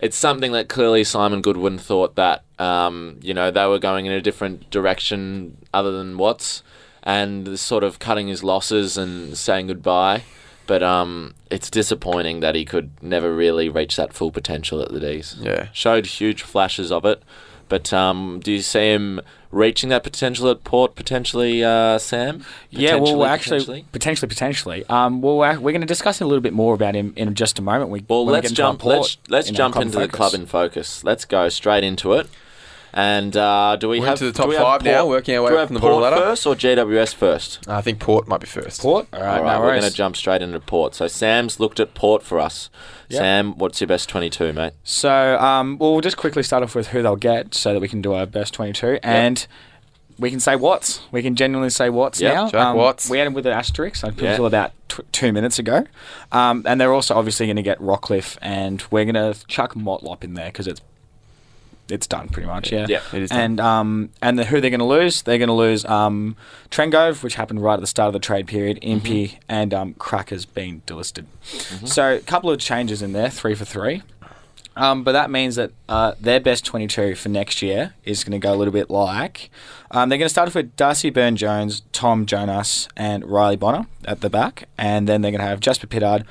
it's 0.00 0.16
something 0.16 0.52
that 0.52 0.68
clearly 0.68 1.04
Simon 1.04 1.42
Goodwin 1.42 1.78
thought 1.78 2.14
that 2.16 2.44
um, 2.58 3.18
you 3.22 3.34
know 3.34 3.50
they 3.50 3.66
were 3.66 3.78
going 3.78 4.06
in 4.06 4.12
a 4.12 4.20
different 4.20 4.70
direction 4.70 5.56
other 5.74 5.90
than 5.90 6.18
Watts, 6.18 6.62
and 7.02 7.58
sort 7.58 7.84
of 7.84 7.98
cutting 7.98 8.28
his 8.28 8.44
losses 8.44 8.96
and 8.96 9.36
saying 9.36 9.68
goodbye. 9.68 10.22
But 10.66 10.82
um, 10.82 11.34
it's 11.50 11.70
disappointing 11.70 12.40
that 12.40 12.54
he 12.54 12.66
could 12.66 12.90
never 13.02 13.34
really 13.34 13.70
reach 13.70 13.96
that 13.96 14.12
full 14.12 14.30
potential 14.30 14.82
at 14.82 14.92
the 14.92 15.00
D's. 15.00 15.34
Yeah. 15.40 15.68
showed 15.72 16.04
huge 16.04 16.42
flashes 16.42 16.92
of 16.92 17.06
it, 17.06 17.22
but 17.68 17.92
um, 17.92 18.40
do 18.42 18.52
you 18.52 18.60
see 18.62 18.90
him 18.92 19.20
reaching 19.50 19.88
that 19.88 20.02
potential 20.02 20.48
at 20.50 20.62
Port 20.64 20.94
potentially, 20.94 21.64
uh, 21.64 21.98
Sam? 21.98 22.44
Yeah, 22.70 22.96
well, 22.96 23.00
Potentially, 23.00 23.26
actually, 23.28 23.58
potentially? 23.58 23.84
potentially, 23.92 24.28
potentially. 24.28 24.84
Um, 24.88 25.22
well, 25.22 25.36
we're, 25.38 25.54
we're 25.60 25.72
going 25.72 25.80
to 25.80 25.86
discuss 25.86 26.20
a 26.20 26.26
little 26.26 26.42
bit 26.42 26.52
more 26.52 26.74
about 26.74 26.94
him 26.94 27.12
in 27.16 27.34
just 27.34 27.58
a 27.58 27.62
moment. 27.62 27.90
We, 27.90 28.04
Well, 28.08 28.26
we 28.26 28.32
let's 28.32 28.50
our 28.50 28.54
jump. 28.54 28.80
port 28.80 28.96
Let's 28.96 29.18
let's 29.28 29.48
in 29.48 29.54
jump 29.54 29.76
into 29.76 29.98
the 29.98 30.08
club 30.08 30.34
in 30.34 30.46
focus. 30.46 31.02
Let's 31.04 31.24
go 31.24 31.48
straight 31.48 31.84
into 31.84 32.12
it. 32.14 32.28
And 32.92 33.36
uh, 33.36 33.76
do 33.76 33.88
we 33.88 34.00
We're 34.00 34.06
have 34.06 34.14
into 34.14 34.24
the 34.26 34.32
do 34.32 34.36
top 34.38 34.48
we 34.48 34.54
have 34.54 34.64
five 34.64 34.82
now, 34.84 35.02
Port- 35.02 35.08
working 35.10 35.36
our 35.36 35.42
way 35.42 35.48
do 35.50 35.54
we 35.54 35.58
up 35.58 35.60
have 35.62 35.68
from 35.68 35.74
the 35.74 35.80
bottom 35.80 35.98
Port 36.00 36.12
ladder? 36.12 36.16
first 36.24 36.46
or 36.46 36.54
GWS 36.54 37.14
first? 37.14 37.68
I 37.68 37.80
think 37.80 37.98
Port 38.00 38.26
might 38.28 38.40
be 38.40 38.46
first. 38.46 38.80
Port. 38.80 39.06
All 39.12 39.20
right, 39.20 39.38
All 39.38 39.44
right, 39.44 39.54
no 39.54 39.60
we're 39.60 39.78
going 39.78 39.82
to 39.90 39.96
jump 39.96 40.16
straight 40.16 40.42
into 40.42 40.58
Port. 40.60 40.94
So 40.94 41.06
Sam's 41.06 41.60
looked 41.60 41.80
at 41.80 41.94
Port 41.94 42.22
for 42.22 42.40
us. 42.40 42.70
Yep. 43.10 43.18
Sam, 43.18 43.58
what's 43.58 43.80
your 43.80 43.88
best 43.88 44.08
twenty-two, 44.08 44.52
mate? 44.52 44.72
So, 44.84 45.38
um, 45.38 45.78
well, 45.78 45.92
we'll 45.92 46.00
just 46.00 46.16
quickly 46.16 46.42
start 46.42 46.62
off 46.62 46.74
with 46.74 46.88
who 46.88 47.02
they'll 47.02 47.16
get 47.16 47.54
so 47.54 47.72
that 47.72 47.80
we 47.80 47.88
can 47.88 48.00
do 48.02 48.12
our 48.14 48.26
best 48.26 48.52
22. 48.54 48.98
And 49.02 49.46
we 50.18 50.30
can 50.30 50.40
say 50.40 50.56
Watts. 50.56 51.00
We 51.12 51.22
can 51.22 51.36
genuinely 51.36 51.70
say 51.70 51.90
Watts 51.90 52.20
Yep, 52.20 52.34
now. 52.34 52.48
Jack 52.48 52.60
Um, 52.66 52.76
Watts. 52.76 53.08
We 53.08 53.18
had 53.18 53.26
him 53.28 53.34
with 53.34 53.46
an 53.46 53.52
asterisk 53.52 54.02
Yeah. 54.02 54.08
until 54.30 54.46
about 54.46 54.72
tw- 54.88 55.00
two 55.12 55.32
minutes 55.32 55.58
ago. 55.60 55.84
Um, 56.32 56.64
and 56.66 56.80
they're 56.80 56.92
also 56.92 57.14
obviously 57.14 57.46
going 57.46 57.56
to 57.56 57.62
get 57.62 57.78
Rockliff, 57.80 58.36
and 58.42 58.82
we're 58.90 59.04
going 59.04 59.14
to 59.34 59.46
chuck 59.46 59.74
Motlop 59.74 60.24
in 60.24 60.34
there 60.34 60.46
because 60.46 60.66
it's 60.66 60.80
it's 61.90 62.06
done 62.06 62.28
pretty 62.28 62.46
much. 62.46 62.72
Yeah. 62.72 62.86
Yeah, 62.88 63.02
it 63.12 63.22
is 63.22 63.30
done. 63.30 63.40
And 63.40 63.60
um, 63.60 64.10
and 64.22 64.38
the, 64.38 64.44
who 64.44 64.60
they're 64.60 64.70
going 64.70 64.80
to 64.80 64.86
lose? 64.86 65.22
They're 65.22 65.38
going 65.38 65.48
to 65.48 65.54
lose 65.54 65.84
um, 65.84 66.36
Trengove, 66.70 67.22
which 67.22 67.34
happened 67.34 67.62
right 67.62 67.74
at 67.74 67.80
the 67.80 67.86
start 67.86 68.08
of 68.08 68.12
the 68.12 68.18
trade 68.18 68.46
period. 68.46 68.78
Impy 68.82 69.38
and 69.48 69.72
um, 69.74 69.94
Cracker's 69.94 70.44
been 70.44 70.82
delisted. 70.86 71.26
So 71.86 72.14
a 72.16 72.20
couple 72.20 72.50
of 72.50 72.58
changes 72.58 73.02
in 73.02 73.12
there, 73.12 73.30
three 73.30 73.54
for 73.54 73.64
three. 73.64 74.02
Um, 74.76 75.02
but 75.02 75.10
that 75.10 75.28
means 75.28 75.56
that 75.56 75.72
uh, 75.88 76.12
their 76.20 76.38
best 76.38 76.64
22 76.64 77.16
for 77.16 77.28
next 77.28 77.62
year 77.62 77.94
is 78.04 78.22
going 78.22 78.38
to 78.40 78.44
go 78.44 78.54
a 78.54 78.54
little 78.54 78.72
bit 78.72 78.88
like 78.88 79.50
um, 79.90 80.08
they're 80.08 80.18
going 80.18 80.26
to 80.26 80.32
start 80.32 80.46
off 80.48 80.54
with 80.54 80.76
Darcy 80.76 81.10
Byrne-Jones, 81.10 81.82
Tom 81.92 82.26
Jonas, 82.26 82.88
and 82.96 83.24
Riley 83.24 83.56
Bonner 83.56 83.86
at 84.04 84.20
the 84.20 84.30
back. 84.30 84.68
And 84.78 85.08
then 85.08 85.20
they're 85.22 85.32
going 85.32 85.40
to 85.40 85.46
have 85.46 85.58
Jasper 85.60 85.88
Pittard, 85.88 86.24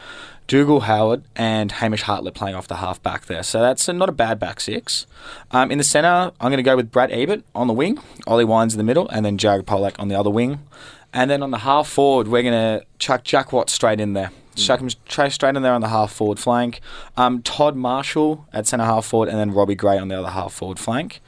Dougal 0.48 0.82
Howard, 0.82 1.24
and 1.36 1.72
Hamish 1.74 2.04
Hartlett 2.04 2.34
playing 2.34 2.56
off 2.56 2.68
the 2.68 2.78
half 2.78 3.04
back 3.04 3.26
there. 3.26 3.43
So 3.43 3.62
that's 3.62 3.88
a, 3.88 3.93
not 3.93 4.10
a 4.10 4.14
bad 4.14 4.39
back 4.39 4.60
six. 4.62 5.06
Um, 5.52 5.72
in 5.72 5.78
the 5.78 5.84
centre, 5.84 6.32
I'm 6.39 6.50
going 6.50 6.58
to 6.58 6.64
go 6.64 6.76
with 6.76 6.89
Brad 6.89 7.12
Ebert 7.12 7.43
on 7.54 7.68
the 7.68 7.74
wing, 7.74 8.00
Ollie 8.26 8.45
Wines 8.45 8.74
in 8.74 8.78
the 8.78 8.84
middle, 8.84 9.10
and 9.10 9.26
then 9.26 9.38
Jared 9.38 9.66
Polec 9.66 9.95
on 10.00 10.08
the 10.08 10.16
other 10.16 10.30
wing. 10.30 10.60
And 11.14 11.30
then 11.30 11.43
on 11.43 11.52
the 11.52 11.60
half 11.60 11.88
forward, 11.88 12.28
we're 12.28 12.43
going 12.43 12.54
to 12.54 12.86
chuck 13.00 13.24
Jack 13.24 13.52
Watt 13.52 13.70
straight 13.70 14.00
in 14.00 14.14
there. 14.14 14.32
Chuck 14.56 14.80
him 14.80 14.89
straight 14.89 15.56
in 15.56 15.62
there 15.62 15.74
on 15.74 15.82
the 15.82 15.89
half 15.89 16.12
forward 16.12 16.39
flank. 16.39 16.82
Um, 17.16 17.43
Todd 17.43 17.76
Marshall 17.76 18.48
at 18.52 18.66
centre 18.66 18.86
half 18.86 19.06
forward, 19.06 19.30
and 19.30 19.38
then 19.38 19.52
Robbie 19.52 19.76
Gray 19.76 20.00
on 20.00 20.08
the 20.08 20.18
other 20.18 20.30
half 20.30 20.54
forward 20.54 20.80
flank. 20.80 21.22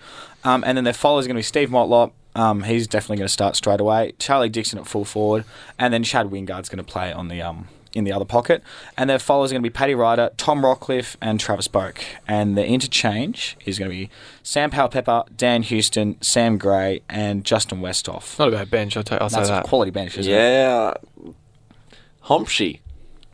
Um, 0.44 0.64
and 0.66 0.78
then 0.78 0.84
their 0.84 0.94
follow 0.94 1.20
is 1.20 1.28
going 1.28 1.36
to 1.36 1.40
be 1.40 1.44
Steve 1.44 1.70
Motlop. 1.70 2.12
Um, 2.36 2.64
he's 2.64 2.88
definitely 2.88 3.18
going 3.18 3.28
to 3.28 3.34
start 3.34 3.56
straight 3.56 3.80
away. 3.80 4.14
Charlie 4.18 4.50
Dixon 4.50 4.80
at 4.80 4.88
full 4.88 5.06
forward, 5.06 5.46
and 5.78 5.94
then 5.94 6.04
Chad 6.04 6.32
Wingard's 6.32 6.70
going 6.70 6.84
to 6.84 6.92
play 6.92 7.12
on 7.12 7.28
the 7.28 7.42
um, 7.42 7.68
in 7.94 8.04
the 8.04 8.12
other 8.12 8.26
pocket. 8.26 8.64
And 8.98 9.10
their 9.10 9.20
followers 9.20 9.52
are 9.52 9.56
going 9.56 9.64
to 9.64 9.70
be 9.70 9.74
Paddy 9.74 9.96
Ryder, 9.96 10.32
Tom 10.38 10.62
Rockliff, 10.62 11.16
and 11.22 11.40
Travis 11.40 11.68
Boak. 11.68 12.02
And 12.28 12.58
the 12.58 12.66
interchange 12.66 13.58
is 13.66 13.80
going 13.80 13.90
to 13.90 13.96
be 13.96 14.10
Sam 14.44 14.70
Powell 14.70 14.90
Pepper, 14.90 15.24
Dan 15.36 15.64
Houston, 15.64 16.22
Sam 16.22 16.58
Gray, 16.58 17.02
and 17.10 17.44
Justin 17.44 17.80
Westhoff. 17.82 18.38
Not 18.40 18.50
a 18.50 18.52
bad 18.52 18.70
bench. 18.70 18.98
I'll, 18.98 19.04
ta- 19.04 19.18
I'll 19.20 19.30
say 19.30 19.38
That's 19.38 19.50
a 19.50 19.62
quality 19.68 19.92
bench, 19.92 20.18
isn't 20.18 20.32
it? 20.32 20.36
Yeah, 20.36 20.94
Humpshy. 22.26 22.80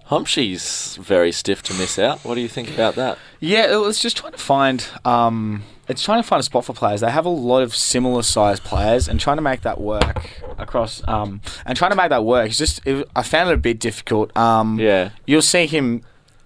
Humpshy's 0.06 0.98
very 1.02 1.32
stiff 1.32 1.64
to 1.64 1.74
miss 1.74 1.98
out. 1.98 2.24
What 2.24 2.36
do 2.36 2.42
you 2.42 2.48
think 2.48 2.70
about 2.70 2.96
that? 2.96 3.18
Yeah, 3.40 3.74
it 3.74 3.78
was 3.78 4.00
just 4.00 4.18
trying 4.18 4.34
to 4.34 4.38
find. 4.38 4.88
Um, 5.04 5.64
it's 5.88 6.04
trying 6.04 6.22
to 6.22 6.28
find 6.28 6.40
a 6.40 6.44
spot 6.44 6.66
for 6.66 6.74
players. 6.74 7.02
They 7.02 7.12
have 7.12 7.26
a 7.26 7.30
lot 7.30 7.62
of 7.62 7.76
similar 7.76 8.24
sized 8.24 8.64
players, 8.64 9.08
and 9.08 9.20
trying 9.20 9.38
to 9.38 9.42
make 9.44 9.62
that 9.62 9.80
work 9.80 10.42
across. 10.58 11.02
Um, 11.08 11.42
and 11.66 11.78
trying 11.78 11.92
to 11.92 11.98
make 11.98 12.10
that 12.10 12.24
work. 12.26 12.48
It's 12.50 12.58
just. 12.58 12.86
It, 12.86 13.08
I 13.16 13.24
found 13.24 13.50
it 13.50 13.54
a 13.54 13.58
bit 13.58 13.80
difficult. 13.80 14.36
Um, 14.38 14.80
Yeah. 14.80 15.10
You'll 15.26 15.42
see 15.42 15.66
him. 15.68 16.02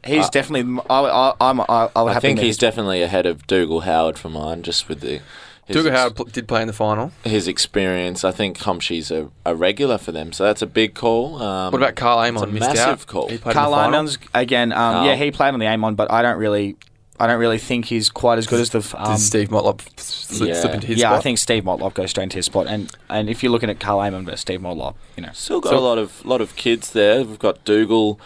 He's 0.06 0.26
Uh, 0.26 0.30
definitely. 0.30 0.82
I, 0.90 1.00
I, 1.04 1.34
I'm. 1.42 1.60
I, 1.62 1.90
I 1.96 2.02
would 2.04 2.16
I 2.16 2.20
think 2.20 2.40
he's 2.40 2.58
definitely 2.58 3.02
ahead 3.02 3.26
of 3.26 3.46
Dougal 3.48 3.82
Howard 3.82 4.18
for 4.18 4.30
mine, 4.30 4.64
just 4.64 4.88
with 4.88 5.02
the 5.02 5.20
his, 5.66 5.76
Dougal 5.76 5.92
ex- 5.92 6.00
Howard 6.00 6.16
pl- 6.16 6.26
did 6.26 6.48
play 6.48 6.62
in 6.62 6.68
the 6.68 6.74
final. 6.74 7.12
his 7.26 7.48
experience. 7.48 8.24
I 8.24 8.32
think 8.32 8.58
Humpshy's 8.60 9.12
a, 9.12 9.30
a 9.46 9.54
regular 9.56 9.98
for 9.98 10.12
them, 10.14 10.32
so 10.32 10.46
that's 10.46 10.62
a 10.62 10.68
big 10.68 10.96
call. 10.96 11.42
Um, 11.42 11.72
What 11.74 11.82
about 11.82 11.96
Karl 11.96 12.22
it's 12.24 12.38
Amon? 12.42 12.50
a 12.56 12.60
massive 12.60 12.80
out. 12.80 13.08
call. 13.08 13.28
He 13.30 13.38
Karl 13.38 13.74
in. 13.74 13.80
Amons 13.94 14.18
again. 14.34 14.72
Um, 14.72 14.78
Karl. 14.78 15.06
Yeah, 15.06 15.16
he 15.16 15.32
played 15.32 15.54
on 15.54 15.60
the 15.60 15.68
Amon, 15.68 15.96
but 15.96 16.12
I 16.12 16.22
don't 16.22 16.38
really. 16.40 16.76
I 17.20 17.28
don't 17.28 17.40
really 17.40 17.58
think 17.58 17.86
he's 17.86 18.10
quite 18.10 18.38
as 18.38 18.48
good 18.48 18.60
as 18.62 18.70
the. 18.70 18.80
Um, 18.98 19.16
Did 19.16 19.20
Steve 19.22 19.50
Motlop 19.50 19.82
slip, 20.00 20.50
yeah. 20.50 20.62
slip 20.62 20.74
into 20.74 20.88
his 20.88 21.00
yeah, 21.00 21.08
spot? 21.10 21.20
I 21.20 21.22
think 21.22 21.38
Steve 21.38 21.64
Motlop 21.64 21.94
goes 21.94 22.12
straight 22.12 22.24
into 22.24 22.38
his 22.38 22.46
spot, 22.46 22.68
and 22.68 22.90
and 23.10 23.30
if 23.30 23.44
you're 23.44 23.52
looking 23.52 23.70
at 23.70 23.80
Karl 23.80 24.00
Amon 24.00 24.26
versus 24.26 24.42
Steve 24.42 24.62
Motlop, 24.62 24.96
you 25.18 25.24
know, 25.24 25.32
Still 25.34 25.60
got 25.60 25.72
So- 25.72 25.78
a 25.78 25.82
lot 25.82 25.98
of 25.98 26.26
lot 26.26 26.40
of 26.42 26.56
kids 26.56 26.92
there. 26.92 27.24
We've 27.24 27.38
got 27.40 27.66
Dougal, 27.66 28.20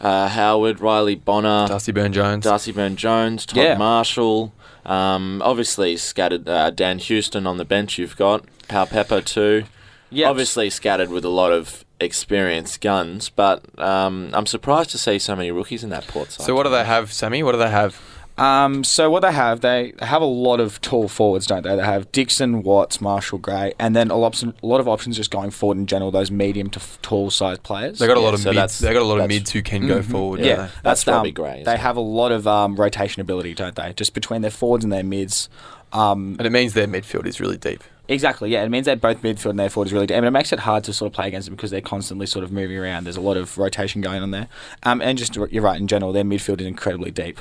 uh, 0.00 0.28
Howard, 0.28 0.80
Riley 0.80 1.14
Bonner, 1.14 1.66
Darcy 1.68 1.92
Byrne-Jones. 1.92 2.44
Darcy 2.44 2.72
Byrne-Jones, 2.72 3.46
Todd 3.46 3.56
Yeah. 3.56 3.76
Marshall. 3.76 4.52
Um, 4.84 5.42
obviously 5.44 5.96
scattered 5.96 6.48
uh, 6.48 6.70
Dan 6.70 6.98
Houston 6.98 7.46
on 7.46 7.56
the 7.58 7.64
bench. 7.64 7.98
You've 7.98 8.16
got 8.16 8.44
Pal 8.68 8.86
Pepper 8.86 9.20
too. 9.20 9.64
yeah, 10.10 10.28
Obviously 10.30 10.70
scattered 10.70 11.10
with 11.10 11.24
a 11.24 11.28
lot 11.30 11.52
of 11.52 11.84
experienced 12.00 12.80
guns, 12.80 13.28
but 13.28 13.62
um, 13.78 14.30
I'm 14.32 14.46
surprised 14.46 14.90
to 14.90 14.98
see 14.98 15.18
so 15.18 15.34
many 15.36 15.50
rookies 15.50 15.82
in 15.84 15.90
that 15.90 16.06
port 16.06 16.30
side. 16.32 16.46
So 16.46 16.54
what 16.54 16.62
do 16.62 16.70
they 16.70 16.84
have, 16.84 17.12
Sammy? 17.12 17.42
What 17.42 17.52
do 17.52 17.58
they 17.58 17.70
have? 17.70 18.00
Um, 18.38 18.84
so 18.84 19.10
what 19.10 19.20
they 19.20 19.32
have, 19.32 19.60
they 19.62 19.94
have 20.00 20.22
a 20.22 20.26
lot 20.26 20.60
of 20.60 20.80
tall 20.80 21.08
forwards, 21.08 21.46
don't 21.46 21.62
they? 21.62 21.74
They 21.76 21.82
have 21.84 22.10
Dixon, 22.12 22.62
Watts, 22.62 23.00
Marshall, 23.00 23.38
Gray, 23.38 23.72
and 23.78 23.96
then 23.96 24.10
a 24.10 24.16
lot, 24.16 24.40
a 24.42 24.52
lot 24.62 24.80
of 24.80 24.86
options 24.88 25.16
just 25.16 25.30
going 25.30 25.50
forward 25.50 25.78
in 25.78 25.86
general. 25.86 26.10
Those 26.10 26.30
medium 26.30 26.70
to 26.70 26.78
f- 26.80 26.98
tall 27.02 27.30
size 27.30 27.58
players. 27.58 27.98
They 27.98 28.06
got 28.06 28.16
a 28.16 28.20
Yeah, 28.20 28.24
lot 28.26 28.34
of 28.34 28.40
so 28.40 28.52
mids. 28.52 28.78
They 28.78 28.92
got 28.92 29.02
a 29.02 29.04
lot 29.04 29.20
of 29.20 29.28
mids 29.28 29.50
who 29.50 29.62
can 29.62 29.86
go 29.88 29.98
Mhm. 30.00 30.04
forward. 30.04 30.40
Yeah, 30.40 30.54
don't 30.56 30.66
they? 30.66 30.72
That's 30.84 31.08
um, 31.08 31.14
Robbie 31.14 31.32
Gray, 31.32 31.62
They 31.64 31.74
it? 31.74 31.80
have 31.80 31.96
a 31.96 32.00
lot 32.00 32.30
of 32.32 32.46
um, 32.46 32.76
rotation 32.76 33.20
ability, 33.20 33.54
don't 33.54 33.74
they? 33.74 33.92
Just 33.94 34.14
between 34.14 34.42
their 34.42 34.50
forwards 34.50 34.84
and 34.84 34.92
their 34.92 35.02
mids. 35.04 35.48
Um, 35.92 36.36
and 36.38 36.46
it 36.46 36.50
means 36.50 36.74
their 36.74 36.86
midfield 36.86 37.26
is 37.26 37.40
really 37.40 37.56
deep. 37.56 37.82
Exactly, 38.10 38.50
yeah. 38.50 38.62
It 38.62 38.70
means 38.70 38.86
that 38.86 39.00
both 39.02 39.20
midfield 39.22 39.50
and 39.50 39.58
their 39.58 39.68
forward 39.68 39.88
is 39.88 39.92
really. 39.92 40.06
I 40.14 40.20
mean, 40.20 40.28
it 40.28 40.30
makes 40.30 40.52
it 40.52 40.60
hard 40.60 40.84
to 40.84 40.92
sort 40.94 41.10
of 41.10 41.14
play 41.14 41.28
against 41.28 41.46
them 41.46 41.56
because 41.56 41.70
they're 41.70 41.80
constantly 41.82 42.24
sort 42.26 42.42
of 42.44 42.50
moving 42.52 42.76
around. 42.78 43.04
There's 43.04 43.16
a 43.18 43.22
lot 43.22 43.36
of 43.36 43.58
rotation 43.58 44.00
going 44.00 44.22
on 44.22 44.30
there, 44.30 44.48
um, 44.84 45.02
and 45.02 45.18
just 45.18 45.34
you're 45.36 45.62
right 45.62 45.78
in 45.78 45.86
general, 45.88 46.12
their 46.12 46.24
midfield 46.24 46.60
is 46.60 46.66
incredibly 46.66 47.10
deep. 47.10 47.40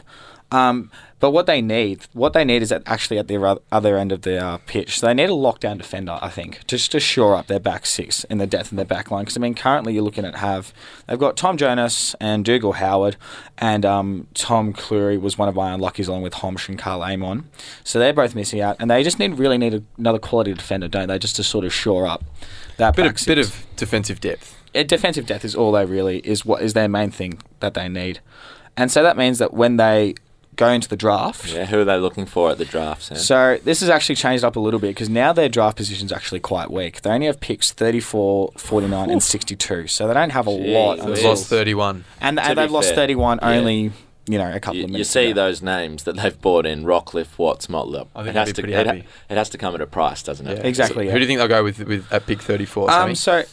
Um, 0.51 0.91
but 1.19 1.31
what 1.31 1.47
they 1.47 1.61
need, 1.61 2.05
what 2.13 2.33
they 2.33 2.45
need 2.45 2.61
is 2.61 2.71
at 2.71 2.83
actually 2.85 3.17
at 3.17 3.27
the 3.27 3.59
other 3.71 3.97
end 3.97 4.11
of 4.11 4.21
the 4.21 4.37
uh, 4.37 4.57
pitch. 4.67 4.99
So 4.99 5.07
they 5.07 5.15
need 5.15 5.29
a 5.29 5.33
lockdown 5.33 5.77
defender, 5.79 6.19
I 6.21 6.29
think, 6.29 6.65
just 6.67 6.91
to 6.91 6.99
shore 6.99 7.35
up 7.35 7.47
their 7.47 7.59
back 7.59 7.87
six 7.87 8.23
in 8.25 8.37
the 8.37 8.45
depth 8.45 8.71
in 8.71 8.75
their 8.75 8.85
back 8.85 9.09
line. 9.09 9.23
Because 9.23 9.35
I 9.35 9.39
mean, 9.39 9.55
currently 9.55 9.93
you're 9.93 10.03
looking 10.03 10.25
at 10.25 10.35
have 10.35 10.73
they've 11.07 11.17
got 11.17 11.35
Tom 11.35 11.57
Jonas 11.57 12.15
and 12.21 12.45
Dougal 12.45 12.73
Howard, 12.73 13.17
and 13.57 13.83
um, 13.83 14.27
Tom 14.35 14.73
Clurey 14.73 15.19
was 15.19 15.37
one 15.39 15.49
of 15.49 15.55
my 15.55 15.73
unluckies 15.73 16.07
along 16.07 16.21
with 16.21 16.35
Hombsch 16.35 16.69
and 16.69 16.77
Karl 16.77 17.03
Amon. 17.03 17.49
So 17.83 17.97
they're 17.97 18.13
both 18.13 18.35
missing 18.35 18.61
out, 18.61 18.77
and 18.79 18.91
they 18.91 19.03
just 19.03 19.17
need 19.17 19.39
really 19.39 19.57
need 19.57 19.83
another 19.97 20.19
quality 20.19 20.53
defender, 20.53 20.87
don't 20.87 21.07
they? 21.07 21.17
Just 21.17 21.35
to 21.37 21.43
sort 21.43 21.65
of 21.65 21.73
shore 21.73 22.05
up 22.05 22.23
that 22.77 22.95
Bit 22.95 23.03
back 23.03 23.11
of 23.13 23.19
six. 23.19 23.25
bit 23.25 23.37
of 23.39 23.65
defensive 23.75 24.21
depth. 24.21 24.55
Uh, 24.75 24.83
defensive 24.83 25.25
depth 25.25 25.43
is 25.43 25.55
all 25.55 25.71
they 25.71 25.83
really 25.85 26.19
is 26.19 26.45
what 26.45 26.61
is 26.61 26.73
their 26.73 26.87
main 26.87 27.09
thing 27.09 27.41
that 27.59 27.73
they 27.73 27.89
need, 27.89 28.19
and 28.77 28.91
so 28.91 29.01
that 29.01 29.17
means 29.17 29.39
that 29.39 29.51
when 29.51 29.77
they 29.77 30.13
go 30.57 30.67
into 30.69 30.89
the 30.89 30.97
draft. 30.97 31.53
Yeah, 31.53 31.65
who 31.65 31.79
are 31.79 31.85
they 31.85 31.97
looking 31.97 32.25
for 32.25 32.51
at 32.51 32.57
the 32.57 32.65
draft, 32.65 33.03
Sam? 33.03 33.17
So 33.17 33.59
this 33.63 33.79
has 33.79 33.89
actually 33.89 34.15
changed 34.15 34.43
up 34.43 34.55
a 34.55 34.59
little 34.59 34.79
bit 34.79 34.89
because 34.89 35.07
now 35.09 35.31
their 35.31 35.47
draft 35.47 35.77
position 35.77 36.07
is 36.07 36.11
actually 36.11 36.41
quite 36.41 36.69
weak. 36.69 37.01
They 37.01 37.11
only 37.11 37.27
have 37.27 37.39
picks 37.39 37.71
34, 37.71 38.51
49, 38.57 39.09
and 39.09 39.23
62. 39.23 39.87
So 39.87 40.07
they 40.07 40.13
don't 40.13 40.31
have 40.31 40.47
a 40.47 40.51
Jeez, 40.51 40.73
lot. 40.73 40.97
They've 41.05 41.15
They've 41.15 41.23
lost 41.25 41.47
31. 41.47 42.03
and, 42.19 42.39
and 42.39 42.57
they've 42.57 42.69
lost 42.71 42.89
fair, 42.89 42.95
31 42.97 43.39
yeah. 43.41 43.49
only, 43.49 43.91
you 44.27 44.37
know, 44.37 44.51
a 44.51 44.59
couple 44.59 44.77
you, 44.79 44.83
of 44.85 44.89
minutes. 44.91 45.15
you 45.15 45.21
see 45.21 45.31
ago. 45.31 45.41
those 45.43 45.61
names 45.61 46.03
that 46.03 46.17
they've 46.17 46.41
bought 46.41 46.65
in 46.65 46.83
Rockliff, 46.83 47.37
Watts, 47.37 47.67
Motlop. 47.67 48.07
I 48.15 48.23
think 48.23 48.35
it 48.35 48.39
has 48.39 48.49
be 48.49 48.53
to 48.53 48.61
pretty 48.63 48.73
it, 48.73 48.87
ha- 48.87 49.07
it 49.29 49.37
has 49.37 49.49
to 49.51 49.57
come 49.57 49.73
at 49.75 49.81
a 49.81 49.87
price, 49.87 50.23
doesn't 50.23 50.45
it? 50.47 50.57
Yeah. 50.57 50.67
Exactly, 50.67 50.95
So 50.95 51.01
yeah. 51.07 51.11
Who 51.11 51.17
do 51.19 51.21
you 51.21 51.27
think 51.27 51.39
they'll 51.39 51.47
go 51.47 51.63
with, 51.63 51.79
with 51.79 52.11
at 52.11 52.25
pick 52.25 52.41
34? 52.41 52.91
Um, 52.91 53.15
so 53.15 53.43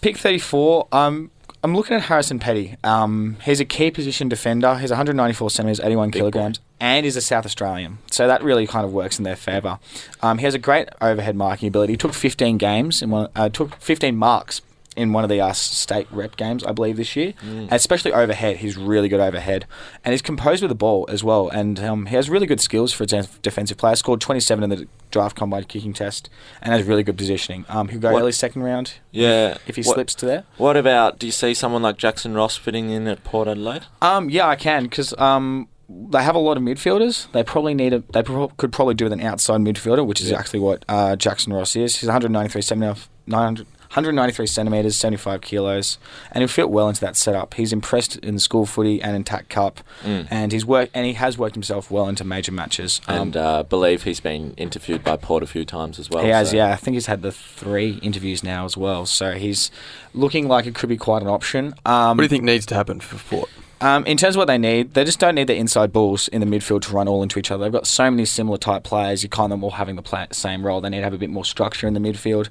pick 0.00 0.18
34. 0.18 0.88
Um, 0.92 1.30
I'm 1.62 1.76
looking 1.76 1.94
at 1.94 2.02
Harrison 2.02 2.38
Petty. 2.38 2.76
Um, 2.82 3.36
he's 3.42 3.60
a 3.60 3.66
key 3.66 3.90
position 3.90 4.28
defender. 4.28 4.76
He's 4.78 4.90
194 4.90 5.50
centimeters, 5.50 5.80
81 5.80 6.10
Big 6.10 6.20
kilograms, 6.20 6.60
and 6.80 7.04
is 7.04 7.16
a 7.16 7.20
South 7.20 7.44
Australian. 7.44 7.98
So 8.10 8.26
that 8.26 8.42
really 8.42 8.66
kind 8.66 8.86
of 8.86 8.92
works 8.92 9.18
in 9.18 9.24
their 9.24 9.36
favour. 9.36 9.78
Um, 10.22 10.38
he 10.38 10.44
has 10.44 10.54
a 10.54 10.58
great 10.58 10.88
overhead 11.02 11.36
marking 11.36 11.68
ability. 11.68 11.92
He 11.92 11.96
took 11.98 12.14
15 12.14 12.56
games 12.58 13.02
and. 13.02 13.28
Uh, 13.36 13.48
took 13.50 13.74
15 13.76 14.16
marks 14.16 14.62
in 15.00 15.12
one 15.12 15.24
of 15.24 15.30
the 15.30 15.40
uh, 15.40 15.52
state 15.52 16.06
rep 16.10 16.36
games, 16.36 16.62
I 16.64 16.72
believe, 16.72 16.96
this 16.96 17.16
year. 17.16 17.32
Mm. 17.44 17.68
Especially 17.72 18.12
overhead, 18.12 18.58
he's 18.58 18.76
really 18.76 19.08
good 19.08 19.20
overhead, 19.20 19.66
and 20.04 20.12
he's 20.12 20.22
composed 20.22 20.62
with 20.62 20.68
the 20.68 20.74
ball 20.74 21.06
as 21.08 21.24
well. 21.24 21.48
And 21.48 21.80
um, 21.80 22.06
he 22.06 22.14
has 22.16 22.28
really 22.30 22.46
good 22.46 22.60
skills 22.60 22.92
for 22.92 23.04
a 23.04 23.06
def- 23.06 23.40
defensive 23.42 23.78
player. 23.78 23.96
Scored 23.96 24.20
27 24.20 24.62
in 24.64 24.70
the 24.70 24.86
draft 25.10 25.34
combine 25.36 25.64
kicking 25.64 25.92
test, 25.92 26.28
and 26.62 26.72
has 26.72 26.84
really 26.86 27.02
good 27.02 27.16
positioning. 27.18 27.64
Um, 27.68 27.88
he'll 27.88 28.00
go 28.00 28.12
What- 28.12 28.22
early 28.22 28.32
second 28.32 28.62
round 28.62 28.94
Yeah. 29.10 29.56
if 29.66 29.76
he 29.76 29.82
what, 29.82 29.94
slips 29.94 30.14
to 30.16 30.26
there. 30.26 30.44
What 30.56 30.76
about? 30.76 31.18
Do 31.18 31.26
you 31.26 31.32
see 31.32 31.54
someone 31.54 31.82
like 31.82 31.96
Jackson 31.96 32.34
Ross 32.34 32.56
fitting 32.56 32.90
in 32.90 33.06
at 33.08 33.24
Port 33.24 33.48
Adelaide? 33.48 33.86
Um, 34.02 34.30
yeah, 34.30 34.46
I 34.48 34.56
can 34.56 34.84
because 34.84 35.12
um, 35.18 35.68
they 35.88 36.22
have 36.22 36.34
a 36.36 36.38
lot 36.38 36.56
of 36.56 36.62
midfielders. 36.62 37.30
They 37.32 37.42
probably 37.42 37.74
need 37.74 37.92
a. 37.92 38.00
They 38.12 38.22
pro- 38.22 38.48
could 38.48 38.72
probably 38.72 38.94
do 38.94 39.06
with 39.06 39.12
an 39.12 39.20
outside 39.22 39.60
midfielder, 39.60 40.06
which 40.06 40.20
is 40.20 40.30
Yeah. 40.30 40.38
actually 40.38 40.60
what 40.60 40.84
uh, 40.88 41.16
Jackson 41.16 41.52
Ross 41.52 41.74
is. 41.74 41.96
He's 41.96 42.06
193 42.08 42.62
centimeters, 42.62 43.08
900, 43.26 43.66
193 43.90 44.46
centimeters, 44.46 44.94
75 44.96 45.40
kilos, 45.40 45.98
and 46.30 46.42
he'll 46.42 46.48
fit 46.48 46.70
well 46.70 46.88
into 46.88 47.00
that 47.00 47.16
setup. 47.16 47.54
He's 47.54 47.72
impressed 47.72 48.16
in 48.18 48.38
school 48.38 48.64
footy 48.64 49.02
and 49.02 49.16
in 49.16 49.24
TAC 49.24 49.48
Cup, 49.48 49.80
Mm. 50.04 50.28
and 50.30 50.52
he's 50.52 50.64
worked 50.64 50.92
and 50.94 51.04
he 51.06 51.14
has 51.14 51.36
worked 51.36 51.56
himself 51.56 51.90
well 51.90 52.08
into 52.08 52.22
major 52.24 52.52
matches. 52.52 53.00
Um, 53.08 53.16
And 53.20 53.36
uh, 53.36 53.62
believe 53.64 54.04
he's 54.04 54.20
been 54.20 54.54
interviewed 54.56 55.02
by 55.02 55.16
Port 55.16 55.42
a 55.42 55.46
few 55.46 55.64
times 55.64 55.98
as 55.98 56.08
well. 56.08 56.22
he 56.22 56.30
has, 56.30 56.50
so- 56.50 56.56
yeah. 56.56 56.70
I 56.72 56.76
think 56.76 56.94
he's 56.94 57.06
had 57.06 57.22
the 57.22 57.32
three 57.32 57.98
interviews 58.00 58.44
now 58.44 58.64
as 58.64 58.76
well. 58.76 59.06
So 59.06 59.32
he's 59.32 59.70
looking 60.14 60.46
like 60.46 60.66
it 60.66 60.74
could 60.76 60.88
be 60.88 60.96
quite 60.96 61.22
an 61.22 61.28
option. 61.28 61.74
Um, 61.84 62.16
what 62.16 62.18
do 62.18 62.22
you 62.22 62.28
think 62.28 62.44
needs 62.44 62.66
to 62.66 62.74
happen 62.76 63.00
for 63.00 63.16
Port? 63.28 63.50
Um, 63.82 64.04
in 64.04 64.18
terms 64.18 64.36
of 64.36 64.38
what 64.40 64.44
they 64.46 64.58
need, 64.58 64.92
they 64.92 65.04
just 65.04 65.18
don't 65.18 65.34
need 65.34 65.46
the 65.46 65.56
inside 65.56 65.90
balls 65.90 66.28
in 66.28 66.40
the 66.42 66.46
midfield 66.46 66.82
to 66.82 66.92
run 66.92 67.08
all 67.08 67.22
into 67.22 67.38
each 67.38 67.50
other. 67.50 67.64
They've 67.64 67.72
got 67.72 67.86
so 67.86 68.10
many 68.10 68.26
similar 68.26 68.58
type 68.58 68.84
players. 68.84 69.22
You 69.22 69.30
kind 69.30 69.46
of 69.46 69.58
them 69.58 69.64
all 69.64 69.70
having 69.70 69.96
the 69.96 70.02
play, 70.02 70.26
same 70.32 70.66
role. 70.66 70.82
They 70.82 70.90
need 70.90 70.98
to 70.98 71.04
have 71.04 71.14
a 71.14 71.18
bit 71.18 71.30
more 71.30 71.46
structure 71.46 71.88
in 71.88 71.94
the 71.94 72.00
midfield, 72.00 72.50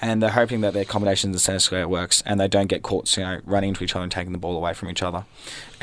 and 0.00 0.22
they're 0.22 0.30
hoping 0.30 0.62
that 0.62 0.72
their 0.72 0.86
combination 0.86 1.28
in 1.28 1.32
the 1.32 1.38
centre 1.38 1.58
square 1.58 1.86
works 1.86 2.22
and 2.24 2.40
they 2.40 2.48
don't 2.48 2.68
get 2.68 2.82
caught, 2.82 3.14
you 3.14 3.22
know, 3.22 3.40
running 3.44 3.68
into 3.68 3.84
each 3.84 3.94
other 3.94 4.02
and 4.02 4.10
taking 4.10 4.32
the 4.32 4.38
ball 4.38 4.56
away 4.56 4.72
from 4.72 4.88
each 4.88 5.02
other. 5.02 5.26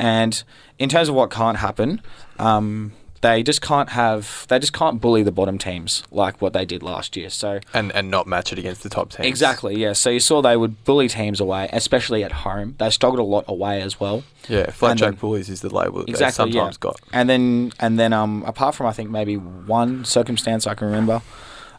And 0.00 0.42
in 0.80 0.88
terms 0.88 1.08
of 1.08 1.14
what 1.14 1.30
can't 1.30 1.58
happen, 1.58 2.02
um, 2.40 2.92
they 3.20 3.42
just 3.42 3.60
can't 3.60 3.90
have. 3.90 4.46
They 4.48 4.58
just 4.58 4.72
can't 4.72 5.00
bully 5.00 5.22
the 5.22 5.32
bottom 5.32 5.58
teams 5.58 6.02
like 6.10 6.40
what 6.40 6.52
they 6.52 6.64
did 6.64 6.82
last 6.82 7.16
year. 7.16 7.30
So 7.30 7.60
And 7.74 7.90
and 7.92 8.10
not 8.10 8.26
match 8.26 8.52
it 8.52 8.58
against 8.58 8.82
the 8.82 8.88
top 8.88 9.10
teams. 9.10 9.26
exactly, 9.26 9.76
yeah. 9.76 9.92
So 9.92 10.10
you 10.10 10.20
saw 10.20 10.40
they 10.42 10.56
would 10.56 10.84
bully 10.84 11.08
teams 11.08 11.40
away, 11.40 11.68
especially 11.72 12.22
at 12.24 12.32
home. 12.32 12.74
They 12.78 12.90
struggled 12.90 13.18
a 13.20 13.22
lot 13.24 13.44
away 13.48 13.80
as 13.82 13.98
well. 14.00 14.24
Yeah, 14.48 14.70
then- 15.00 15.14
bullies 15.14 15.48
is 15.50 15.60
the 15.60 15.74
label 15.74 16.00
that 16.00 16.08
Exactly, 16.08 16.46
they 16.46 16.52
sometimes 16.52 16.76
yeah. 16.76 16.80
got. 16.80 17.00
And 17.12 17.28
then 17.28 17.72
and 17.80 17.98
then 17.98 18.12
um 18.12 18.44
apart 18.46 18.74
from 18.74 18.86
I 18.86 18.92
think 18.92 19.10
maybe 19.10 19.36
one 19.36 20.04
circumstance 20.04 20.66
I 20.66 20.74
can 20.74 20.86
remember, 20.86 21.22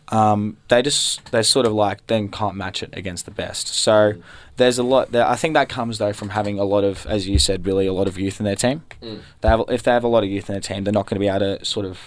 um 0.09 0.57
they 0.69 0.81
just 0.81 1.31
they 1.31 1.43
sort 1.43 1.65
of 1.65 1.73
like 1.73 2.05
then 2.07 2.29
can't 2.29 2.55
match 2.55 2.81
it 2.83 2.89
against 2.93 3.25
the 3.25 3.31
best. 3.31 3.67
So 3.67 4.13
there's 4.57 4.77
a 4.77 4.83
lot 4.83 5.11
there. 5.11 5.25
I 5.27 5.35
think 5.35 5.53
that 5.53 5.69
comes 5.69 5.97
though 5.99 6.13
from 6.13 6.29
having 6.29 6.59
a 6.59 6.63
lot 6.63 6.83
of, 6.83 7.05
as 7.05 7.27
you 7.27 7.39
said, 7.39 7.63
Billy, 7.63 7.85
a 7.87 7.93
lot 7.93 8.07
of 8.07 8.17
youth 8.17 8.39
in 8.39 8.45
their 8.45 8.55
team. 8.55 8.83
Mm. 9.01 9.21
They 9.41 9.47
have 9.47 9.61
if 9.69 9.83
they 9.83 9.91
have 9.91 10.03
a 10.03 10.07
lot 10.07 10.23
of 10.23 10.29
youth 10.29 10.49
in 10.49 10.53
their 10.53 10.61
team, 10.61 10.83
they're 10.83 10.91
not 10.93 11.05
going 11.05 11.15
to 11.15 11.19
be 11.19 11.27
able 11.27 11.57
to 11.57 11.63
sort 11.65 11.85
of 11.85 11.99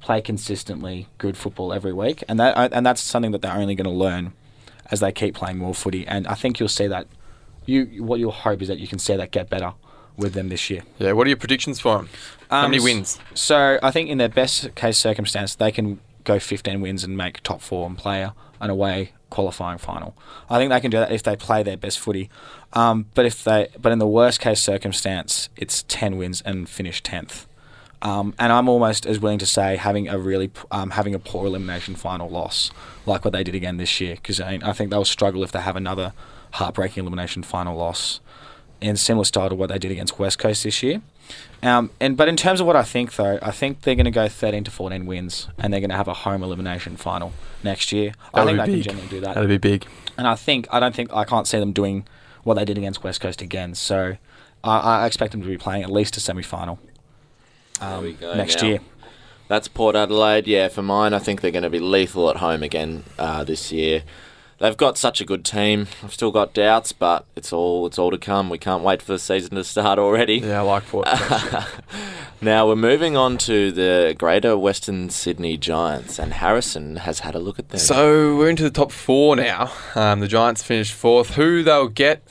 play 0.00 0.20
consistently 0.20 1.08
good 1.18 1.36
football 1.36 1.72
every 1.72 1.92
week, 1.92 2.22
and 2.28 2.38
that 2.38 2.72
and 2.72 2.84
that's 2.86 3.00
something 3.00 3.32
that 3.32 3.42
they're 3.42 3.56
only 3.56 3.74
going 3.74 3.84
to 3.84 3.90
learn 3.90 4.32
as 4.90 5.00
they 5.00 5.10
keep 5.12 5.34
playing 5.34 5.58
more 5.58 5.74
footy. 5.74 6.06
And 6.06 6.26
I 6.28 6.34
think 6.34 6.60
you'll 6.60 6.68
see 6.68 6.86
that. 6.86 7.06
You 7.66 8.02
what 8.04 8.18
you'll 8.20 8.30
hope 8.32 8.62
is 8.62 8.68
that 8.68 8.78
you 8.78 8.86
can 8.88 8.98
see 8.98 9.16
that 9.16 9.30
get 9.30 9.50
better 9.50 9.72
with 10.16 10.32
them 10.34 10.48
this 10.48 10.70
year. 10.70 10.82
Yeah, 10.98 11.12
what 11.12 11.26
are 11.26 11.30
your 11.30 11.36
predictions 11.36 11.80
for 11.80 11.96
them? 11.98 12.08
How 12.50 12.64
Um, 12.64 12.70
many 12.70 12.82
wins? 12.82 13.18
So 13.34 13.78
I 13.82 13.90
think 13.90 14.08
in 14.08 14.18
their 14.18 14.28
best 14.28 14.74
case 14.74 14.96
circumstance, 14.98 15.54
they 15.54 15.70
can 15.70 16.00
go 16.28 16.38
15 16.38 16.80
wins 16.80 17.04
and 17.04 17.16
make 17.16 17.42
top 17.42 17.60
four 17.60 17.86
and 17.86 17.98
play 17.98 18.28
an 18.60 18.70
away 18.70 19.12
qualifying 19.30 19.78
final. 19.78 20.16
I 20.48 20.58
think 20.58 20.70
they 20.70 20.80
can 20.80 20.90
do 20.90 20.98
that 20.98 21.12
if 21.12 21.22
they 21.22 21.36
play 21.36 21.62
their 21.62 21.76
best 21.76 21.98
footy. 21.98 22.30
Um, 22.72 23.06
but 23.14 23.26
if 23.26 23.44
they, 23.44 23.68
but 23.80 23.92
in 23.92 23.98
the 23.98 24.06
worst 24.06 24.40
case 24.40 24.60
circumstance, 24.60 25.48
it's 25.56 25.84
10 25.88 26.16
wins 26.16 26.40
and 26.42 26.68
finish 26.68 27.02
10th. 27.02 27.46
Um, 28.00 28.34
and 28.38 28.52
I'm 28.52 28.68
almost 28.68 29.06
as 29.06 29.18
willing 29.18 29.40
to 29.40 29.46
say 29.46 29.76
having 29.76 30.08
a 30.08 30.18
really 30.18 30.52
um, 30.70 30.90
having 30.90 31.14
a 31.14 31.18
poor 31.18 31.46
elimination 31.46 31.96
final 31.96 32.30
loss, 32.30 32.70
like 33.06 33.24
what 33.24 33.32
they 33.32 33.42
did 33.42 33.56
again 33.56 33.76
this 33.76 34.00
year, 34.00 34.14
because 34.14 34.40
I, 34.40 34.52
mean, 34.52 34.62
I 34.62 34.72
think 34.72 34.90
they'll 34.90 35.04
struggle 35.04 35.42
if 35.42 35.50
they 35.50 35.60
have 35.60 35.74
another 35.74 36.12
heartbreaking 36.52 37.02
elimination 37.02 37.42
final 37.42 37.76
loss 37.76 38.20
in 38.80 38.96
similar 38.96 39.24
style 39.24 39.48
to 39.48 39.56
what 39.56 39.68
they 39.68 39.78
did 39.78 39.90
against 39.90 40.18
West 40.18 40.38
Coast 40.38 40.62
this 40.62 40.80
year. 40.82 41.02
Um, 41.62 41.90
and 42.00 42.16
but 42.16 42.28
in 42.28 42.36
terms 42.36 42.60
of 42.60 42.66
what 42.66 42.76
I 42.76 42.82
think 42.82 43.16
though, 43.16 43.38
I 43.42 43.50
think 43.50 43.82
they're 43.82 43.96
going 43.96 44.04
to 44.04 44.10
go 44.10 44.28
13 44.28 44.64
to 44.64 44.70
14 44.70 45.06
wins, 45.06 45.48
and 45.58 45.72
they're 45.72 45.80
going 45.80 45.90
to 45.90 45.96
have 45.96 46.08
a 46.08 46.14
home 46.14 46.42
elimination 46.42 46.96
final 46.96 47.32
next 47.64 47.90
year. 47.92 48.12
I 48.32 48.44
think 48.44 48.58
they 48.58 48.66
be 48.66 48.72
can 48.74 48.82
generally 48.82 49.08
do 49.08 49.20
that. 49.20 49.34
That'd 49.34 49.48
be 49.48 49.58
big. 49.58 49.86
And 50.16 50.26
I 50.28 50.36
think 50.36 50.68
I 50.70 50.78
don't 50.80 50.94
think 50.94 51.12
I 51.12 51.24
can't 51.24 51.46
see 51.46 51.58
them 51.58 51.72
doing 51.72 52.06
what 52.44 52.54
they 52.54 52.64
did 52.64 52.78
against 52.78 53.02
West 53.02 53.20
Coast 53.20 53.42
again. 53.42 53.74
So 53.74 54.16
I, 54.62 54.78
I 54.78 55.06
expect 55.06 55.32
them 55.32 55.42
to 55.42 55.48
be 55.48 55.58
playing 55.58 55.82
at 55.82 55.90
least 55.90 56.16
a 56.16 56.20
semi 56.20 56.42
final 56.42 56.78
There 57.80 58.00
we 58.00 58.12
go 58.12 58.34
next 58.34 58.62
now. 58.62 58.68
year. 58.68 58.80
That's 59.48 59.66
Port 59.66 59.96
Adelaide. 59.96 60.46
Yeah, 60.46 60.68
for 60.68 60.82
mine, 60.82 61.14
I 61.14 61.18
think 61.18 61.40
they're 61.40 61.50
going 61.50 61.62
to 61.62 61.70
be 61.70 61.80
lethal 61.80 62.28
at 62.30 62.36
home 62.36 62.62
again 62.62 63.04
uh, 63.18 63.44
this 63.44 63.72
year. 63.72 64.02
They've 64.58 64.76
got 64.76 64.98
such 64.98 65.20
a 65.20 65.24
good 65.24 65.44
team. 65.44 65.86
I've 66.02 66.12
still 66.12 66.32
got 66.32 66.52
doubts, 66.52 66.92
but 66.92 67.24
it's 67.36 67.52
all 67.52 67.86
it's 67.86 67.98
all 67.98 68.10
to 68.10 68.18
come. 68.18 68.50
We 68.50 68.58
can't 68.58 68.82
wait 68.82 69.00
for 69.02 69.12
the 69.12 69.18
season 69.18 69.54
to 69.54 69.64
start 69.64 69.98
already. 69.98 70.36
Yeah, 70.38 70.60
I 70.60 70.62
like 70.62 70.86
Port. 70.86 71.08
Now 72.40 72.68
we're 72.68 72.76
moving 72.76 73.16
on 73.16 73.36
to 73.38 73.72
the 73.72 74.14
Greater 74.16 74.56
Western 74.56 75.10
Sydney 75.10 75.56
Giants, 75.56 76.20
and 76.20 76.32
Harrison 76.34 76.94
has 76.96 77.18
had 77.20 77.34
a 77.34 77.40
look 77.40 77.58
at 77.58 77.70
them. 77.70 77.80
So 77.80 78.36
we're 78.36 78.48
into 78.48 78.62
the 78.62 78.70
top 78.70 78.92
four 78.92 79.34
now. 79.34 79.72
Um, 79.96 80.20
the 80.20 80.28
Giants 80.28 80.62
finished 80.62 80.92
fourth. 80.94 81.34
Who 81.34 81.64
they'll 81.64 81.88
get? 81.88 82.22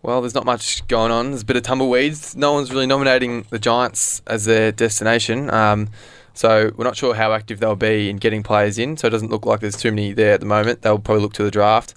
Well, 0.00 0.22
there's 0.22 0.34
not 0.34 0.46
much 0.46 0.86
going 0.88 1.12
on. 1.12 1.30
There's 1.30 1.42
a 1.42 1.44
bit 1.44 1.56
of 1.56 1.62
tumbleweeds. 1.62 2.34
No 2.34 2.54
one's 2.54 2.70
really 2.70 2.86
nominating 2.86 3.44
the 3.50 3.58
Giants 3.58 4.22
as 4.26 4.46
their 4.46 4.72
destination. 4.72 5.50
Um, 5.52 5.90
so 6.34 6.72
we're 6.76 6.84
not 6.84 6.96
sure 6.96 7.14
how 7.14 7.32
active 7.32 7.60
they'll 7.60 7.76
be 7.76 8.10
in 8.10 8.16
getting 8.16 8.42
players 8.42 8.78
in. 8.78 8.96
So 8.96 9.06
it 9.06 9.10
doesn't 9.10 9.30
look 9.30 9.46
like 9.46 9.60
there's 9.60 9.76
too 9.76 9.90
many 9.90 10.12
there 10.12 10.34
at 10.34 10.40
the 10.40 10.46
moment. 10.46 10.82
They'll 10.82 10.98
probably 10.98 11.22
look 11.22 11.32
to 11.34 11.44
the 11.44 11.50
draft. 11.50 11.94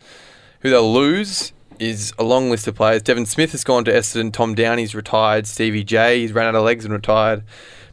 Who 0.62 0.70
they'll 0.70 0.92
lose 0.92 1.52
is 1.80 2.14
a 2.18 2.24
long 2.24 2.50
list 2.50 2.68
of 2.68 2.76
players. 2.76 3.02
Devon 3.02 3.26
Smith 3.26 3.52
has 3.52 3.64
gone 3.64 3.84
to 3.86 3.92
Essendon. 3.92 4.32
Tom 4.32 4.56
Downey's 4.56 4.96
retired. 4.96 5.48
Stevie 5.48 5.84
J, 5.84 6.22
he's 6.22 6.34
ran 6.34 6.48
out 6.48 6.56
of 6.56 6.64
legs 6.64 6.86
and 6.86 6.94
retired. 6.94 7.44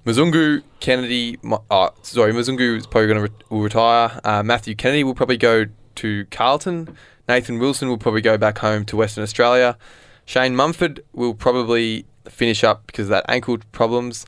Mzungu 0.06 0.62
Kennedy, 0.80 1.38
uh, 1.70 1.90
sorry, 2.02 2.32
Mzungu 2.32 2.76
is 2.76 2.86
probably 2.86 3.06
going 3.06 3.16
to 3.16 3.22
re- 3.22 3.44
will 3.48 3.62
retire. 3.62 4.20
Uh, 4.22 4.42
Matthew 4.42 4.74
Kennedy 4.74 5.02
will 5.02 5.14
probably 5.14 5.38
go 5.38 5.66
to 5.96 6.26
Carlton. 6.26 6.96
Nathan 7.26 7.58
Wilson 7.58 7.88
will 7.88 7.98
probably 7.98 8.20
go 8.20 8.36
back 8.36 8.58
home 8.58 8.84
to 8.86 8.96
Western 8.96 9.24
Australia. 9.24 9.78
Shane 10.26 10.54
Mumford 10.54 11.02
will 11.14 11.34
probably 11.34 12.04
finish 12.28 12.64
up 12.64 12.86
because 12.86 13.06
of 13.06 13.10
that 13.10 13.24
ankle 13.28 13.58
problems. 13.72 14.26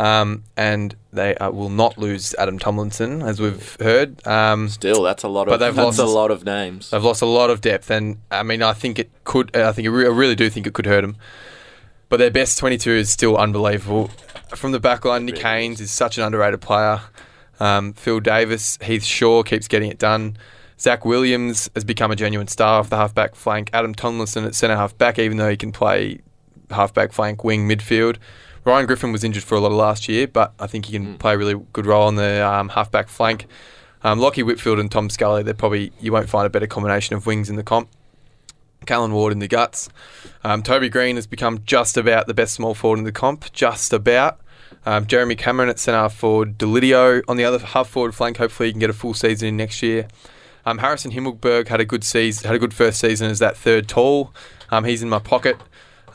Um, 0.00 0.44
and 0.56 0.96
they 1.12 1.34
uh, 1.34 1.50
will 1.50 1.68
not 1.68 1.98
lose 1.98 2.34
Adam 2.38 2.58
Tomlinson, 2.58 3.20
as 3.20 3.38
we've 3.38 3.76
heard. 3.80 4.26
Um, 4.26 4.70
Still, 4.70 5.02
that's 5.02 5.24
a 5.24 5.28
lot 5.28 5.46
But 5.46 5.54
of 5.54 5.60
they've 5.60 5.74
that's 5.74 5.98
a 5.98 6.06
lot 6.06 6.30
of 6.30 6.42
names. 6.42 6.88
They've 6.88 7.04
lost 7.04 7.20
a 7.20 7.26
lot 7.26 7.50
of 7.50 7.60
depth, 7.60 7.90
and 7.90 8.16
I 8.30 8.42
mean, 8.42 8.62
I 8.62 8.72
think 8.72 8.98
it 8.98 9.10
could. 9.24 9.54
I 9.54 9.72
think 9.72 9.86
I 9.86 9.90
really 9.90 10.34
do 10.34 10.48
think 10.48 10.66
it 10.66 10.72
could 10.72 10.86
hurt 10.86 11.02
them. 11.02 11.16
But 12.08 12.16
their 12.16 12.30
best 12.30 12.58
22 12.58 12.90
is 12.92 13.12
still 13.12 13.36
unbelievable. 13.36 14.10
From 14.56 14.72
the 14.72 14.80
back 14.80 15.04
line, 15.04 15.26
Nick 15.26 15.38
Haynes 15.38 15.82
is 15.82 15.90
such 15.90 16.16
an 16.16 16.24
underrated 16.24 16.62
player. 16.62 17.02
Um, 17.60 17.92
Phil 17.92 18.20
Davis, 18.20 18.78
Heath 18.82 19.04
Shaw 19.04 19.42
keeps 19.42 19.68
getting 19.68 19.90
it 19.90 19.98
done. 19.98 20.38
Zach 20.80 21.04
Williams 21.04 21.68
has 21.74 21.84
become 21.84 22.10
a 22.10 22.16
genuine 22.16 22.48
star 22.48 22.80
off 22.80 22.88
the 22.88 22.96
halfback 22.96 23.34
flank. 23.34 23.68
Adam 23.74 23.94
Tomlinson 23.94 24.46
at 24.46 24.54
centre 24.54 24.76
half 24.76 24.96
back, 24.96 25.18
even 25.18 25.36
though 25.36 25.50
he 25.50 25.58
can 25.58 25.72
play 25.72 26.20
halfback 26.70 27.12
flank, 27.12 27.44
wing, 27.44 27.68
midfield. 27.68 28.16
Ryan 28.64 28.86
Griffen 28.86 29.12
was 29.12 29.24
injured 29.24 29.42
for 29.42 29.54
a 29.54 29.60
lot 29.60 29.70
of 29.70 29.78
last 29.78 30.08
year, 30.08 30.26
but 30.26 30.52
I 30.58 30.66
think 30.66 30.86
he 30.86 30.92
can 30.92 31.16
play 31.16 31.34
a 31.34 31.38
really 31.38 31.54
good 31.72 31.86
role 31.86 32.06
on 32.06 32.16
the 32.16 32.46
um, 32.46 32.68
halfback 32.70 33.08
flank. 33.08 33.46
Um, 34.02 34.18
Lachie 34.18 34.44
Whitfield 34.44 34.78
and 34.78 34.90
Tom 34.90 35.10
Scully, 35.10 35.42
they're 35.42 35.54
probably 35.54 35.92
you 36.00 36.12
won't 36.12 36.28
find 36.28 36.46
a 36.46 36.50
better 36.50 36.66
combination 36.66 37.16
of 37.16 37.26
wings 37.26 37.48
in 37.48 37.56
the 37.56 37.62
comp. 37.62 37.88
Callan 38.86 39.12
Ward 39.12 39.32
in 39.32 39.40
the 39.40 39.48
guts. 39.48 39.88
Um, 40.42 40.62
Toby 40.62 40.88
Greene 40.88 41.16
has 41.16 41.26
become 41.26 41.62
just 41.64 41.96
about 41.96 42.26
the 42.26 42.34
best 42.34 42.54
small 42.54 42.74
forward 42.74 42.98
in 42.98 43.04
the 43.04 43.12
comp, 43.12 43.52
just 43.52 43.92
about. 43.92 44.40
Um, 44.86 45.06
Jeremy 45.06 45.36
Cameron 45.36 45.68
at 45.68 45.78
centre 45.78 46.08
forward, 46.08 46.56
Deledio 46.56 47.22
on 47.28 47.36
the 47.36 47.44
other 47.44 47.58
half 47.58 47.88
forward 47.88 48.14
flank. 48.14 48.38
Hopefully, 48.38 48.68
he 48.68 48.72
can 48.72 48.80
get 48.80 48.90
a 48.90 48.94
full 48.94 49.14
season 49.14 49.48
in 49.48 49.56
next 49.56 49.82
year. 49.82 50.08
Um, 50.64 50.78
Harrison 50.78 51.12
Himmelberg 51.12 51.68
had 51.68 51.80
a 51.80 51.84
good 51.84 52.04
season, 52.04 52.46
had 52.46 52.54
a 52.54 52.58
good 52.58 52.74
first 52.74 53.00
season 53.00 53.30
as 53.30 53.38
that 53.38 53.56
third 53.56 53.88
tall. 53.88 54.32
Um, 54.70 54.84
he's 54.84 55.02
in 55.02 55.08
my 55.08 55.18
pocket. 55.18 55.56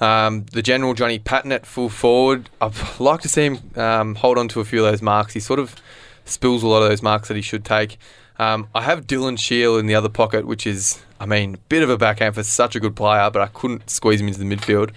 Um, 0.01 0.45
the 0.51 0.61
general 0.61 0.93
Johnny 0.93 1.19
Patton 1.19 1.51
at 1.51 1.65
full 1.65 1.89
forward. 1.89 2.49
I'd 2.61 2.73
like 2.99 3.21
to 3.21 3.29
see 3.29 3.45
him 3.45 3.59
um, 3.75 4.15
hold 4.15 4.37
on 4.37 4.47
to 4.49 4.59
a 4.59 4.65
few 4.65 4.83
of 4.85 4.91
those 4.91 5.01
marks. 5.01 5.33
He 5.33 5.39
sort 5.39 5.59
of 5.59 5.75
spills 6.25 6.63
a 6.63 6.67
lot 6.67 6.81
of 6.81 6.89
those 6.89 7.01
marks 7.01 7.27
that 7.27 7.35
he 7.35 7.41
should 7.41 7.63
take. 7.63 7.97
Um, 8.37 8.67
I 8.75 8.81
have 8.81 9.07
Dylan 9.07 9.39
Shiel 9.39 9.77
in 9.77 9.85
the 9.85 9.95
other 9.95 10.09
pocket, 10.09 10.45
which 10.45 10.67
is, 10.67 11.01
I 11.19 11.25
mean, 11.25 11.53
a 11.53 11.57
bit 11.57 11.83
of 11.83 11.89
a 11.89 11.97
backhand 11.97 12.35
for 12.35 12.43
such 12.43 12.75
a 12.75 12.81
good 12.81 12.95
player, 12.95 13.29
but 13.29 13.41
I 13.41 13.47
couldn't 13.47 13.89
squeeze 13.89 14.19
him 14.19 14.27
into 14.27 14.39
the 14.39 14.45
midfield. 14.45 14.91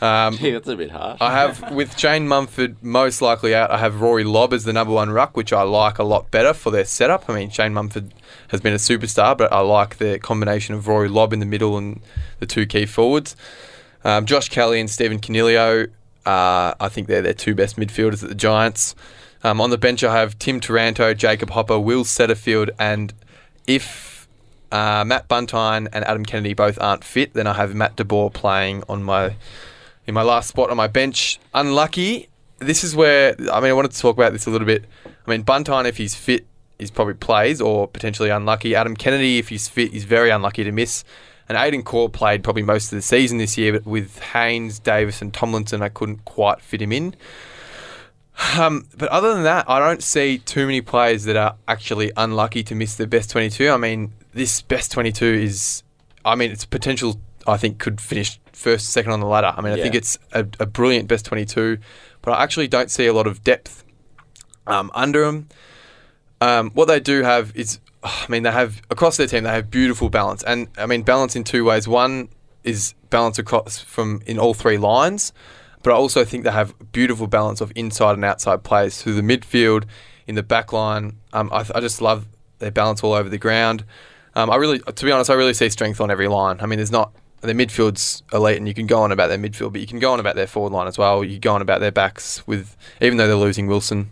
Um, 0.00 0.36
Gee, 0.36 0.50
that's 0.50 0.68
a 0.68 0.76
bit 0.76 0.90
harsh. 0.90 1.18
I 1.20 1.32
have 1.32 1.70
with 1.74 1.98
Shane 1.98 2.26
Mumford 2.26 2.82
most 2.82 3.20
likely 3.20 3.54
out. 3.54 3.70
I 3.70 3.78
have 3.78 4.00
Rory 4.00 4.24
Lobb 4.24 4.54
as 4.54 4.64
the 4.64 4.72
number 4.72 4.92
one 4.94 5.10
ruck, 5.10 5.36
which 5.36 5.52
I 5.52 5.62
like 5.62 5.98
a 5.98 6.02
lot 6.02 6.30
better 6.30 6.54
for 6.54 6.70
their 6.70 6.84
setup. 6.86 7.28
I 7.28 7.34
mean, 7.34 7.50
Shane 7.50 7.74
Mumford 7.74 8.12
has 8.48 8.60
been 8.60 8.72
a 8.72 8.78
superstar, 8.78 9.36
but 9.36 9.52
I 9.52 9.60
like 9.60 9.98
the 9.98 10.18
combination 10.18 10.74
of 10.74 10.88
Rory 10.88 11.08
Lobb 11.08 11.32
in 11.32 11.40
the 11.40 11.46
middle 11.46 11.76
and 11.76 12.00
the 12.40 12.46
two 12.46 12.64
key 12.64 12.86
forwards. 12.86 13.36
Um, 14.04 14.26
Josh 14.26 14.48
Kelly 14.48 14.80
and 14.80 14.90
Stephen 14.90 15.18
Coniglio. 15.18 15.88
Uh, 16.24 16.74
I 16.80 16.88
think 16.88 17.08
they're 17.08 17.22
their 17.22 17.34
two 17.34 17.54
best 17.54 17.76
midfielders 17.76 18.22
at 18.22 18.28
the 18.28 18.34
Giants. 18.34 18.94
Um, 19.44 19.60
on 19.60 19.70
the 19.70 19.78
bench, 19.78 20.04
I 20.04 20.16
have 20.16 20.38
Tim 20.38 20.60
Taranto, 20.60 21.14
Jacob 21.14 21.50
Hopper, 21.50 21.78
Will 21.78 22.04
Setterfield, 22.04 22.70
and 22.78 23.12
if 23.66 24.28
uh, 24.70 25.04
Matt 25.04 25.28
Buntine 25.28 25.88
and 25.92 26.04
Adam 26.04 26.24
Kennedy 26.24 26.54
both 26.54 26.80
aren't 26.80 27.04
fit, 27.04 27.34
then 27.34 27.46
I 27.46 27.54
have 27.54 27.74
Matt 27.74 27.96
DeBoer 27.96 28.32
playing 28.32 28.84
on 28.88 29.02
my 29.02 29.36
in 30.06 30.14
my 30.14 30.22
last 30.22 30.48
spot 30.48 30.70
on 30.70 30.76
my 30.76 30.88
bench. 30.88 31.38
Unlucky. 31.54 32.28
This 32.58 32.84
is 32.84 32.94
where 32.96 33.36
I 33.52 33.60
mean 33.60 33.70
I 33.70 33.72
wanted 33.72 33.92
to 33.92 33.98
talk 33.98 34.16
about 34.16 34.32
this 34.32 34.46
a 34.46 34.50
little 34.50 34.66
bit. 34.66 34.84
I 35.04 35.30
mean 35.30 35.44
Buntine, 35.44 35.86
if 35.86 35.96
he's 35.96 36.14
fit, 36.14 36.46
he's 36.78 36.90
probably 36.90 37.14
plays 37.14 37.60
or 37.60 37.86
potentially 37.86 38.30
unlucky. 38.30 38.74
Adam 38.74 38.96
Kennedy, 38.96 39.38
if 39.38 39.48
he's 39.48 39.68
fit, 39.68 39.92
he's 39.92 40.04
very 40.04 40.30
unlucky 40.30 40.64
to 40.64 40.72
miss. 40.72 41.04
And 41.52 41.58
Aidan 41.58 41.82
Corr 41.82 42.10
played 42.10 42.42
probably 42.42 42.62
most 42.62 42.86
of 42.86 42.96
the 42.96 43.02
season 43.02 43.36
this 43.36 43.58
year, 43.58 43.74
but 43.74 43.84
with 43.84 44.18
Haynes, 44.20 44.78
Davis, 44.78 45.20
and 45.20 45.34
Tomlinson, 45.34 45.82
I 45.82 45.90
couldn't 45.90 46.24
quite 46.24 46.62
fit 46.62 46.80
him 46.80 46.92
in. 46.92 47.14
Um, 48.58 48.86
but 48.96 49.10
other 49.10 49.34
than 49.34 49.42
that, 49.42 49.68
I 49.68 49.78
don't 49.78 50.02
see 50.02 50.38
too 50.38 50.64
many 50.64 50.80
players 50.80 51.24
that 51.24 51.36
are 51.36 51.56
actually 51.68 52.10
unlucky 52.16 52.62
to 52.62 52.74
miss 52.74 52.96
the 52.96 53.06
best 53.06 53.28
22. 53.32 53.68
I 53.68 53.76
mean, 53.76 54.14
this 54.32 54.62
best 54.62 54.92
22 54.92 55.26
is, 55.26 55.82
I 56.24 56.36
mean, 56.36 56.50
it's 56.50 56.64
potential, 56.64 57.20
I 57.46 57.58
think, 57.58 57.78
could 57.78 58.00
finish 58.00 58.40
first, 58.54 58.88
second 58.88 59.12
on 59.12 59.20
the 59.20 59.26
ladder. 59.26 59.52
I 59.54 59.60
mean, 59.60 59.74
I 59.74 59.76
think 59.76 59.94
it's 59.94 60.18
a, 60.32 60.46
a 60.58 60.64
brilliant 60.64 61.06
best 61.06 61.26
22, 61.26 61.76
but 62.22 62.30
I 62.30 62.42
actually 62.42 62.68
don't 62.68 62.90
see 62.90 63.04
a 63.04 63.12
lot 63.12 63.26
of 63.26 63.44
depth 63.44 63.84
um, 64.66 64.90
under 64.94 65.26
them. 65.26 65.50
Um, 66.40 66.70
what 66.70 66.88
they 66.88 66.98
do 66.98 67.24
have 67.24 67.54
is, 67.54 67.78
I 68.04 68.26
mean, 68.28 68.42
they 68.42 68.50
have 68.50 68.82
across 68.90 69.16
their 69.16 69.26
team 69.26 69.44
they 69.44 69.50
have 69.50 69.70
beautiful 69.70 70.08
balance, 70.08 70.42
and 70.42 70.68
I 70.76 70.86
mean 70.86 71.02
balance 71.02 71.36
in 71.36 71.44
two 71.44 71.64
ways. 71.64 71.86
One 71.86 72.28
is 72.64 72.94
balance 73.10 73.38
across 73.38 73.78
from 73.78 74.22
in 74.26 74.38
all 74.38 74.54
three 74.54 74.78
lines, 74.78 75.32
but 75.82 75.92
I 75.92 75.94
also 75.94 76.24
think 76.24 76.44
they 76.44 76.50
have 76.50 76.74
beautiful 76.92 77.26
balance 77.26 77.60
of 77.60 77.72
inside 77.74 78.14
and 78.14 78.24
outside 78.24 78.62
players 78.64 79.00
through 79.02 79.14
the 79.14 79.22
midfield, 79.22 79.84
in 80.26 80.34
the 80.34 80.42
back 80.42 80.72
line. 80.72 81.18
Um, 81.32 81.50
I, 81.52 81.64
I 81.74 81.80
just 81.80 82.00
love 82.00 82.26
their 82.58 82.70
balance 82.70 83.02
all 83.02 83.12
over 83.12 83.28
the 83.28 83.38
ground. 83.38 83.84
Um, 84.34 84.50
I 84.50 84.56
really, 84.56 84.78
to 84.78 85.04
be 85.04 85.12
honest, 85.12 85.30
I 85.30 85.34
really 85.34 85.54
see 85.54 85.68
strength 85.68 86.00
on 86.00 86.10
every 86.10 86.28
line. 86.28 86.58
I 86.60 86.66
mean, 86.66 86.78
there's 86.78 86.92
not 86.92 87.12
their 87.42 87.54
midfield's 87.54 88.22
elite, 88.32 88.56
and 88.56 88.68
you 88.68 88.74
can 88.74 88.86
go 88.86 89.02
on 89.02 89.12
about 89.12 89.28
their 89.28 89.38
midfield, 89.38 89.72
but 89.72 89.80
you 89.80 89.86
can 89.86 89.98
go 89.98 90.12
on 90.12 90.20
about 90.20 90.36
their 90.36 90.46
forward 90.46 90.72
line 90.72 90.86
as 90.86 90.96
well. 90.96 91.24
You 91.24 91.38
go 91.38 91.54
on 91.54 91.62
about 91.62 91.80
their 91.80 91.92
backs 91.92 92.46
with, 92.46 92.76
even 93.00 93.18
though 93.18 93.26
they're 93.26 93.36
losing 93.36 93.66
Wilson. 93.66 94.10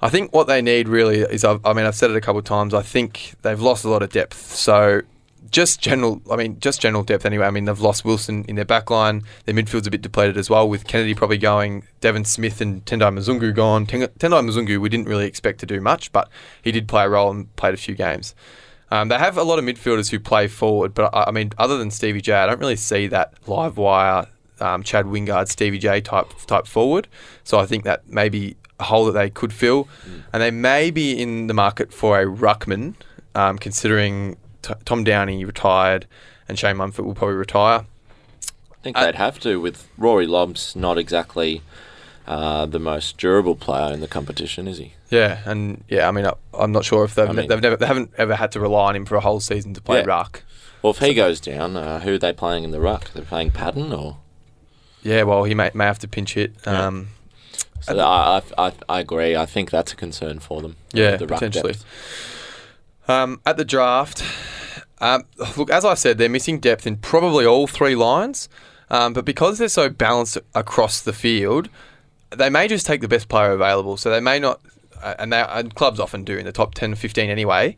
I 0.00 0.08
think 0.08 0.32
what 0.32 0.46
they 0.46 0.62
need 0.62 0.88
really 0.88 1.20
is, 1.20 1.44
I've, 1.44 1.64
I 1.66 1.72
mean, 1.72 1.84
I've 1.84 1.94
said 1.96 2.10
it 2.10 2.16
a 2.16 2.20
couple 2.20 2.38
of 2.38 2.44
times. 2.44 2.72
I 2.72 2.82
think 2.82 3.34
they've 3.42 3.60
lost 3.60 3.84
a 3.84 3.88
lot 3.88 4.02
of 4.02 4.10
depth. 4.10 4.54
So 4.54 5.02
just 5.50 5.80
general, 5.80 6.22
I 6.30 6.36
mean, 6.36 6.60
just 6.60 6.80
general 6.80 7.02
depth 7.02 7.26
anyway. 7.26 7.46
I 7.46 7.50
mean, 7.50 7.64
they've 7.64 7.80
lost 7.80 8.04
Wilson 8.04 8.44
in 8.48 8.54
their 8.54 8.64
back 8.64 8.90
line. 8.90 9.24
Their 9.44 9.54
midfield's 9.54 9.86
a 9.86 9.90
bit 9.90 10.02
depleted 10.02 10.36
as 10.36 10.48
well, 10.48 10.68
with 10.68 10.86
Kennedy 10.86 11.14
probably 11.14 11.38
going, 11.38 11.84
Devon 12.00 12.24
Smith 12.24 12.60
and 12.60 12.84
Tendai 12.84 13.10
Mzungu 13.10 13.54
gone. 13.54 13.86
Tendai 13.86 14.08
Mzungu, 14.18 14.78
we 14.78 14.88
didn't 14.88 15.08
really 15.08 15.26
expect 15.26 15.58
to 15.60 15.66
do 15.66 15.80
much, 15.80 16.12
but 16.12 16.28
he 16.62 16.70
did 16.70 16.86
play 16.86 17.04
a 17.04 17.08
role 17.08 17.30
and 17.30 17.54
played 17.56 17.74
a 17.74 17.78
few 17.78 17.94
games. 17.94 18.34
Um, 18.90 19.08
they 19.08 19.18
have 19.18 19.36
a 19.36 19.42
lot 19.42 19.58
of 19.58 19.64
midfielders 19.64 20.10
who 20.10 20.18
play 20.20 20.48
forward, 20.48 20.94
but 20.94 21.14
I, 21.14 21.24
I 21.24 21.30
mean, 21.30 21.52
other 21.58 21.76
than 21.76 21.90
Stevie 21.90 22.20
J, 22.20 22.34
I 22.34 22.46
don't 22.46 22.60
really 22.60 22.76
see 22.76 23.06
that 23.08 23.34
live 23.46 23.76
wire 23.76 24.26
um, 24.60 24.82
Chad 24.82 25.06
Wingard, 25.06 25.48
Stevie 25.48 25.78
J 25.78 26.00
type 26.00 26.32
type 26.46 26.66
forward. 26.66 27.08
So 27.44 27.58
I 27.58 27.66
think 27.66 27.84
that 27.84 28.08
maybe 28.08 28.56
hole 28.80 29.06
that 29.06 29.12
they 29.12 29.30
could 29.30 29.52
fill, 29.52 29.88
and 30.32 30.42
they 30.42 30.50
may 30.50 30.90
be 30.90 31.20
in 31.20 31.46
the 31.46 31.54
market 31.54 31.92
for 31.92 32.20
a 32.20 32.24
ruckman, 32.26 32.94
um, 33.34 33.58
considering 33.58 34.36
t- 34.62 34.74
Tom 34.84 35.04
Downey 35.04 35.44
retired 35.44 36.06
and 36.48 36.58
Shane 36.58 36.76
Mumford 36.76 37.04
will 37.04 37.14
probably 37.14 37.36
retire. 37.36 37.84
I 38.72 38.76
think 38.82 38.96
I- 38.96 39.06
they'd 39.06 39.14
have 39.16 39.38
to 39.40 39.60
with 39.60 39.88
Rory 39.98 40.26
Lobb's 40.26 40.74
not 40.76 40.98
exactly 40.98 41.62
uh, 42.26 42.66
the 42.66 42.78
most 42.78 43.16
durable 43.16 43.56
player 43.56 43.92
in 43.92 44.00
the 44.00 44.06
competition, 44.08 44.68
is 44.68 44.76
he? 44.78 44.92
Yeah, 45.10 45.38
and 45.46 45.82
yeah, 45.88 46.06
I 46.06 46.10
mean, 46.10 46.26
I, 46.26 46.34
I'm 46.52 46.72
not 46.72 46.84
sure 46.84 47.02
if 47.04 47.14
they've, 47.14 47.28
I 47.28 47.32
mean- 47.32 47.48
they've 47.48 47.60
never 47.62 47.76
they 47.76 47.86
haven't 47.86 48.10
ever 48.18 48.34
had 48.36 48.52
to 48.52 48.60
rely 48.60 48.88
on 48.90 48.96
him 48.96 49.06
for 49.06 49.16
a 49.16 49.20
whole 49.20 49.40
season 49.40 49.72
to 49.74 49.80
play 49.80 50.00
Yeah. 50.00 50.06
ruck. 50.06 50.42
Well, 50.82 50.90
if 50.92 50.98
he 50.98 51.12
goes 51.14 51.40
down, 51.40 51.76
uh, 51.76 52.00
who 52.00 52.14
are 52.14 52.18
they 52.18 52.32
playing 52.32 52.62
in 52.64 52.70
the 52.70 52.80
ruck? 52.80 53.10
They're 53.12 53.24
playing 53.24 53.50
Patton, 53.50 53.92
or 53.92 54.18
Yeah, 55.02 55.22
well, 55.24 55.44
he 55.44 55.54
may 55.54 55.70
may 55.74 55.86
have 55.86 55.98
to 56.00 56.08
pinch 56.08 56.34
hit. 56.34 56.52
Yeah. 56.66 56.86
So 57.80 57.98
I, 57.98 58.42
I, 58.58 58.66
I, 58.66 58.72
I 58.88 59.00
agree. 59.00 59.36
I 59.36 59.46
think 59.46 59.70
that's 59.70 59.92
a 59.92 59.96
concern 59.96 60.40
for 60.40 60.62
them. 60.62 60.76
Yeah, 60.92 61.16
the 61.16 61.26
potentially. 61.26 61.74
Um, 63.06 63.40
at 63.46 63.56
the 63.56 63.64
draft, 63.64 64.22
um, 65.00 65.24
look, 65.56 65.70
as 65.70 65.84
I 65.84 65.94
said, 65.94 66.18
they're 66.18 66.28
missing 66.28 66.60
depth 66.60 66.86
in 66.86 66.96
probably 66.96 67.46
all 67.46 67.66
three 67.66 67.94
lines. 67.94 68.48
Um, 68.90 69.12
but 69.12 69.24
because 69.24 69.58
they're 69.58 69.68
so 69.68 69.88
balanced 69.88 70.38
across 70.54 71.00
the 71.00 71.12
field, 71.12 71.68
they 72.30 72.50
may 72.50 72.68
just 72.68 72.86
take 72.86 73.00
the 73.00 73.08
best 73.08 73.28
player 73.28 73.52
available. 73.52 73.96
So 73.96 74.10
they 74.10 74.20
may 74.20 74.38
not, 74.38 74.60
uh, 75.02 75.14
and, 75.18 75.32
they, 75.32 75.40
and 75.40 75.74
clubs 75.74 76.00
often 76.00 76.24
do 76.24 76.36
in 76.36 76.44
the 76.46 76.52
top 76.52 76.74
10, 76.74 76.94
15 76.94 77.30
anyway, 77.30 77.76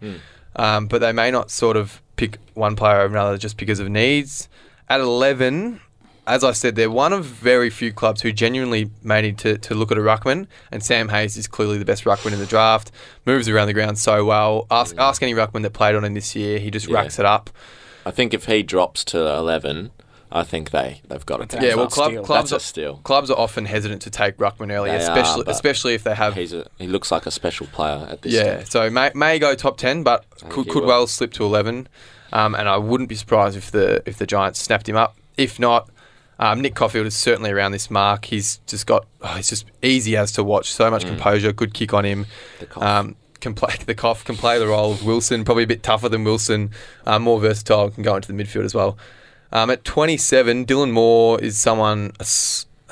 um, 0.57 0.87
but 0.87 1.01
they 1.01 1.13
may 1.13 1.31
not 1.31 1.51
sort 1.51 1.77
of 1.77 2.01
pick 2.17 2.39
one 2.55 2.77
player 2.77 3.01
over 3.01 3.17
another 3.17 3.39
just 3.39 3.57
because 3.57 3.81
of 3.81 3.89
needs. 3.89 4.49
At 4.89 5.01
11, 5.01 5.81
as 6.31 6.45
I 6.45 6.53
said, 6.53 6.77
they're 6.77 6.91
one 6.91 7.13
of 7.13 7.25
very 7.25 7.71
few 7.71 7.93
clubs 7.93 8.23
who 8.23 8.33
genuinely 8.33 8.91
may 9.03 9.21
need 9.23 9.39
to, 9.39 9.59
to 9.59 9.75
look 9.75 9.91
at 9.91 9.99
a 9.99 10.01
ruckman, 10.01 10.47
and 10.71 10.83
Sam 10.83 11.09
Hayes 11.09 11.37
is 11.37 11.47
clearly 11.49 11.79
the 11.79 11.85
best 11.85 12.05
ruckman 12.05 12.33
in 12.33 12.39
the 12.39 12.47
draft. 12.47 12.91
Moves 13.27 13.49
around 13.49 13.67
the 13.67 13.73
ground 13.73 13.99
so 13.99 14.25
well. 14.25 14.67
Ask 14.71 14.97
ask 14.99 15.23
any 15.23 15.35
ruckman 15.35 15.63
that 15.63 15.73
played 15.73 15.95
on 15.95 16.05
him 16.05 16.15
this 16.15 16.35
year, 16.37 16.59
he 16.59 16.71
just 16.71 16.89
Yeah. 16.89 16.95
racks 17.01 17.19
it 17.19 17.27
up. 17.27 17.51
I 18.07 18.11
think 18.11 18.33
if 18.33 18.47
he 18.47 18.63
drops 18.63 19.05
to 19.07 19.19
eleven, 19.19 19.91
I 20.33 20.43
think 20.45 20.71
they 20.71 21.03
they've 21.09 21.27
got 21.27 21.41
it. 21.41 21.49
That's 21.51 21.65
yeah, 21.65 21.75
well, 21.75 21.89
club, 21.89 22.13
steal. 22.13 22.25
clubs 22.25 22.51
That's 22.51 22.53
a 22.53 22.57
are, 22.57 22.61
steal. 22.61 22.97
clubs 23.03 23.31
are 23.31 23.39
often 23.39 23.65
hesitant 23.67 24.01
to 24.03 24.11
take 24.11 24.37
ruckman 24.39 24.73
early, 24.73 24.91
They 24.91 24.97
especially 24.97 25.47
are, 25.47 25.51
especially 25.51 25.95
if 25.95 26.05
they 26.05 26.15
have. 26.15 26.35
He's 26.37 26.53
a, 26.53 26.67
he 26.79 26.87
looks 26.87 27.11
like 27.11 27.27
a 27.27 27.31
special 27.31 27.67
player 27.67 28.07
at 28.09 28.23
this. 28.23 28.33
Yeah, 28.33 28.59
stage. 28.61 28.71
so 28.71 28.89
may, 28.91 29.11
may 29.15 29.39
go 29.39 29.55
top 29.55 29.77
ten, 29.77 30.03
but 30.03 30.25
could, 30.49 30.69
could 30.69 30.83
will. 30.83 30.87
well 30.87 31.07
slip 31.07 31.33
to 31.35 31.45
eleven. 31.45 31.89
Um, 32.33 32.55
and 32.55 32.69
I 32.69 32.77
wouldn't 32.77 33.09
be 33.09 33.17
surprised 33.17 33.57
if 33.57 33.73
the 33.73 34.03
if 34.07 34.19
the 34.19 34.27
Giants 34.27 34.61
snapped 34.63 34.89
him 34.89 34.95
up. 34.97 35.17
If 35.37 35.59
not, 35.59 35.91
Um, 36.41 36.61
Nick 36.63 36.75
Coffield 36.75 37.07
is 37.07 37.15
certainly 37.15 37.51
around 37.51 37.73
this 37.73 37.91
mark. 37.91 38.25
He's 38.25 38.57
just 38.67 38.87
got, 38.87 39.07
oh, 39.21 39.35
he's 39.37 39.51
just 39.51 39.67
easy 39.83 40.17
as 40.17 40.33
to 40.33 40.43
watch. 40.43 40.73
So 40.73 40.91
much 40.91 41.05
composure, 41.05 41.53
good 41.53 41.75
kick 41.75 41.93
on 41.95 42.05
him. 42.05 42.27
The 42.59 42.67
cough. 42.67 42.83
Um, 42.83 43.17
can 43.41 43.55
play 43.55 43.75
the 43.87 43.95
cough, 43.95 44.25
can 44.25 44.37
play 44.37 44.59
the 44.59 44.67
role 44.67 44.93
of 44.93 45.05
Wilson. 45.05 45.45
Probably 45.45 45.65
a 45.65 45.67
bit 45.67 45.83
tougher 45.83 46.09
than 46.09 46.25
Wilson, 46.25 46.71
um, 47.07 47.23
more 47.23 47.39
versatile, 47.41 47.91
can 47.91 48.03
go 48.03 48.17
into 48.17 48.33
the 48.33 48.43
midfield 48.43 48.65
as 48.65 48.75
well. 48.75 48.97
Um, 49.53 49.69
at 49.71 49.85
27, 49.85 50.65
Dylan 50.65 50.93
Moore 50.93 51.39
is 51.41 51.59
someone 51.59 52.13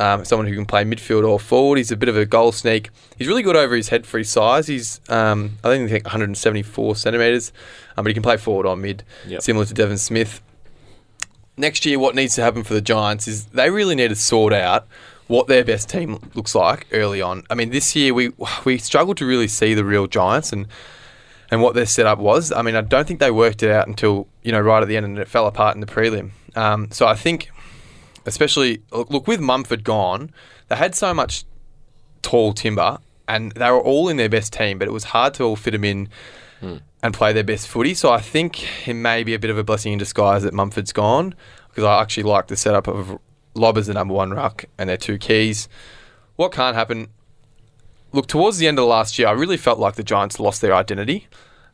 um, 0.00 0.24
someone 0.24 0.46
who 0.46 0.54
can 0.54 0.66
play 0.66 0.84
midfield 0.84 1.26
or 1.26 1.40
forward. 1.40 1.78
He's 1.78 1.90
a 1.90 1.96
bit 1.96 2.08
of 2.08 2.16
a 2.16 2.26
goal 2.26 2.52
sneak. 2.52 2.90
He's 3.16 3.26
really 3.28 3.42
good 3.42 3.56
over 3.56 3.74
his 3.74 3.88
head 3.88 4.06
for 4.06 4.18
his 4.18 4.28
size. 4.30 4.66
He's 4.66 5.00
um, 5.08 5.58
I 5.64 5.70
think 5.70 5.88
think 5.90 6.04
174 6.04 6.96
centimeters, 6.96 7.52
um, 7.96 8.04
but 8.04 8.10
he 8.10 8.14
can 8.14 8.22
play 8.22 8.36
forward 8.36 8.66
or 8.66 8.76
mid, 8.76 9.04
Yep. 9.26 9.42
similar 9.42 9.64
to 9.64 9.74
Devon 9.74 9.98
Smith. 9.98 10.40
Next 11.58 11.84
year, 11.84 11.98
what 11.98 12.14
needs 12.14 12.36
to 12.36 12.42
happen 12.42 12.62
for 12.62 12.72
the 12.72 12.80
Giants 12.80 13.26
is 13.26 13.46
they 13.46 13.68
really 13.68 13.94
need 13.94 14.08
to 14.08 14.14
sort 14.14 14.52
out 14.52 14.86
what 15.26 15.48
their 15.48 15.64
best 15.64 15.88
team 15.88 16.18
looks 16.34 16.54
like 16.54 16.86
early 16.92 17.20
on. 17.20 17.42
I 17.50 17.54
mean, 17.54 17.70
this 17.70 17.94
year 17.94 18.14
we 18.14 18.32
we 18.64 18.78
struggled 18.78 19.16
to 19.18 19.26
really 19.26 19.48
see 19.48 19.74
the 19.74 19.84
real 19.84 20.06
Giants 20.06 20.52
and 20.52 20.66
and 21.50 21.60
what 21.62 21.74
their 21.74 21.86
setup 21.86 22.18
was. 22.18 22.52
I 22.52 22.62
mean, 22.62 22.76
I 22.76 22.80
don't 22.82 23.06
think 23.06 23.20
they 23.20 23.30
worked 23.30 23.62
it 23.62 23.70
out 23.70 23.88
until 23.88 24.28
you 24.42 24.52
know 24.52 24.60
right 24.60 24.82
at 24.82 24.88
the 24.88 24.96
end, 24.96 25.04
and 25.04 25.18
it 25.18 25.28
fell 25.28 25.46
apart 25.46 25.74
in 25.74 25.80
the 25.80 25.86
prelim. 25.86 26.30
Um, 26.54 26.90
so 26.90 27.06
I 27.06 27.14
think, 27.14 27.50
especially 28.26 28.82
look, 28.90 29.10
look 29.10 29.26
with 29.26 29.40
Mumford 29.40 29.84
gone, 29.84 30.30
they 30.68 30.76
had 30.76 30.94
so 30.94 31.12
much 31.12 31.44
tall 32.22 32.52
timber, 32.52 32.98
and 33.26 33.52
they 33.52 33.70
were 33.70 33.80
all 33.80 34.08
in 34.08 34.16
their 34.16 34.28
best 34.28 34.52
team, 34.52 34.78
but 34.78 34.88
it 34.88 34.92
was 34.92 35.04
hard 35.04 35.34
to 35.34 35.44
all 35.44 35.56
fit 35.56 35.72
them 35.72 35.84
in 35.84 36.08
and 37.02 37.14
play 37.14 37.32
their 37.32 37.44
best 37.44 37.68
footy. 37.68 37.94
So 37.94 38.10
I 38.10 38.20
think 38.20 38.88
it 38.88 38.94
may 38.94 39.24
be 39.24 39.34
a 39.34 39.38
bit 39.38 39.50
of 39.50 39.58
a 39.58 39.64
blessing 39.64 39.92
in 39.92 39.98
disguise 39.98 40.42
that 40.42 40.52
Mumford's 40.52 40.92
gone 40.92 41.34
because 41.68 41.84
I 41.84 42.00
actually 42.02 42.24
like 42.24 42.48
the 42.48 42.56
setup 42.56 42.88
of 42.88 43.18
Lobb 43.54 43.78
as 43.78 43.86
the 43.86 43.94
number 43.94 44.14
one 44.14 44.30
ruck 44.30 44.64
and 44.78 44.88
their 44.88 44.96
two 44.96 45.18
keys. 45.18 45.68
What 46.36 46.52
can't 46.52 46.76
happen? 46.76 47.08
Look, 48.12 48.26
towards 48.26 48.58
the 48.58 48.66
end 48.66 48.78
of 48.78 48.86
last 48.86 49.18
year, 49.18 49.28
I 49.28 49.32
really 49.32 49.56
felt 49.56 49.78
like 49.78 49.96
the 49.96 50.02
Giants 50.02 50.40
lost 50.40 50.60
their 50.60 50.74
identity. 50.74 51.28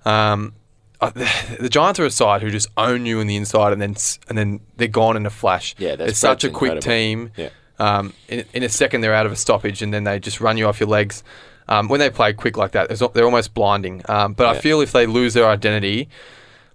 Um, 0.04 0.54
the 1.00 1.68
Giants 1.70 2.00
are 2.00 2.06
a 2.06 2.10
side 2.10 2.42
who 2.42 2.50
just 2.50 2.68
own 2.76 3.06
you 3.06 3.20
in 3.20 3.26
the 3.26 3.36
inside, 3.36 3.72
and 3.72 3.80
then 3.80 3.94
and 4.28 4.38
then 4.38 4.60
they're 4.76 4.88
gone 4.88 5.16
in 5.16 5.26
a 5.26 5.30
flash. 5.30 5.74
Yeah, 5.78 5.96
it's 5.98 6.18
such 6.18 6.44
a 6.44 6.50
quick 6.50 6.72
incredible. 6.72 6.82
team. 6.82 7.30
Yeah. 7.36 7.50
Um, 7.78 8.12
in, 8.28 8.44
in 8.52 8.62
a 8.62 8.68
second, 8.68 9.00
they're 9.00 9.14
out 9.14 9.26
of 9.26 9.32
a 9.32 9.36
stoppage, 9.36 9.82
and 9.82 9.92
then 9.92 10.04
they 10.04 10.18
just 10.18 10.40
run 10.40 10.56
you 10.56 10.66
off 10.66 10.80
your 10.80 10.88
legs. 10.88 11.22
Um, 11.68 11.88
when 11.88 11.98
they 12.00 12.10
play 12.10 12.32
quick 12.34 12.56
like 12.56 12.72
that, 12.72 12.88
they're 13.14 13.24
almost 13.24 13.54
blinding. 13.54 14.02
Um, 14.08 14.34
but 14.34 14.46
I 14.46 14.58
feel 14.58 14.80
if 14.80 14.92
they 14.92 15.06
lose 15.06 15.32
their 15.34 15.46
identity, 15.48 16.08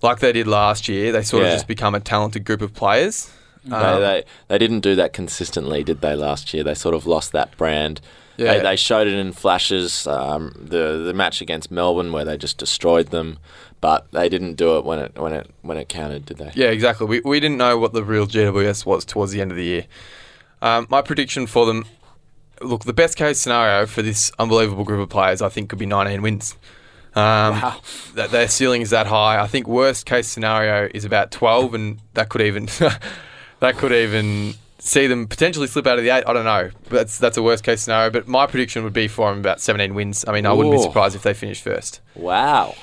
like 0.02 0.20
they 0.20 0.32
did 0.32 0.48
last 0.48 0.88
year, 0.88 1.12
they 1.12 1.22
sort 1.22 1.44
Yeah. 1.44 1.50
of 1.50 1.56
just 1.56 1.68
become 1.68 1.94
a 1.96 2.00
talented 2.00 2.44
group 2.44 2.62
of 2.62 2.74
players. 2.74 3.30
They, 3.66 3.76
Um, 3.76 4.02
they 4.02 4.24
they 4.48 4.58
didn't 4.58 4.80
do 4.80 4.96
that 4.96 5.14
consistently, 5.14 5.84
did 5.84 6.02
they? 6.02 6.16
Last 6.16 6.54
year, 6.54 6.64
they 6.64 6.74
sort 6.74 6.96
of 6.96 7.06
lost 7.06 7.34
that 7.34 7.56
brand. 7.58 8.00
Yeah. 8.38 8.54
They, 8.54 8.60
they 8.62 8.76
showed 8.78 9.06
it 9.08 9.14
in 9.14 9.34
flashes. 9.34 10.08
Um, 10.08 10.54
the 10.58 11.04
the 11.06 11.14
match 11.14 11.42
against 11.42 11.70
Melbourne, 11.70 12.12
where 12.14 12.24
they 12.24 12.38
just 12.38 12.58
destroyed 12.58 13.08
them, 13.12 13.38
but 13.82 14.08
they 14.14 14.30
didn't 14.30 14.54
do 14.56 14.78
it 14.78 14.86
when 14.86 14.98
it 15.00 15.12
when 15.20 15.34
it 15.34 15.52
when 15.62 15.78
it 15.78 15.90
counted, 15.90 16.26
did 16.26 16.38
they? 16.38 16.52
Yeah, 16.56 16.70
exactly. 16.70 17.06
We, 17.06 17.20
we 17.26 17.40
didn't 17.42 17.58
know 17.58 17.78
what 17.78 17.92
the 17.94 18.04
real 18.04 18.26
GWS 18.26 18.86
was 18.86 19.04
towards 19.04 19.34
the 19.34 19.42
end 19.42 19.52
of 19.52 19.58
the 19.58 19.66
year. 19.66 19.86
Um, 20.62 20.88
my 20.90 21.02
prediction 21.02 21.46
for 21.48 21.66
them 21.66 21.86
look, 22.62 22.84
the 22.86 22.94
best 22.94 23.18
case 23.18 23.40
scenario 23.40 23.86
for 23.86 24.02
this 24.02 24.32
unbelievable 24.40 24.84
group 24.84 25.02
of 25.02 25.10
players, 25.10 25.42
I 25.42 25.50
think, 25.50 25.70
could 25.70 25.80
be 25.80 25.86
19 25.86 26.22
wins. 26.22 26.56
Um, 27.16 27.60
Wow. 27.60 27.82
that 28.16 28.30
their 28.32 28.48
ceiling 28.48 28.82
is 28.82 28.92
that 28.92 29.08
high. 29.08 29.42
I 29.42 29.48
think 29.48 29.68
worst 29.68 30.06
case 30.06 30.28
scenario 30.28 30.90
is 30.94 31.06
about 31.06 31.32
12, 31.32 31.74
and 31.74 32.00
that 32.14 32.30
could 32.30 32.42
even 32.42 32.66
that 33.60 33.78
could 33.78 33.92
even 33.92 34.54
see 34.78 35.08
them 35.08 35.28
potentially 35.28 35.68
slip 35.68 35.88
out 35.88 35.98
of 35.98 36.04
the 36.04 36.12
eight. 36.12 36.24
I 36.28 36.34
don't 36.34 36.46
know. 36.46 36.70
That's 36.90 37.18
that's 37.18 37.36
a 37.36 37.42
worst 37.44 37.64
case 37.64 37.82
scenario. 37.82 38.12
But 38.12 38.28
my 38.28 38.46
prediction 38.46 38.84
would 38.84 38.94
be 38.94 39.08
for 39.08 39.30
them 39.32 39.40
about 39.40 39.60
17 39.60 39.94
wins. 39.96 40.24
I 40.28 40.32
mean, 40.34 40.46
I 40.46 40.54
wouldn't 40.54 40.74
be 40.74 40.82
surprised 40.82 41.16
if 41.16 41.24
they 41.24 41.34
finish 41.34 41.62
first. 41.62 42.00
Wow, 42.16 42.76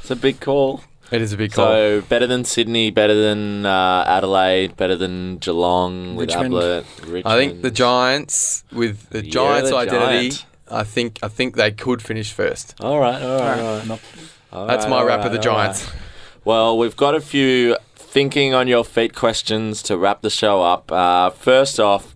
it's 0.00 0.10
a 0.10 0.16
big 0.16 0.40
call. 0.40 0.82
It 1.10 1.22
is 1.22 1.32
a 1.32 1.36
big 1.36 1.52
call. 1.52 1.66
So 1.66 2.00
better 2.02 2.26
than 2.26 2.44
Sydney, 2.44 2.90
better 2.90 3.14
than 3.14 3.64
uh, 3.64 4.04
Adelaide, 4.06 4.76
better 4.76 4.94
than 4.96 5.38
Geelong 5.38 6.16
with 6.16 6.28
Richmond. 6.28 6.54
Ablett. 6.54 6.86
Richmond. 7.02 7.26
I 7.26 7.36
think 7.38 7.62
the 7.62 7.70
Giants, 7.70 8.64
with 8.72 9.08
the 9.10 9.24
Yeah, 9.24 9.30
Giants' 9.30 9.70
the 9.70 9.76
identity, 9.76 10.30
Giant. 10.30 10.46
I 10.70 10.84
think 10.84 11.18
I 11.22 11.28
think 11.28 11.56
they 11.56 11.70
could 11.70 12.02
finish 12.02 12.32
first. 12.32 12.74
All 12.80 12.98
right, 12.98 13.22
all 13.22 13.38
right, 13.40 13.60
all 13.60 13.78
right. 13.78 14.00
All 14.52 14.66
That's 14.66 14.84
right, 14.84 14.90
my 14.90 15.02
wrap 15.02 15.20
right, 15.20 15.26
of 15.26 15.32
the 15.32 15.48
all 15.50 15.56
right. 15.56 15.64
Giants. 15.74 15.90
Well, 16.44 16.76
we've 16.78 16.96
got 16.96 17.14
a 17.14 17.20
few 17.20 17.76
thinking 17.94 18.54
on 18.54 18.68
your 18.68 18.84
feet 18.84 19.14
questions 19.14 19.82
to 19.84 19.96
wrap 19.98 20.22
the 20.22 20.30
show 20.30 20.62
up. 20.62 20.90
Uh, 20.92 21.30
first 21.30 21.78
off, 21.80 22.14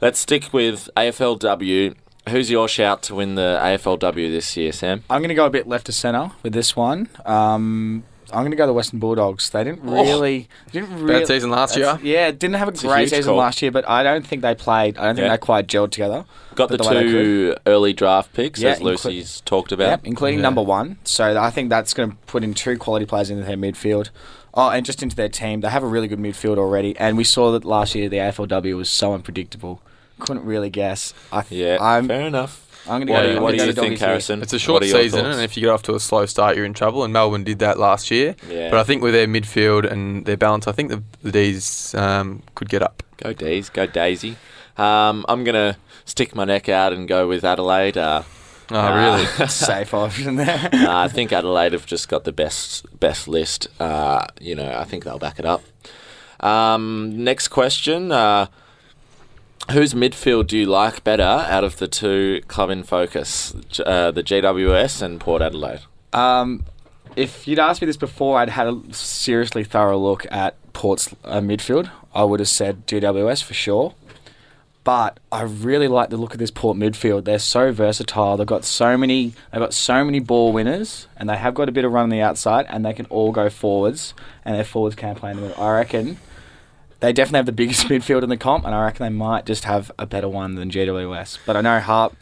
let's 0.00 0.18
stick 0.18 0.52
with 0.52 0.88
AFLW. 0.96 1.94
Who's 2.30 2.50
your 2.50 2.68
shout 2.68 3.02
to 3.04 3.14
win 3.14 3.34
the 3.34 3.58
AFLW 3.62 4.30
this 4.30 4.56
year, 4.56 4.72
Sam? 4.72 5.04
I'm 5.10 5.20
going 5.20 5.28
to 5.28 5.34
go 5.34 5.44
a 5.44 5.50
bit 5.50 5.66
left 5.66 5.86
to 5.86 5.92
centre 5.92 6.30
with 6.42 6.54
this 6.54 6.74
one. 6.74 7.10
Um, 7.26 8.04
I'm 8.34 8.42
going 8.42 8.50
to 8.50 8.56
go 8.56 8.66
the 8.66 8.72
Western 8.72 8.98
Bulldogs. 8.98 9.50
They 9.50 9.64
didn't 9.64 9.82
oh. 9.86 9.92
really, 9.92 10.48
didn't 10.72 10.94
really 10.94 11.20
Bad 11.20 11.26
season 11.28 11.50
last 11.50 11.76
year. 11.76 11.98
Yeah, 12.02 12.30
didn't 12.30 12.54
have 12.54 12.68
a 12.68 12.72
a 12.72 12.74
great 12.74 13.00
huge 13.00 13.10
season 13.10 13.30
call. 13.30 13.38
last 13.38 13.62
year, 13.62 13.70
but 13.70 13.88
I 13.88 14.02
don't 14.02 14.26
think 14.26 14.42
they 14.42 14.54
played. 14.54 14.98
I 14.98 15.06
don't 15.06 15.16
think 15.16 15.26
Yeah. 15.26 15.30
they 15.32 15.38
quite 15.38 15.66
gelled 15.66 15.90
together. 15.90 16.24
Got 16.54 16.68
the 16.68 16.78
But 16.78 16.84
the 16.84 16.90
way 16.90 17.04
they 17.04 17.10
two 17.10 17.56
early 17.66 17.92
draft 17.92 18.32
picks, 18.32 18.60
Yeah, 18.60 18.70
as 18.70 18.80
inclu- 18.80 18.84
Lucy's 18.84 19.40
talked 19.42 19.72
about. 19.72 19.88
Yep, 19.88 20.00
including 20.04 20.40
number 20.40 20.62
one. 20.62 20.98
So 21.04 21.40
I 21.40 21.50
think 21.50 21.70
that's 21.70 21.94
going 21.94 22.10
to 22.10 22.16
put 22.26 22.44
in 22.44 22.54
two 22.54 22.76
quality 22.78 23.06
players 23.06 23.30
into 23.30 23.44
their 23.44 23.56
midfield. 23.56 24.10
Oh, 24.56 24.70
and 24.70 24.86
just 24.86 25.02
into 25.02 25.16
their 25.16 25.28
team. 25.28 25.62
They 25.62 25.68
have 25.68 25.82
a 25.82 25.86
really 25.86 26.06
good 26.06 26.20
midfield 26.20 26.58
already. 26.58 26.96
And 26.96 27.16
we 27.16 27.24
saw 27.24 27.50
that 27.52 27.64
last 27.64 27.94
year 27.94 28.08
the 28.08 28.18
AFLW 28.18 28.76
was 28.76 28.88
so 28.88 29.12
unpredictable. 29.12 29.82
Couldn't 30.20 30.44
really 30.44 30.70
guess. 30.70 31.12
I 31.32 31.44
Yeah, 31.50 31.78
I'm, 31.80 32.06
fair 32.06 32.20
enough. 32.22 32.63
I'm 32.86 33.04
going 33.04 33.06
to 33.06 33.12
What, 33.12 33.20
go. 33.20 33.26
do 33.26 33.32
you, 33.34 33.40
what 33.40 33.50
gonna 33.56 33.58
do 33.62 33.66
you 33.66 33.72
think. 33.72 33.98
Harrison? 33.98 34.42
It's 34.42 34.52
a 34.52 34.58
short 34.58 34.82
season, 34.84 35.22
thoughts? 35.24 35.36
and 35.36 35.44
if 35.44 35.56
you 35.56 35.62
get 35.62 35.70
off 35.70 35.82
to 35.84 35.94
a 35.94 36.00
slow 36.00 36.26
start, 36.26 36.56
you're 36.56 36.66
in 36.66 36.74
trouble. 36.74 37.02
And 37.04 37.12
Melbourne 37.12 37.44
did 37.44 37.58
that 37.60 37.78
last 37.78 38.10
year. 38.10 38.36
Yeah. 38.48 38.70
But 38.70 38.78
I 38.78 38.84
think 38.84 39.02
with 39.02 39.14
their 39.14 39.26
midfield 39.26 39.90
and 39.90 40.26
their 40.26 40.36
balance, 40.36 40.66
I 40.66 40.72
think 40.72 40.90
the, 40.90 41.02
the 41.22 41.32
D's 41.32 41.94
um, 41.94 42.42
could 42.54 42.68
get 42.68 42.82
up. 42.82 43.02
Go 43.16 43.32
D's, 43.32 43.70
go 43.70 43.86
Daisy. 43.86 44.36
Um, 44.76 45.24
I'm 45.28 45.44
going 45.44 45.54
to 45.54 45.76
stick 46.04 46.34
my 46.34 46.44
neck 46.44 46.68
out 46.68 46.92
and 46.92 47.08
go 47.08 47.26
with 47.28 47.44
Adelaide. 47.44 47.96
Uh, 47.96 48.22
Oh, 48.70 48.76
uh, 48.78 48.96
really? 48.96 49.48
Safe 49.48 49.92
option 49.92 50.36
there. 50.36 50.70
uh, 50.72 50.86
I 51.04 51.08
think 51.08 51.34
Adelaide 51.34 51.74
have 51.74 51.84
just 51.84 52.08
got 52.08 52.24
the 52.24 52.32
best 52.32 52.86
best 52.98 53.28
list. 53.28 53.68
Uh, 53.78 54.24
you 54.40 54.54
know, 54.54 54.74
I 54.78 54.84
think 54.84 55.04
they'll 55.04 55.18
back 55.18 55.38
it 55.38 55.44
up. 55.44 55.62
Um, 56.40 57.22
next 57.24 57.48
question: 57.48 58.10
uh, 58.10 58.46
Whose 59.70 59.94
midfield 59.94 60.48
do 60.48 60.58
you 60.58 60.66
like 60.66 61.04
better 61.04 61.22
out 61.22 61.64
of 61.64 61.78
the 61.78 61.88
two 61.88 62.42
club 62.48 62.70
in 62.70 62.82
focus, 62.82 63.54
uh, 63.84 64.10
the 64.10 64.22
GWS 64.22 65.00
and 65.00 65.18
Port 65.18 65.40
Adelaide? 65.40 65.80
Um, 66.12 66.64
if 67.16 67.48
you'd 67.48 67.58
asked 67.58 67.80
me 67.80 67.86
this 67.86 67.96
before, 67.96 68.38
I'd 68.38 68.50
had 68.50 68.66
a 68.66 68.80
seriously 68.92 69.64
thorough 69.64 69.98
look 69.98 70.26
at 70.30 70.56
Port's 70.74 71.14
uh, 71.24 71.40
midfield. 71.40 71.90
I 72.14 72.24
would 72.24 72.40
have 72.40 72.48
said 72.48 72.86
GWS 72.86 73.42
for 73.42 73.54
sure. 73.54 73.94
But 74.84 75.18
I 75.32 75.42
really 75.42 75.88
like 75.88 76.10
the 76.10 76.18
look 76.18 76.34
of 76.34 76.38
this 76.38 76.50
Port 76.50 76.76
midfield. 76.76 77.24
They're 77.24 77.38
so 77.38 77.72
versatile. 77.72 78.36
They've 78.36 78.46
got 78.46 78.66
so 78.66 78.98
many. 78.98 79.32
They've 79.50 79.60
got 79.60 79.72
so 79.72 80.04
many 80.04 80.20
ball 80.20 80.52
winners, 80.52 81.08
and 81.16 81.28
they 81.28 81.38
have 81.38 81.54
got 81.54 81.70
a 81.70 81.72
bit 81.72 81.86
of 81.86 81.92
run 81.92 82.02
on 82.02 82.10
the 82.10 82.20
outside, 82.20 82.66
and 82.68 82.84
they 82.84 82.92
can 82.92 83.06
all 83.06 83.32
go 83.32 83.48
forwards, 83.48 84.12
and 84.44 84.54
their 84.54 84.64
forwards 84.64 84.94
can 84.94 85.14
play 85.14 85.30
in 85.30 85.36
the 85.36 85.42
middle. 85.48 85.64
I 85.64 85.72
reckon 85.72 86.18
they 87.04 87.12
definitely 87.12 87.38
have 87.38 87.46
the 87.46 87.52
biggest 87.52 87.86
midfield 87.88 88.22
in 88.22 88.30
the 88.30 88.36
comp, 88.36 88.64
and 88.64 88.74
I 88.74 88.84
reckon 88.84 89.04
they 89.04 89.16
might 89.16 89.46
just 89.46 89.64
have 89.64 89.92
a 89.98 90.06
better 90.06 90.28
one 90.28 90.54
than 90.54 90.70
GWS. 90.70 91.38
But 91.44 91.56
I 91.56 91.60
know 91.60 91.78
Harp. 91.78 92.16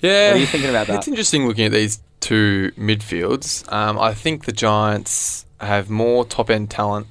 Yeah. 0.00 0.28
What 0.28 0.36
are 0.36 0.40
you 0.40 0.46
thinking 0.46 0.70
about 0.70 0.86
that? 0.88 0.98
It's 0.98 1.08
interesting 1.08 1.46
looking 1.46 1.66
at 1.66 1.72
these 1.72 2.00
two 2.20 2.72
midfields. 2.76 3.70
Um, 3.72 3.98
I 3.98 4.14
think 4.14 4.44
the 4.44 4.52
Giants 4.52 5.46
have 5.60 5.88
more 5.90 6.24
top 6.24 6.50
end 6.50 6.70
talent 6.70 7.06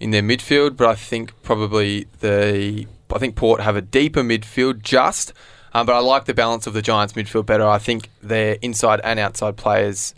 in 0.00 0.10
their 0.10 0.22
midfield, 0.22 0.76
but 0.76 0.88
I 0.88 0.94
think 0.94 1.32
probably 1.42 2.06
the 2.20 2.86
I 3.12 3.18
think 3.18 3.36
Port 3.36 3.60
have 3.60 3.76
a 3.76 3.82
deeper 3.82 4.22
midfield 4.22 4.82
just. 4.82 5.32
Um, 5.72 5.86
but 5.86 5.94
I 5.94 5.98
like 5.98 6.26
the 6.26 6.34
balance 6.34 6.68
of 6.68 6.72
the 6.72 6.82
Giants 6.82 7.14
midfield 7.14 7.46
better. 7.46 7.66
I 7.66 7.78
think 7.78 8.08
their 8.22 8.58
inside 8.62 9.00
and 9.02 9.18
outside 9.18 9.56
players 9.56 10.14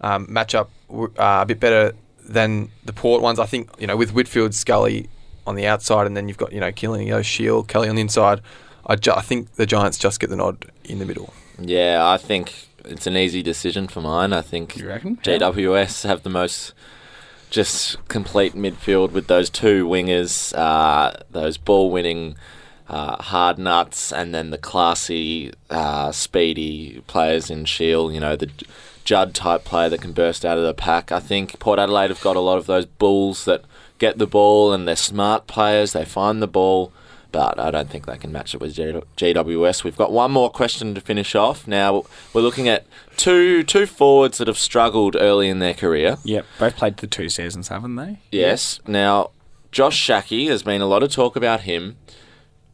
um, 0.00 0.26
match 0.28 0.54
up 0.54 0.70
uh, 0.88 1.06
a 1.18 1.46
bit 1.46 1.58
better 1.58 1.94
than 2.24 2.70
the 2.84 2.92
Port 2.92 3.22
ones. 3.22 3.40
I 3.40 3.46
think 3.46 3.70
you 3.78 3.88
know 3.88 3.96
with 3.96 4.12
Whitfield, 4.12 4.54
Scully 4.54 5.08
on 5.50 5.56
the 5.56 5.66
outside, 5.66 6.06
and 6.06 6.16
then 6.16 6.26
you've 6.28 6.38
got 6.38 6.52
you 6.52 6.60
know 6.60 6.72
Killing, 6.72 7.06
you 7.06 7.12
know, 7.12 7.22
Shield, 7.22 7.68
Kelly 7.68 7.88
on 7.88 7.96
the 7.96 8.00
inside. 8.02 8.40
I, 8.86 8.96
ju- 8.96 9.12
I 9.14 9.20
think 9.20 9.52
the 9.56 9.66
Giants 9.66 9.98
just 9.98 10.18
get 10.20 10.30
the 10.30 10.36
nod 10.36 10.64
in 10.84 10.98
the 10.98 11.04
middle. 11.04 11.34
Yeah, 11.60 12.00
I 12.08 12.16
think 12.16 12.68
it's 12.86 13.06
an 13.06 13.16
easy 13.16 13.42
decision 13.42 13.86
for 13.88 14.00
mine. 14.00 14.32
I 14.32 14.40
think 14.40 14.76
You 14.78 14.88
reckon? 14.88 15.16
GWS 15.18 16.04
have 16.08 16.22
the 16.22 16.30
most 16.30 16.72
just 17.50 17.96
complete 18.08 18.54
midfield 18.54 19.10
with 19.12 19.26
those 19.26 19.50
two 19.50 19.86
wingers, 19.86 20.56
uh, 20.56 21.12
those 21.30 21.56
ball 21.58 21.90
winning 21.90 22.36
uh, 22.88 23.16
hard 23.22 23.58
nuts, 23.58 24.12
and 24.12 24.34
then 24.34 24.50
the 24.50 24.58
classy, 24.58 25.52
uh, 25.68 26.10
speedy 26.12 27.02
players 27.06 27.50
in 27.50 27.64
Shield. 27.66 28.14
You 28.14 28.20
know, 28.20 28.34
the 28.36 28.50
Judd 29.04 29.34
type 29.34 29.64
player 29.64 29.88
that 29.88 30.00
can 30.00 30.12
burst 30.12 30.44
out 30.44 30.58
of 30.58 30.64
the 30.64 30.74
pack. 30.74 31.10
I 31.12 31.20
think 31.20 31.58
Port 31.58 31.78
Adelaide 31.78 32.10
have 32.10 32.20
got 32.20 32.36
a 32.36 32.40
lot 32.40 32.58
of 32.58 32.66
those 32.66 32.86
bulls 32.86 33.44
that 33.44 33.64
get 34.00 34.18
the 34.18 34.26
ball 34.26 34.72
and 34.72 34.88
they're 34.88 34.96
smart 34.96 35.46
players. 35.46 35.92
They 35.92 36.04
find 36.04 36.42
the 36.42 36.48
ball 36.48 36.92
but 37.32 37.58
I 37.58 37.70
don't 37.70 37.88
think 37.88 38.06
they 38.06 38.18
can 38.18 38.32
match 38.32 38.54
it 38.54 38.60
with 38.60 38.74
GWS. 38.74 39.84
We've 39.84 39.96
got 39.96 40.12
one 40.12 40.32
more 40.32 40.50
question 40.50 40.94
to 40.94 41.00
finish 41.00 41.34
off. 41.34 41.66
Now 41.66 42.04
we're 42.32 42.42
looking 42.42 42.68
at 42.68 42.86
two 43.16 43.62
two 43.62 43.86
forwards 43.86 44.38
that 44.38 44.48
have 44.48 44.58
struggled 44.58 45.16
early 45.16 45.48
in 45.48 45.58
their 45.58 45.74
career. 45.74 46.18
Yep, 46.24 46.46
both 46.58 46.76
played 46.76 46.96
the 46.98 47.06
two 47.06 47.28
seasons, 47.28 47.68
haven't 47.68 47.96
they? 47.96 48.18
Yes. 48.30 48.80
Now, 48.86 49.30
Josh 49.70 49.96
Schache, 49.96 50.48
there's 50.48 50.62
been 50.62 50.80
a 50.80 50.86
lot 50.86 51.02
of 51.02 51.10
talk 51.10 51.36
about 51.36 51.60
him. 51.60 51.96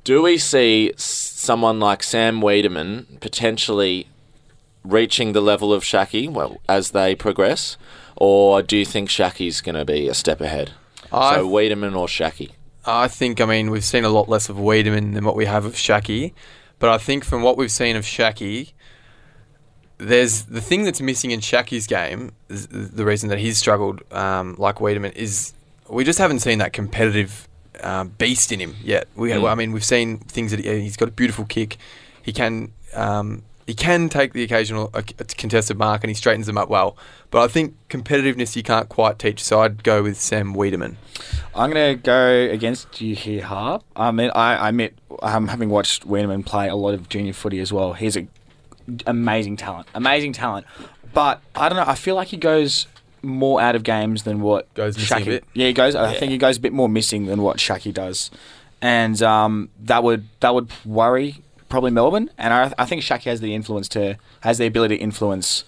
Do 0.05 0.22
we 0.22 0.39
see 0.39 0.93
someone 0.97 1.81
like 1.81 2.03
Sam 2.03 2.41
Weideman 2.41 3.20
potentially 3.20 4.07
reaching 4.85 5.33
the 5.33 5.41
level 5.41 5.72
of 5.72 5.83
Schache 5.83 6.31
well, 6.31 6.61
as 6.68 6.93
they 6.93 7.14
progress? 7.14 7.77
Or 8.14 8.62
do 8.62 8.79
you 8.79 8.85
think 8.85 9.11
Schache's 9.11 9.61
going 9.61 9.74
to 9.74 9.85
be 9.85 10.09
a 10.09 10.14
step 10.14 10.41
ahead? 10.41 10.72
I- 11.12 11.36
so 11.36 11.48
Weideman 11.48 11.96
or 11.96 12.07
Schache? 12.09 12.50
I 12.88 13.09
think, 13.09 13.40
I 13.40 13.46
mean, 13.46 13.70
we've 13.72 13.84
seen 13.84 14.04
a 14.04 14.09
lot 14.11 14.28
less 14.28 14.48
of 14.48 14.57
Weideman 14.57 15.14
than 15.14 15.24
what 15.24 15.34
we 15.34 15.46
have 15.46 15.64
of 15.64 15.74
Schache. 15.76 16.32
But 16.78 16.90
I 16.90 16.98
think 16.98 17.24
from 17.24 17.42
what 17.42 17.57
we've 17.57 17.70
seen 17.72 17.96
of 17.96 18.04
Schache, 18.04 18.72
there's 19.98 20.42
the 20.44 20.61
thing 20.61 20.84
that's 20.84 21.00
missing 21.00 21.30
in 21.30 21.40
Schache's 21.40 21.86
game, 21.86 22.32
the 22.48 23.04
reason 23.04 23.28
that 23.30 23.38
he's 23.38 23.57
struggled 23.59 24.02
um, 24.12 24.54
like 24.59 24.76
Weideman, 24.76 25.12
is 25.16 25.52
we 25.88 26.04
just 26.04 26.18
haven't 26.18 26.40
seen 26.40 26.59
that 26.59 26.72
competitive 26.72 27.48
um, 27.82 28.09
beast 28.18 28.52
in 28.52 28.61
him 28.61 28.76
yet. 28.82 29.09
We, 29.16 29.30
Mm. 29.30 29.50
I 29.50 29.54
mean, 29.54 29.72
we've 29.72 29.84
seen 29.84 30.18
things 30.18 30.50
that 30.50 30.61
he, 30.61 30.80
he's 30.82 30.96
got 30.96 31.09
a 31.09 31.12
beautiful 31.12 31.44
kick. 31.46 31.78
He 32.22 32.32
can 32.32 32.72
um, 32.94 33.42
he 33.66 33.74
can 33.74 34.08
take 34.08 34.32
the 34.32 34.42
occasional 34.42 34.90
uh, 34.94 35.02
contested 35.36 35.76
mark 35.76 36.04
and 36.04 36.10
he 36.10 36.14
straightens 36.14 36.46
them 36.46 36.56
up 36.56 36.68
well. 36.68 36.96
But 37.30 37.42
I 37.42 37.48
think 37.48 37.74
competitiveness 37.88 38.54
you 38.54 38.62
can't 38.62 38.88
quite 38.88 39.18
teach. 39.18 39.42
So 39.42 39.60
I'd 39.60 39.82
go 39.82 40.02
with 40.02 40.18
Sam 40.18 40.54
Weideman. 40.54 40.94
I'm 41.54 41.70
going 41.70 41.96
to 41.96 42.00
go 42.00 42.48
against 42.52 43.00
you 43.00 43.16
here, 43.16 43.42
Harp. 43.42 43.82
I 43.96 44.12
mean, 44.12 44.30
I, 44.34 44.56
I 44.56 44.68
admit, 44.68 44.96
um, 45.22 45.48
having 45.48 45.68
watched 45.68 46.06
Weideman 46.06 46.46
play 46.46 46.68
a 46.68 46.76
lot 46.76 46.94
of 46.94 47.08
junior 47.08 47.32
footy 47.32 47.58
as 47.58 47.72
well, 47.72 47.94
he's 47.94 48.16
a 48.16 48.28
amazing 49.06 49.56
talent, 49.56 49.88
amazing 49.94 50.32
talent. 50.32 50.66
But 51.12 51.40
I 51.54 51.68
don't 51.68 51.76
know. 51.76 51.90
I 51.90 51.96
feel 51.96 52.14
like 52.14 52.28
he 52.28 52.36
goes 52.36 52.86
more 53.22 53.60
out 53.60 53.74
of 53.74 53.82
games 53.82 54.22
than 54.22 54.40
what 54.40 54.72
Goes 54.74 54.96
missing 54.96 55.22
a 55.22 55.24
bit? 55.24 55.44
Yeah, 55.54 55.66
he 55.66 55.72
goes. 55.72 55.96
I 55.96 56.14
think 56.14 56.30
he 56.30 56.38
goes 56.38 56.58
a 56.58 56.60
bit 56.60 56.72
more 56.72 56.88
missing 56.88 57.26
than 57.26 57.42
what 57.42 57.58
Schache 57.58 57.92
does, 57.92 58.30
and 58.80 59.20
um, 59.22 59.70
that 59.82 60.04
would 60.04 60.28
that 60.40 60.54
would 60.54 60.70
worry 60.84 61.42
probably 61.68 61.90
Melbourne. 61.90 62.30
And 62.38 62.52
I, 62.52 62.72
I 62.78 62.84
think 62.84 63.02
Schache 63.02 63.24
has 63.24 63.40
the 63.40 63.54
influence 63.54 63.88
to 63.90 64.18
has 64.40 64.58
the 64.58 64.66
ability 64.66 64.98
to 64.98 65.02
influence 65.02 65.64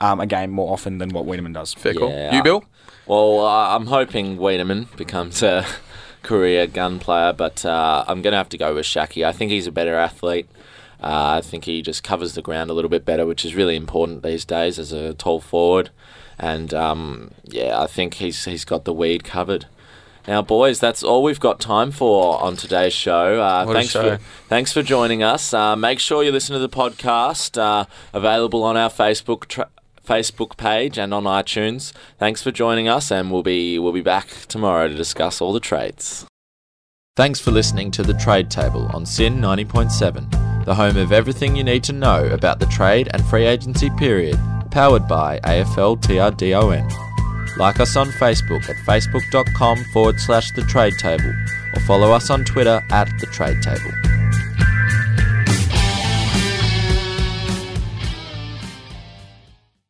um, 0.00 0.20
a 0.20 0.26
game 0.26 0.50
more 0.50 0.72
often 0.72 0.98
than 0.98 1.10
what 1.10 1.26
Weideman 1.26 1.54
does. 1.54 1.74
Fair 1.74 1.94
call. 1.94 2.10
Yeah. 2.10 2.36
You, 2.36 2.42
Bill? 2.42 2.64
Well, 3.06 3.40
uh, 3.40 3.74
I'm 3.76 3.86
hoping 3.86 4.38
Weideman 4.38 4.94
becomes 4.96 5.42
a 5.42 5.66
career 6.22 6.66
gun 6.66 6.98
player, 6.98 7.32
but 7.32 7.64
uh, 7.64 8.04
I'm 8.06 8.22
going 8.22 8.32
to 8.32 8.38
have 8.38 8.48
to 8.50 8.58
go 8.58 8.74
with 8.74 8.86
Schache. 8.86 9.24
I 9.24 9.32
think 9.32 9.50
he's 9.50 9.66
a 9.66 9.72
better 9.72 9.94
athlete. 9.94 10.48
Uh, 11.02 11.38
I 11.38 11.40
think 11.40 11.64
he 11.64 11.80
just 11.80 12.04
covers 12.04 12.34
the 12.34 12.42
ground 12.42 12.70
a 12.70 12.74
little 12.74 12.90
bit 12.90 13.04
better, 13.04 13.24
which 13.24 13.44
is 13.44 13.54
really 13.54 13.74
important 13.74 14.22
these 14.22 14.44
days 14.44 14.78
as 14.78 14.92
a 14.92 15.14
tall 15.14 15.40
forward. 15.40 15.90
And 16.38 16.72
um, 16.74 17.32
yeah, 17.44 17.80
I 17.80 17.86
think 17.86 18.14
he's 18.14 18.44
he's 18.44 18.64
got 18.64 18.84
the 18.84 18.92
weed 18.92 19.24
covered. 19.24 19.66
Now, 20.30 20.42
boys, 20.42 20.78
that's 20.78 21.02
all 21.02 21.24
we've 21.24 21.40
got 21.40 21.58
time 21.58 21.90
for 21.90 22.40
on 22.40 22.54
today's 22.54 22.92
show. 22.92 23.42
Uh, 23.42 23.64
What 23.64 23.72
a 23.72 23.78
thanks 23.80 23.90
show. 23.90 24.16
for 24.16 24.22
thanks 24.48 24.72
for 24.72 24.80
joining 24.80 25.24
us. 25.24 25.52
Uh, 25.52 25.74
make 25.74 25.98
sure 25.98 26.22
you 26.22 26.30
listen 26.30 26.52
to 26.52 26.60
the 26.60 26.68
podcast 26.68 27.60
uh, 27.60 27.86
available 28.12 28.62
on 28.62 28.76
our 28.76 28.90
Facebook 28.90 29.48
tra- 29.48 29.68
Facebook 30.06 30.56
page 30.56 30.96
and 30.98 31.12
on 31.12 31.24
iTunes. 31.24 31.92
Thanks 32.16 32.44
for 32.44 32.52
joining 32.52 32.86
us, 32.86 33.10
and 33.10 33.32
we'll 33.32 33.42
be 33.42 33.76
we'll 33.80 33.92
be 33.92 34.02
back 34.02 34.28
tomorrow 34.46 34.86
to 34.86 34.94
discuss 34.94 35.40
all 35.40 35.52
the 35.52 35.58
trades. 35.58 36.26
Thanks 37.16 37.40
for 37.40 37.50
listening 37.50 37.90
to 37.90 38.04
the 38.04 38.14
Trade 38.14 38.52
Table 38.52 38.88
on 38.94 39.04
SYN 39.06 39.40
ninety 39.40 39.64
point 39.64 39.90
seven, 39.90 40.30
the 40.64 40.76
home 40.76 40.96
of 40.96 41.10
everything 41.10 41.56
you 41.56 41.64
need 41.64 41.82
to 41.82 41.92
know 41.92 42.26
about 42.26 42.60
the 42.60 42.66
trade 42.66 43.08
and 43.12 43.24
free 43.24 43.46
agency 43.46 43.90
period. 43.98 44.38
Powered 44.70 45.08
by 45.08 45.40
AFL 45.40 46.00
TRDON. 46.00 47.09
Like 47.56 47.80
us 47.80 47.96
on 47.96 48.08
Facebook 48.08 48.68
at 48.68 48.76
facebook.com 48.76 49.84
forward 49.84 50.20
slash 50.20 50.50
the 50.52 50.62
trade 50.62 50.94
table 50.98 51.34
or 51.74 51.80
follow 51.80 52.12
us 52.12 52.30
on 52.30 52.44
Twitter 52.44 52.82
at 52.90 53.18
the 53.18 53.26
trade 53.26 53.62
table. 53.62 54.19